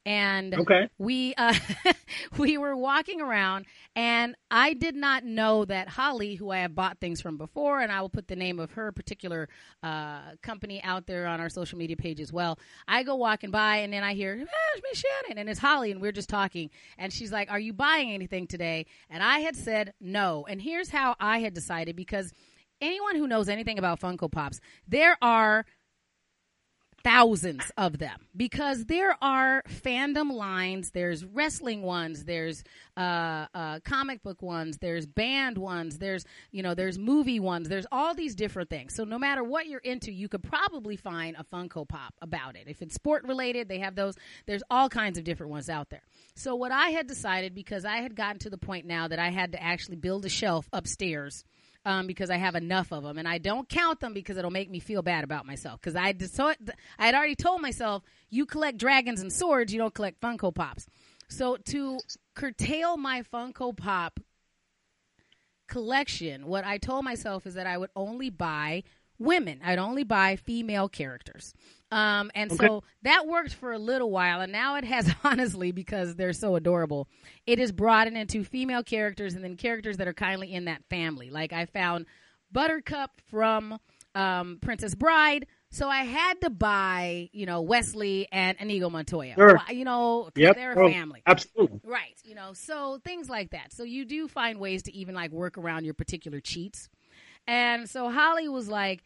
And 0.06 0.54
Okay. 0.56 0.90
we 0.98 1.34
uh, 1.36 1.54
we 2.38 2.58
were 2.58 2.76
walking 2.76 3.22
around, 3.22 3.66
and 3.96 4.36
I 4.50 4.74
did 4.74 4.96
not 4.96 5.24
know 5.24 5.66
that 5.66 5.88
Holly, 5.90 6.36
who 6.36 6.50
I 6.50 6.60
have 6.60 6.74
bought 6.76 7.00
things 7.00 7.22
from 7.22 7.38
before, 7.38 7.80
and 7.82 7.92
I 7.92 8.02
will 8.02 8.10
put 8.10 8.28
the 8.28 8.36
name 8.36 8.60
of 8.60 8.72
her 8.72 8.92
particular 8.92 9.48
uh, 9.84 10.22
company 10.42 10.82
out 10.84 11.08
there 11.08 11.28
on 11.28 11.40
our 11.40 11.50
social 11.50 11.78
media 11.78 11.96
page 11.98 12.20
as 12.20 12.34
well. 12.34 12.58
I 12.88 13.04
go 13.04 13.16
walking 13.16 13.52
by, 13.52 13.78
and 13.78 13.94
then 13.94 14.04
I 14.04 14.14
hear 14.14 14.38
ah, 14.42 14.80
Miss 14.90 15.04
Shannon, 15.04 15.38
and 15.40 15.50
it's 15.50 15.60
Holly, 15.60 15.92
and 15.92 16.02
we're 16.02 16.12
just 16.12 16.30
talking, 16.30 16.70
and 16.98 17.14
she's 17.14 17.32
like, 17.32 17.52
"Are 17.52 17.60
you 17.60 17.74
buying 17.74 18.12
anything 18.12 18.48
today?" 18.48 18.88
And 19.10 19.22
I 19.24 19.40
had 19.40 19.56
said 19.56 19.94
no, 20.02 20.46
and 20.50 20.62
here's 20.62 20.90
how 20.90 21.16
I 21.20 21.40
had 21.40 21.54
decided 21.54 21.96
because 21.96 22.32
anyone 22.82 23.16
who 23.16 23.28
knows 23.28 23.48
anything 23.50 23.78
about 23.78 24.00
Funko 24.00 24.32
Pops, 24.32 24.60
there 24.88 25.18
are 25.22 25.66
thousands 27.04 27.72
of 27.78 27.98
them. 27.98 28.20
Because 28.36 28.86
there 28.86 29.16
are 29.22 29.64
fandom 29.70 30.32
lines 30.32 30.92
there's 30.92 31.26
wrestling 31.26 31.82
ones 31.82 32.24
there's 32.26 32.64
uh, 32.98 33.46
uh, 33.54 33.80
comic 33.84 34.24
book 34.24 34.42
ones 34.42 34.78
there's 34.80 35.06
band 35.06 35.58
ones 35.58 35.98
there's 35.98 36.26
you 36.52 36.64
know 36.64 36.74
there's 36.74 36.98
movie 36.98 37.40
ones 37.40 37.70
there's 37.70 37.86
all 37.92 38.14
these 38.14 38.36
different 38.36 38.70
things. 38.70 38.96
So 38.96 39.04
no 39.04 39.18
matter 39.18 39.44
what 39.44 39.68
you're 39.68 39.80
into 39.80 40.12
you 40.12 40.28
could 40.28 40.44
probably 40.44 40.96
find 40.96 41.36
a 41.38 41.44
funko 41.44 41.88
pop 41.88 42.14
about 42.22 42.56
it. 42.56 42.64
If 42.68 42.82
it's 42.82 42.96
sport 42.96 43.24
related 43.26 43.68
they 43.68 43.80
have 43.80 43.96
those. 43.96 44.16
There's 44.46 44.64
all 44.70 44.90
kinds 44.90 45.18
of 45.18 45.24
different 45.24 45.52
ones 45.52 45.70
out 45.70 45.90
there. 45.90 46.04
So 46.36 46.56
what 46.56 46.72
i 46.72 46.90
had 46.90 47.08
decided 47.08 47.54
because 47.54 47.86
i 47.86 47.98
had 47.98 48.16
gotten 48.16 48.40
to 48.40 48.50
the 48.50 48.58
point 48.58 48.86
now 48.86 49.08
that 49.08 49.20
i 49.20 49.30
had 49.30 49.54
to 49.54 49.62
actually 49.62 49.98
build 49.98 50.26
a 50.26 50.30
shelf 50.30 50.68
upstairs 50.74 51.44
um, 51.86 52.08
because 52.08 52.30
I 52.30 52.38
have 52.38 52.56
enough 52.56 52.92
of 52.92 53.04
them, 53.04 53.18
and 53.18 53.28
I 53.28 53.38
don't 53.38 53.68
count 53.68 54.00
them 54.00 54.14
because 54.14 54.38
it'll 54.38 54.52
make 54.52 54.70
me 54.70 54.80
feel 54.80 55.02
bad 55.02 55.24
about 55.24 55.46
myself. 55.46 55.82
Because 55.82 55.96
I 55.96 56.14
just, 56.14 56.40
I 56.40 56.56
had 56.98 57.16
already 57.16 57.36
told 57.36 57.62
myself, 57.62 58.04
you 58.30 58.46
collect 58.46 58.78
dragons 58.78 59.22
and 59.22 59.32
swords, 59.32 59.74
you 59.74 59.80
don't 59.80 59.94
collect 59.94 60.22
Funko 60.22 60.54
Pops. 60.54 60.88
So 61.28 61.58
to 61.58 62.00
curtail 62.36 62.98
my 62.98 63.24
Funko 63.24 63.76
Pop 63.76 64.20
collection, 65.68 66.46
what 66.46 66.66
I 66.66 66.78
told 66.78 67.06
myself 67.06 67.48
is 67.48 67.54
that 67.56 67.68
I 67.68 67.78
would 67.78 67.92
only 67.96 68.30
buy 68.30 68.84
women. 69.18 69.62
I'd 69.64 69.80
only 69.80 70.04
buy 70.04 70.36
female 70.36 70.90
characters. 70.90 71.54
Um, 71.92 72.32
and 72.36 72.52
Okay. 72.52 72.66
so 72.66 72.84
that 73.02 73.28
worked 73.28 73.54
for 73.54 73.74
a 73.74 73.78
little 73.78 74.10
while, 74.12 74.40
and 74.42 74.52
now 74.52 74.76
it 74.78 74.86
has 74.86 75.14
honestly 75.24 75.72
because 75.72 76.16
they're 76.16 76.34
so 76.34 76.56
adorable. 76.56 77.08
It 77.46 77.60
is 77.60 77.72
broadened 77.72 78.18
into 78.18 78.44
female 78.44 78.84
characters 78.84 79.34
and 79.34 79.44
then 79.44 79.58
characters 79.58 79.98
that 79.98 80.08
are 80.08 80.14
kindly 80.14 80.54
in 80.54 80.66
that 80.66 80.84
family. 80.90 81.30
Like 81.30 81.52
I 81.54 81.66
found 81.66 82.06
Buttercup 82.52 83.22
from 83.30 83.78
um, 84.16 84.60
Princess 84.62 84.96
Bride, 84.96 85.48
so 85.70 85.88
I 85.90 86.04
had 86.04 86.40
to 86.42 86.50
buy 86.50 87.30
you 87.34 87.46
know 87.46 87.62
Westley 87.62 88.28
and 88.32 88.58
Inigo 88.60 88.90
Montoya. 88.90 89.36
Sure. 89.36 89.60
You 89.70 89.84
know 89.86 90.30
Yep. 90.36 90.56
they're 90.56 90.74
Oh, 90.80 90.88
a 90.88 90.92
family. 90.92 91.24
Absolutely. 91.26 91.82
Right. 91.84 92.18
You 92.24 92.36
know, 92.36 92.54
so 92.54 93.00
things 93.04 93.30
like 93.30 93.52
that. 93.52 93.74
So 93.74 93.84
you 93.84 94.06
do 94.06 94.28
find 94.30 94.60
ways 94.60 94.84
to 94.84 94.94
even 94.96 95.14
like 95.16 95.32
work 95.32 95.58
around 95.58 95.84
your 95.86 95.94
particular 95.94 96.40
cheats. 96.40 96.90
And 97.48 97.90
so 97.90 98.10
Holly 98.10 98.48
was 98.48 98.68
like, 98.70 99.04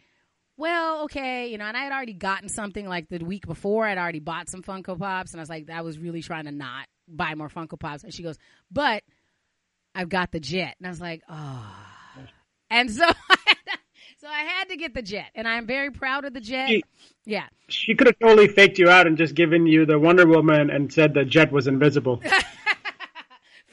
well, 0.58 1.04
okay, 1.04 1.48
you 1.52 1.58
know, 1.58 1.66
and 1.66 1.76
I 1.76 1.84
had 1.84 1.92
already 1.92 2.14
gotten 2.14 2.50
something 2.50 2.88
like 2.88 3.10
the 3.10 3.20
week 3.20 3.46
before. 3.46 3.86
I'd 3.86 3.98
already 3.98 4.20
bought 4.20 4.50
some 4.50 4.64
Funko 4.64 4.98
Pops, 4.98 5.32
and 5.32 5.40
I 5.40 5.44
was 5.44 5.50
like, 5.50 5.70
I 5.70 5.82
was 5.82 6.00
really 6.00 6.22
trying 6.22 6.46
to 6.46 6.52
not 6.52 6.88
buy 7.08 7.36
more 7.36 7.50
Funko 7.50 7.80
Pops. 7.80 8.04
And 8.04 8.14
she 8.14 8.24
goes, 8.24 8.38
but 8.72 9.04
I've 9.94 10.10
got 10.10 10.32
the 10.32 10.40
jet. 10.40 10.76
And 10.80 10.88
I 10.88 10.90
was 10.90 11.02
like, 11.02 11.24
oh. 11.30 11.76
And 12.70 12.90
so, 12.90 13.06
so 14.18 14.28
I 14.28 14.44
had 14.44 14.70
to 14.70 14.78
get 14.78 14.94
the 14.94 15.02
jet, 15.02 15.30
and 15.36 15.48
I'm 15.48 15.68
very 15.68 15.92
proud 15.92 16.26
of 16.26 16.34
the 16.34 16.42
jet. 16.42 16.70
Gee. 16.70 16.84
Yeah. 17.26 17.48
She 17.68 17.96
could 17.96 18.08
have 18.08 18.20
totally 18.20 18.48
faked 18.48 18.80
you 18.80 18.90
out 18.90 19.08
and 19.08 19.18
just 19.18 19.36
given 19.36 19.68
you 19.68 19.86
the 19.86 20.00
Wonder 20.00 20.26
Woman 20.26 20.70
and 20.70 20.92
said 20.92 21.14
the 21.14 21.26
jet 21.26 21.52
was 21.52 21.68
invisible. 21.68 22.22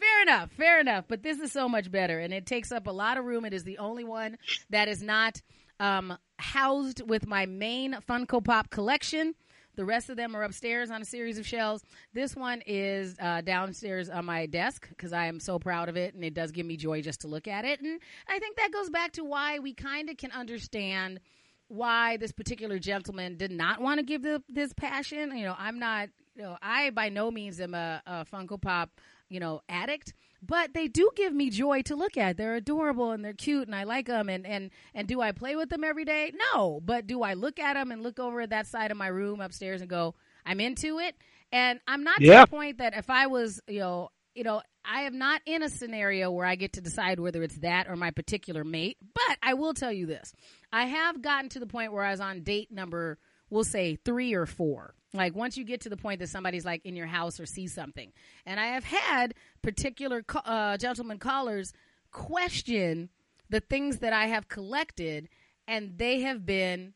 Fair 0.03 0.23
enough, 0.23 0.51
fair 0.53 0.81
enough. 0.81 1.05
But 1.09 1.23
this 1.23 1.39
is 1.39 1.53
so 1.53 1.69
much 1.69 1.91
better, 1.91 2.19
and 2.19 2.35
it 2.35 2.45
takes 2.45 2.73
up 2.73 2.87
a 2.87 2.91
lot 2.91 3.19
of 3.19 3.25
room. 3.25 3.45
It 3.45 3.53
is 3.53 3.63
the 3.65 3.79
only 3.79 4.05
one 4.05 4.37
that 4.71 4.89
is 4.89 5.03
not 5.03 5.41
um, 5.79 6.17
housed 6.43 7.01
with 7.09 7.27
my 7.27 7.47
main 7.47 7.97
Funko 8.09 8.45
Pop 8.45 8.69
collection. 8.69 9.35
The 9.75 9.85
rest 9.87 10.11
of 10.11 10.17
them 10.17 10.37
are 10.37 10.43
upstairs 10.43 10.91
on 10.91 11.01
a 11.01 11.05
series 11.05 11.39
of 11.39 11.47
shelves. 11.47 11.83
This 12.13 12.37
one 12.37 12.63
is 12.67 13.17
uh, 13.19 13.41
downstairs 13.41 14.11
on 14.11 14.27
my 14.27 14.45
desk 14.45 14.87
because 14.91 15.15
I 15.15 15.27
am 15.27 15.41
so 15.41 15.59
proud 15.59 15.89
of 15.89 15.97
it, 15.97 16.15
and 16.15 16.23
it 16.23 16.35
does 16.35 16.53
give 16.53 16.67
me 16.67 16.77
joy 16.77 17.01
just 17.01 17.23
to 17.23 17.29
look 17.29 17.49
at 17.49 17.65
it. 17.65 17.81
And 17.81 17.99
I 18.29 18.39
think 18.39 18.57
that 18.57 18.71
goes 18.71 18.91
back 18.91 19.13
to 19.13 19.25
why 19.25 19.61
we 19.61 19.73
kind 19.73 20.11
of 20.11 20.19
can 20.19 20.31
understand 20.33 21.21
why 21.69 22.19
this 22.19 22.33
particular 22.33 22.79
gentleman 22.79 23.39
did 23.39 23.51
not 23.51 23.81
want 23.81 23.99
to 23.99 24.05
give 24.05 24.23
the, 24.23 24.43
this 24.49 24.75
passion. 24.75 25.35
You 25.35 25.47
know, 25.47 25.55
I'm 25.59 25.79
not, 25.79 26.11
you 26.37 26.43
know, 26.43 26.59
I 26.61 26.91
by 26.91 27.09
no 27.09 27.31
means 27.31 27.59
am 27.61 27.73
a, 27.73 28.03
a 28.05 28.27
Funko 28.31 28.61
Pop, 28.61 28.91
you 29.31 29.41
know, 29.41 29.63
addict, 29.71 30.13
but 30.45 30.75
they 30.75 30.89
do 30.89 31.11
give 31.15 31.33
me 31.33 31.51
joy 31.51 31.83
to 31.83 31.95
look 31.95 32.17
at. 32.17 32.37
They're 32.37 32.57
adorable 32.57 33.13
and 33.13 33.25
they're 33.25 33.33
cute 33.33 33.69
and 33.69 33.75
I 33.75 33.85
like 33.85 34.07
them. 34.07 34.29
And, 34.29 34.45
and, 34.47 34.71
and 34.95 35.07
do 35.07 35.21
I 35.21 35.33
play 35.33 35.55
with 35.55 35.69
them 35.69 35.85
every 35.85 36.05
day? 36.05 36.33
No. 36.53 36.81
But 36.85 37.07
do 37.07 37.23
I 37.23 37.35
look 37.35 37.61
at 37.61 37.75
them 37.75 37.93
and 37.93 38.03
look 38.03 38.19
over 38.19 38.41
at 38.41 38.51
that 38.51 38.67
side 38.67 38.91
of 38.91 38.97
my 38.97 39.07
room 39.07 39.41
upstairs 39.41 39.81
and 39.81 39.89
go, 39.89 40.15
I'm 40.45 40.61
into 40.61 40.99
it? 40.99 41.15
And 41.53 41.81
I'm 41.87 42.03
not 42.03 42.19
to 42.21 42.27
the 42.27 42.47
point 42.47 42.79
that 42.79 42.97
if 42.97 43.09
I 43.09 43.29
was, 43.29 43.61
you 43.69 43.79
know, 43.79 44.11
you 44.35 44.43
know, 44.43 44.63
I 44.85 45.03
am 45.03 45.19
not 45.19 45.43
in 45.47 45.63
a 45.63 45.69
scenario 45.69 46.31
where 46.31 46.47
I 46.47 46.57
get 46.57 46.73
to 46.75 46.81
decide 46.81 47.21
whether 47.21 47.43
it's 47.43 47.59
that 47.59 47.89
or 47.89 47.97
my 47.97 48.11
particular 48.11 48.65
mate. 48.65 48.97
But 49.15 49.39
I 49.43 49.55
will 49.55 49.75
tell 49.75 49.93
you 49.93 50.07
this. 50.07 50.33
I 50.73 50.87
have 50.87 51.23
gotten 51.23 51.51
to 51.51 51.61
the 51.61 51.67
point 51.67 51.93
where 51.93 52.05
I 52.05 52.11
was 52.11 52.21
on 52.21 52.43
date 52.43 52.73
number, 52.73 53.19
we'll 53.51 53.65
say 53.65 53.97
three 53.97 54.33
or 54.33 54.47
four. 54.47 54.95
Like 55.15 55.35
once 55.35 55.57
you 55.57 55.65
get 55.65 55.83
to 55.83 55.89
the 55.89 55.97
point 55.97 56.21
that 56.21 56.29
somebody's 56.29 56.65
like 56.65 56.85
in 56.85 56.97
your 56.97 57.07
house 57.07 57.39
or 57.39 57.47
see 57.47 57.67
something. 57.67 58.13
And 58.47 58.59
I 58.59 58.67
have 58.69 58.85
had 58.85 59.35
particular 59.63 60.25
uh, 60.45 60.77
gentlemen 60.79 61.19
callers 61.19 61.73
question 62.11 63.11
the 63.51 63.61
things 63.61 63.99
that 63.99 64.15
I 64.15 64.27
have 64.27 64.49
collected, 64.49 65.29
and 65.69 65.99
they 65.99 66.21
have 66.23 66.47
been 66.47 66.95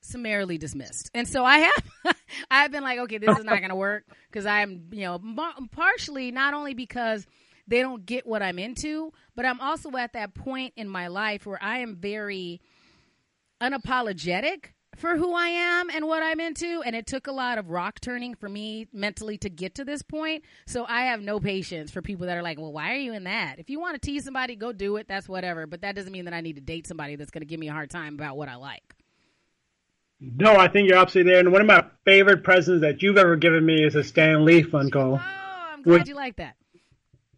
summarily 0.00 0.56
dismissed. 0.56 1.10
And 1.12 1.28
so 1.28 1.44
I 1.44 1.58
have 1.58 2.16
I've 2.50 2.72
been 2.72 2.82
like, 2.82 2.98
okay, 3.00 3.18
this 3.18 3.36
is 3.36 3.44
not 3.44 3.58
going 3.58 3.68
to 3.68 3.76
work 3.76 4.04
because 4.30 4.46
I'm, 4.46 4.88
you 4.92 5.02
know, 5.02 5.18
mar- 5.18 5.54
partially 5.70 6.30
not 6.30 6.54
only 6.54 6.74
because 6.74 7.26
they 7.66 7.80
don't 7.80 8.06
get 8.06 8.26
what 8.26 8.42
I'm 8.42 8.58
into, 8.58 9.12
but 9.36 9.44
I'm 9.44 9.60
also 9.60 9.94
at 9.96 10.14
that 10.14 10.34
point 10.34 10.72
in 10.76 10.88
my 10.88 11.08
life 11.08 11.44
where 11.44 11.62
I 11.62 11.80
am 11.80 11.96
very 11.96 12.62
unapologetic 13.60 14.72
for 14.96 15.16
who 15.16 15.34
I 15.34 15.48
am 15.48 15.90
and 15.90 16.06
what 16.06 16.22
I'm 16.22 16.40
into. 16.40 16.82
And 16.84 16.96
it 16.96 17.06
took 17.06 17.26
a 17.26 17.32
lot 17.32 17.58
of 17.58 17.70
rock 17.70 18.00
turning 18.00 18.34
for 18.34 18.48
me 18.48 18.86
mentally 18.92 19.38
to 19.38 19.50
get 19.50 19.74
to 19.76 19.84
this 19.84 20.02
point. 20.02 20.44
So 20.66 20.84
I 20.88 21.02
have 21.06 21.20
no 21.20 21.38
patience 21.40 21.90
for 21.90 22.02
people 22.02 22.26
that 22.26 22.36
are 22.36 22.42
like, 22.42 22.58
well, 22.58 22.72
why 22.72 22.92
are 22.92 22.98
you 22.98 23.12
in 23.12 23.24
that? 23.24 23.58
If 23.58 23.70
you 23.70 23.78
want 23.80 23.94
to 23.94 24.00
tease 24.04 24.24
somebody, 24.24 24.56
go 24.56 24.72
do 24.72 24.96
it. 24.96 25.06
That's 25.08 25.28
whatever. 25.28 25.66
But 25.66 25.82
that 25.82 25.94
doesn't 25.94 26.12
mean 26.12 26.24
that 26.24 26.34
I 26.34 26.40
need 26.40 26.56
to 26.56 26.62
date 26.62 26.86
somebody 26.86 27.16
that's 27.16 27.30
going 27.30 27.42
to 27.42 27.46
give 27.46 27.60
me 27.60 27.68
a 27.68 27.72
hard 27.72 27.90
time 27.90 28.14
about 28.14 28.36
what 28.36 28.48
I 28.48 28.56
like. 28.56 28.94
No, 30.20 30.56
I 30.56 30.66
think 30.66 30.88
you're 30.88 30.98
absolutely 30.98 31.30
there. 31.32 31.40
And 31.40 31.52
one 31.52 31.60
of 31.60 31.66
my 31.68 31.84
favorite 32.04 32.42
presents 32.42 32.80
that 32.82 33.02
you've 33.02 33.18
ever 33.18 33.36
given 33.36 33.64
me 33.64 33.84
is 33.84 33.94
a 33.94 34.02
Stan 34.02 34.44
Lee 34.44 34.64
Funko, 34.64 35.20
Oh, 35.20 35.22
I'm 35.72 35.82
glad 35.82 35.92
Would- 36.00 36.08
you 36.08 36.16
like 36.16 36.36
that. 36.36 36.56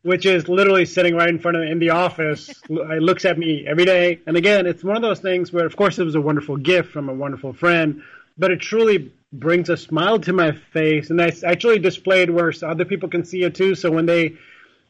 Which 0.02 0.24
is 0.26 0.48
literally 0.48 0.84
sitting 0.86 1.14
right 1.14 1.28
in 1.28 1.38
front 1.38 1.56
of 1.56 1.62
in 1.64 1.78
the 1.78 1.90
office. 1.90 2.48
it 2.68 3.02
looks 3.02 3.24
at 3.24 3.38
me 3.38 3.66
every 3.66 3.84
day. 3.84 4.20
And 4.26 4.36
again, 4.36 4.66
it's 4.66 4.82
one 4.82 4.96
of 4.96 5.02
those 5.02 5.20
things 5.20 5.52
where, 5.52 5.66
of 5.66 5.76
course, 5.76 5.98
it 5.98 6.04
was 6.04 6.14
a 6.14 6.20
wonderful 6.20 6.56
gift 6.56 6.90
from 6.92 7.08
a 7.08 7.14
wonderful 7.14 7.52
friend, 7.52 8.02
but 8.38 8.50
it 8.50 8.60
truly 8.60 9.12
brings 9.32 9.68
a 9.68 9.76
smile 9.76 10.18
to 10.20 10.32
my 10.32 10.52
face. 10.52 11.10
And 11.10 11.20
I 11.20 11.28
s- 11.28 11.44
actually 11.44 11.78
displayed 11.78 12.30
where 12.30 12.52
other 12.62 12.84
people 12.84 13.08
can 13.08 13.24
see 13.24 13.42
it 13.44 13.54
too. 13.54 13.74
So 13.74 13.90
when 13.90 14.06
they 14.06 14.36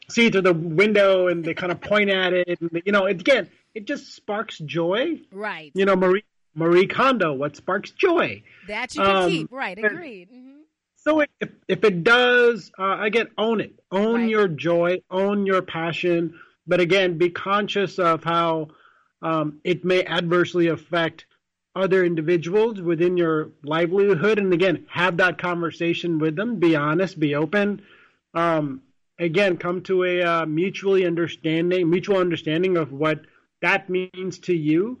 see 0.09 0.27
it 0.27 0.31
through 0.31 0.41
the 0.43 0.53
window 0.53 1.27
and 1.27 1.43
they 1.43 1.53
kind 1.53 1.71
of 1.71 1.81
point 1.81 2.09
at 2.09 2.33
it, 2.33 2.59
and 2.61 2.81
you 2.85 2.91
know, 2.91 3.05
it, 3.05 3.19
again, 3.19 3.49
it 3.75 3.85
just 3.85 4.15
sparks 4.15 4.57
joy. 4.59 5.19
Right. 5.31 5.71
You 5.75 5.85
know, 5.85 5.95
Marie 5.95 6.23
Marie 6.55 6.87
Kondo, 6.87 7.33
what 7.33 7.55
sparks 7.55 7.91
joy? 7.91 8.43
That 8.67 8.93
you 8.95 9.01
can 9.01 9.15
Um, 9.15 9.29
keep. 9.29 9.51
Right. 9.51 9.77
Agreed. 9.77 10.29
hmm 10.29 10.47
So 11.03 11.21
it, 11.21 11.31
if, 11.39 11.49
if 11.67 11.83
it 11.83 12.03
does, 12.03 12.71
uh, 12.77 12.99
again, 13.01 13.27
own 13.37 13.59
it. 13.59 13.73
Own 13.91 14.21
Right. 14.21 14.29
your 14.29 14.47
joy. 14.47 15.01
Own 15.09 15.47
your 15.47 15.63
passion. 15.63 16.39
But 16.67 16.79
again, 16.79 17.17
be 17.17 17.29
conscious 17.29 17.97
of 17.97 18.23
how 18.23 18.69
um, 19.23 19.59
it 19.63 19.83
may 19.83 20.05
adversely 20.05 20.67
affect 20.67 21.25
other 21.75 22.05
individuals 22.05 22.81
within 22.81 23.17
your 23.17 23.49
livelihood. 23.63 24.37
And 24.37 24.53
again, 24.53 24.85
have 24.89 25.17
that 25.17 25.39
conversation 25.39 26.19
with 26.19 26.35
them. 26.35 26.59
Be 26.59 26.75
honest. 26.75 27.19
Be 27.19 27.33
open. 27.33 27.81
Um, 28.35 28.81
again, 29.17 29.57
come 29.57 29.81
to 29.83 30.03
a 30.03 30.21
uh, 30.21 30.45
mutually 30.45 31.05
understanding, 31.07 31.89
mutual 31.89 32.17
understanding 32.17 32.77
of 32.77 32.91
what 32.91 33.21
that 33.61 33.89
means 33.89 34.37
to 34.39 34.53
you 34.53 34.99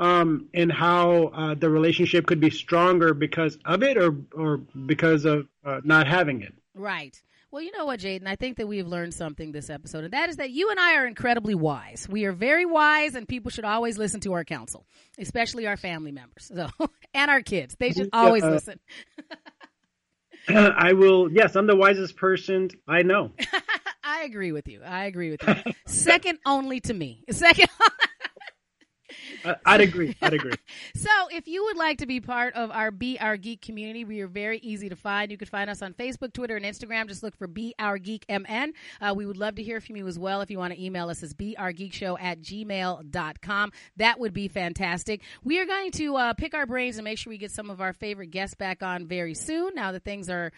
um, 0.00 0.48
and 0.54 0.72
how 0.72 1.26
uh, 1.28 1.54
the 1.54 1.68
relationship 1.70 2.26
could 2.26 2.40
be 2.40 2.50
stronger 2.50 3.14
because 3.14 3.58
of 3.64 3.82
it 3.82 3.96
or 3.96 4.16
or 4.34 4.56
because 4.86 5.24
of 5.24 5.46
uh, 5.64 5.80
not 5.84 6.06
having 6.08 6.40
it. 6.42 6.54
Right. 6.74 7.20
Well, 7.52 7.62
you 7.62 7.72
know 7.76 7.84
what, 7.84 7.98
Jatin? 7.98 8.28
I 8.28 8.36
think 8.36 8.58
that 8.58 8.68
we 8.68 8.78
have 8.78 8.86
learned 8.86 9.12
something 9.12 9.50
this 9.50 9.70
episode, 9.70 10.04
and 10.04 10.12
that 10.12 10.28
is 10.28 10.36
that 10.36 10.50
you 10.50 10.70
and 10.70 10.78
I 10.78 10.94
are 10.94 11.06
incredibly 11.06 11.56
wise. 11.56 12.06
We 12.08 12.24
are 12.24 12.32
very 12.32 12.64
wise, 12.64 13.16
and 13.16 13.26
people 13.26 13.50
should 13.50 13.64
always 13.64 13.98
listen 13.98 14.20
to 14.20 14.32
our 14.34 14.44
counsel, 14.44 14.86
especially 15.18 15.66
our 15.66 15.76
family 15.76 16.12
members, 16.12 16.50
so 16.54 16.68
and 17.14 17.30
our 17.30 17.42
kids. 17.42 17.76
They 17.78 17.90
should 17.92 18.08
always 18.12 18.44
Uh, 18.44 18.50
listen. 18.50 18.80
I 20.48 20.92
will. 20.94 21.30
Yes, 21.30 21.54
I'm 21.56 21.66
the 21.66 21.76
wisest 21.76 22.16
person 22.16 22.70
I 22.88 23.02
know. 23.02 23.32
I 24.04 24.22
agree 24.22 24.52
with 24.52 24.66
you. 24.68 24.80
I 24.82 25.04
agree 25.04 25.30
with 25.32 25.42
you. 25.46 25.72
Second 25.86 26.38
only 26.46 26.80
to 26.80 26.94
me. 26.94 27.24
Second. 27.30 27.68
I'd 29.64 29.80
agree. 29.80 30.16
I'd 30.20 30.34
agree. 30.34 30.52
so, 30.94 31.10
if 31.30 31.48
you 31.48 31.64
would 31.64 31.76
like 31.76 31.98
to 31.98 32.06
be 32.06 32.20
part 32.20 32.54
of 32.54 32.70
our 32.70 32.90
Be 32.90 33.18
Our 33.18 33.36
Geek 33.36 33.62
community, 33.62 34.04
we 34.04 34.20
are 34.20 34.26
very 34.26 34.58
easy 34.58 34.88
to 34.88 34.96
find. 34.96 35.30
You 35.30 35.38
can 35.38 35.48
find 35.48 35.70
us 35.70 35.82
on 35.82 35.94
Facebook, 35.94 36.32
Twitter, 36.32 36.56
and 36.56 36.64
Instagram. 36.64 37.08
Just 37.08 37.22
look 37.22 37.36
for 37.36 37.46
Be 37.46 37.74
Our 37.78 37.98
Geek 37.98 38.24
MN. 38.28 38.72
Uh, 39.00 39.14
we 39.16 39.26
would 39.26 39.36
love 39.36 39.56
to 39.56 39.62
hear 39.62 39.80
from 39.80 39.96
you 39.96 40.06
as 40.06 40.18
well. 40.18 40.40
If 40.40 40.50
you 40.50 40.58
want 40.58 40.74
to 40.74 40.82
email 40.82 41.08
us, 41.08 41.22
it's 41.22 41.34
beourgeekshow 41.34 42.20
at 42.20 42.40
gmail.com. 42.40 43.72
That 43.96 44.20
would 44.20 44.32
be 44.32 44.48
fantastic. 44.48 45.22
We 45.42 45.60
are 45.60 45.66
going 45.66 45.90
to 45.92 46.16
uh, 46.16 46.32
pick 46.34 46.54
our 46.54 46.66
brains 46.66 46.98
and 46.98 47.04
make 47.04 47.18
sure 47.18 47.30
we 47.30 47.38
get 47.38 47.50
some 47.50 47.70
of 47.70 47.80
our 47.80 47.92
favorite 47.92 48.30
guests 48.30 48.54
back 48.54 48.82
on 48.82 49.06
very 49.06 49.34
soon 49.34 49.74
now 49.74 49.92
that 49.92 50.04
things 50.04 50.28
are 50.28 50.52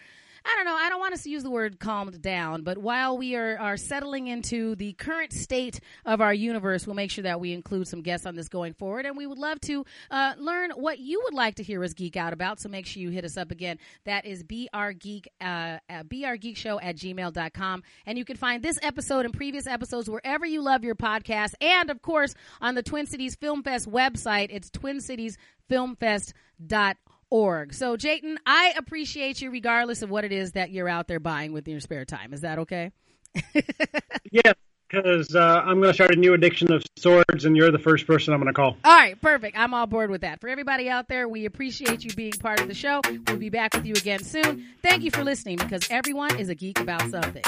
I 0.45 0.55
don't 0.57 0.65
know. 0.65 0.75
I 0.75 0.89
don't 0.89 0.99
want 0.99 1.13
us 1.13 1.23
to 1.23 1.29
use 1.29 1.43
the 1.43 1.49
word 1.49 1.79
calmed 1.79 2.21
down, 2.21 2.63
but 2.63 2.77
while 2.77 3.17
we 3.17 3.33
are, 3.35 3.57
are 3.57 3.77
settling 3.77 4.27
into 4.27 4.75
the 4.75 4.91
current 4.93 5.31
state 5.31 5.79
of 6.05 6.19
our 6.19 6.33
universe, 6.33 6.85
we'll 6.85 6.97
make 6.97 7.11
sure 7.11 7.23
that 7.23 7.39
we 7.39 7.53
include 7.53 7.87
some 7.87 8.01
guests 8.01 8.25
on 8.25 8.35
this 8.35 8.49
going 8.49 8.73
forward. 8.73 9.05
And 9.05 9.15
we 9.15 9.25
would 9.25 9.37
love 9.37 9.61
to 9.61 9.85
uh, 10.11 10.33
learn 10.37 10.71
what 10.71 10.99
you 10.99 11.21
would 11.23 11.33
like 11.33 11.55
to 11.55 11.63
hear 11.63 11.81
us 11.81 11.93
geek 11.93 12.17
out 12.17 12.33
about. 12.33 12.59
So 12.59 12.67
make 12.67 12.85
sure 12.85 13.01
you 13.01 13.09
hit 13.09 13.23
us 13.23 13.37
up 13.37 13.51
again. 13.51 13.79
That 14.03 14.25
is 14.25 14.43
brgeek, 14.43 15.27
uh, 15.39 15.77
brgeekshow 15.89 16.77
at 16.83 16.97
gmail.com. 16.97 17.83
And 18.05 18.17
you 18.17 18.25
can 18.25 18.35
find 18.35 18.61
this 18.61 18.77
episode 18.81 19.23
and 19.23 19.33
previous 19.33 19.65
episodes 19.65 20.09
wherever 20.09 20.45
you 20.45 20.61
love 20.61 20.83
your 20.83 20.95
podcast. 20.95 21.53
And 21.61 21.89
of 21.89 22.01
course, 22.01 22.35
on 22.59 22.75
the 22.75 22.83
Twin 22.83 23.05
Cities 23.05 23.35
Film 23.35 23.63
Fest 23.63 23.89
website, 23.89 24.49
it's 24.51 24.69
twincitiesfilmfest.org 24.71 26.97
org. 27.33 27.73
So, 27.73 27.97
Jatin, 27.97 28.37
I 28.45 28.73
appreciate 28.77 29.41
you 29.41 29.49
regardless 29.49 30.03
of 30.03 30.09
what 30.09 30.23
it 30.23 30.31
is 30.31 30.53
that 30.53 30.69
you're 30.69 30.87
out 30.87 31.07
there 31.07 31.19
buying 31.19 31.51
with 31.51 31.67
your 31.67 31.79
spare 31.79 32.05
time. 32.05 32.31
Is 32.31 32.41
that 32.41 32.59
okay? 32.59 32.91
yeah, 34.31 34.53
because 34.87 35.35
uh, 35.35 35.39
I'm 35.65 35.79
going 35.79 35.89
to 35.89 35.93
start 35.93 36.13
a 36.13 36.15
new 36.15 36.35
addiction 36.35 36.71
of 36.71 36.83
swords, 36.95 37.45
and 37.45 37.57
you're 37.57 37.71
the 37.71 37.79
first 37.79 38.05
person 38.05 38.33
I'm 38.33 38.39
going 38.39 38.53
to 38.53 38.55
call. 38.55 38.77
All 38.85 38.95
right, 38.95 39.19
perfect. 39.19 39.57
I'm 39.57 39.73
all 39.73 39.87
board 39.87 40.11
with 40.11 40.21
that. 40.21 40.39
For 40.39 40.47
everybody 40.47 40.87
out 40.87 41.09
there, 41.09 41.27
we 41.27 41.45
appreciate 41.45 42.03
you 42.03 42.13
being 42.13 42.33
part 42.33 42.61
of 42.61 42.67
the 42.67 42.75
show. 42.75 43.01
We'll 43.27 43.37
be 43.37 43.49
back 43.49 43.73
with 43.73 43.85
you 43.85 43.93
again 43.93 44.23
soon. 44.23 44.67
Thank 44.83 45.01
you 45.01 45.09
for 45.09 45.23
listening 45.23 45.57
because 45.57 45.87
everyone 45.89 46.37
is 46.39 46.49
a 46.49 46.55
geek 46.55 46.79
about 46.79 47.09
something. 47.09 47.43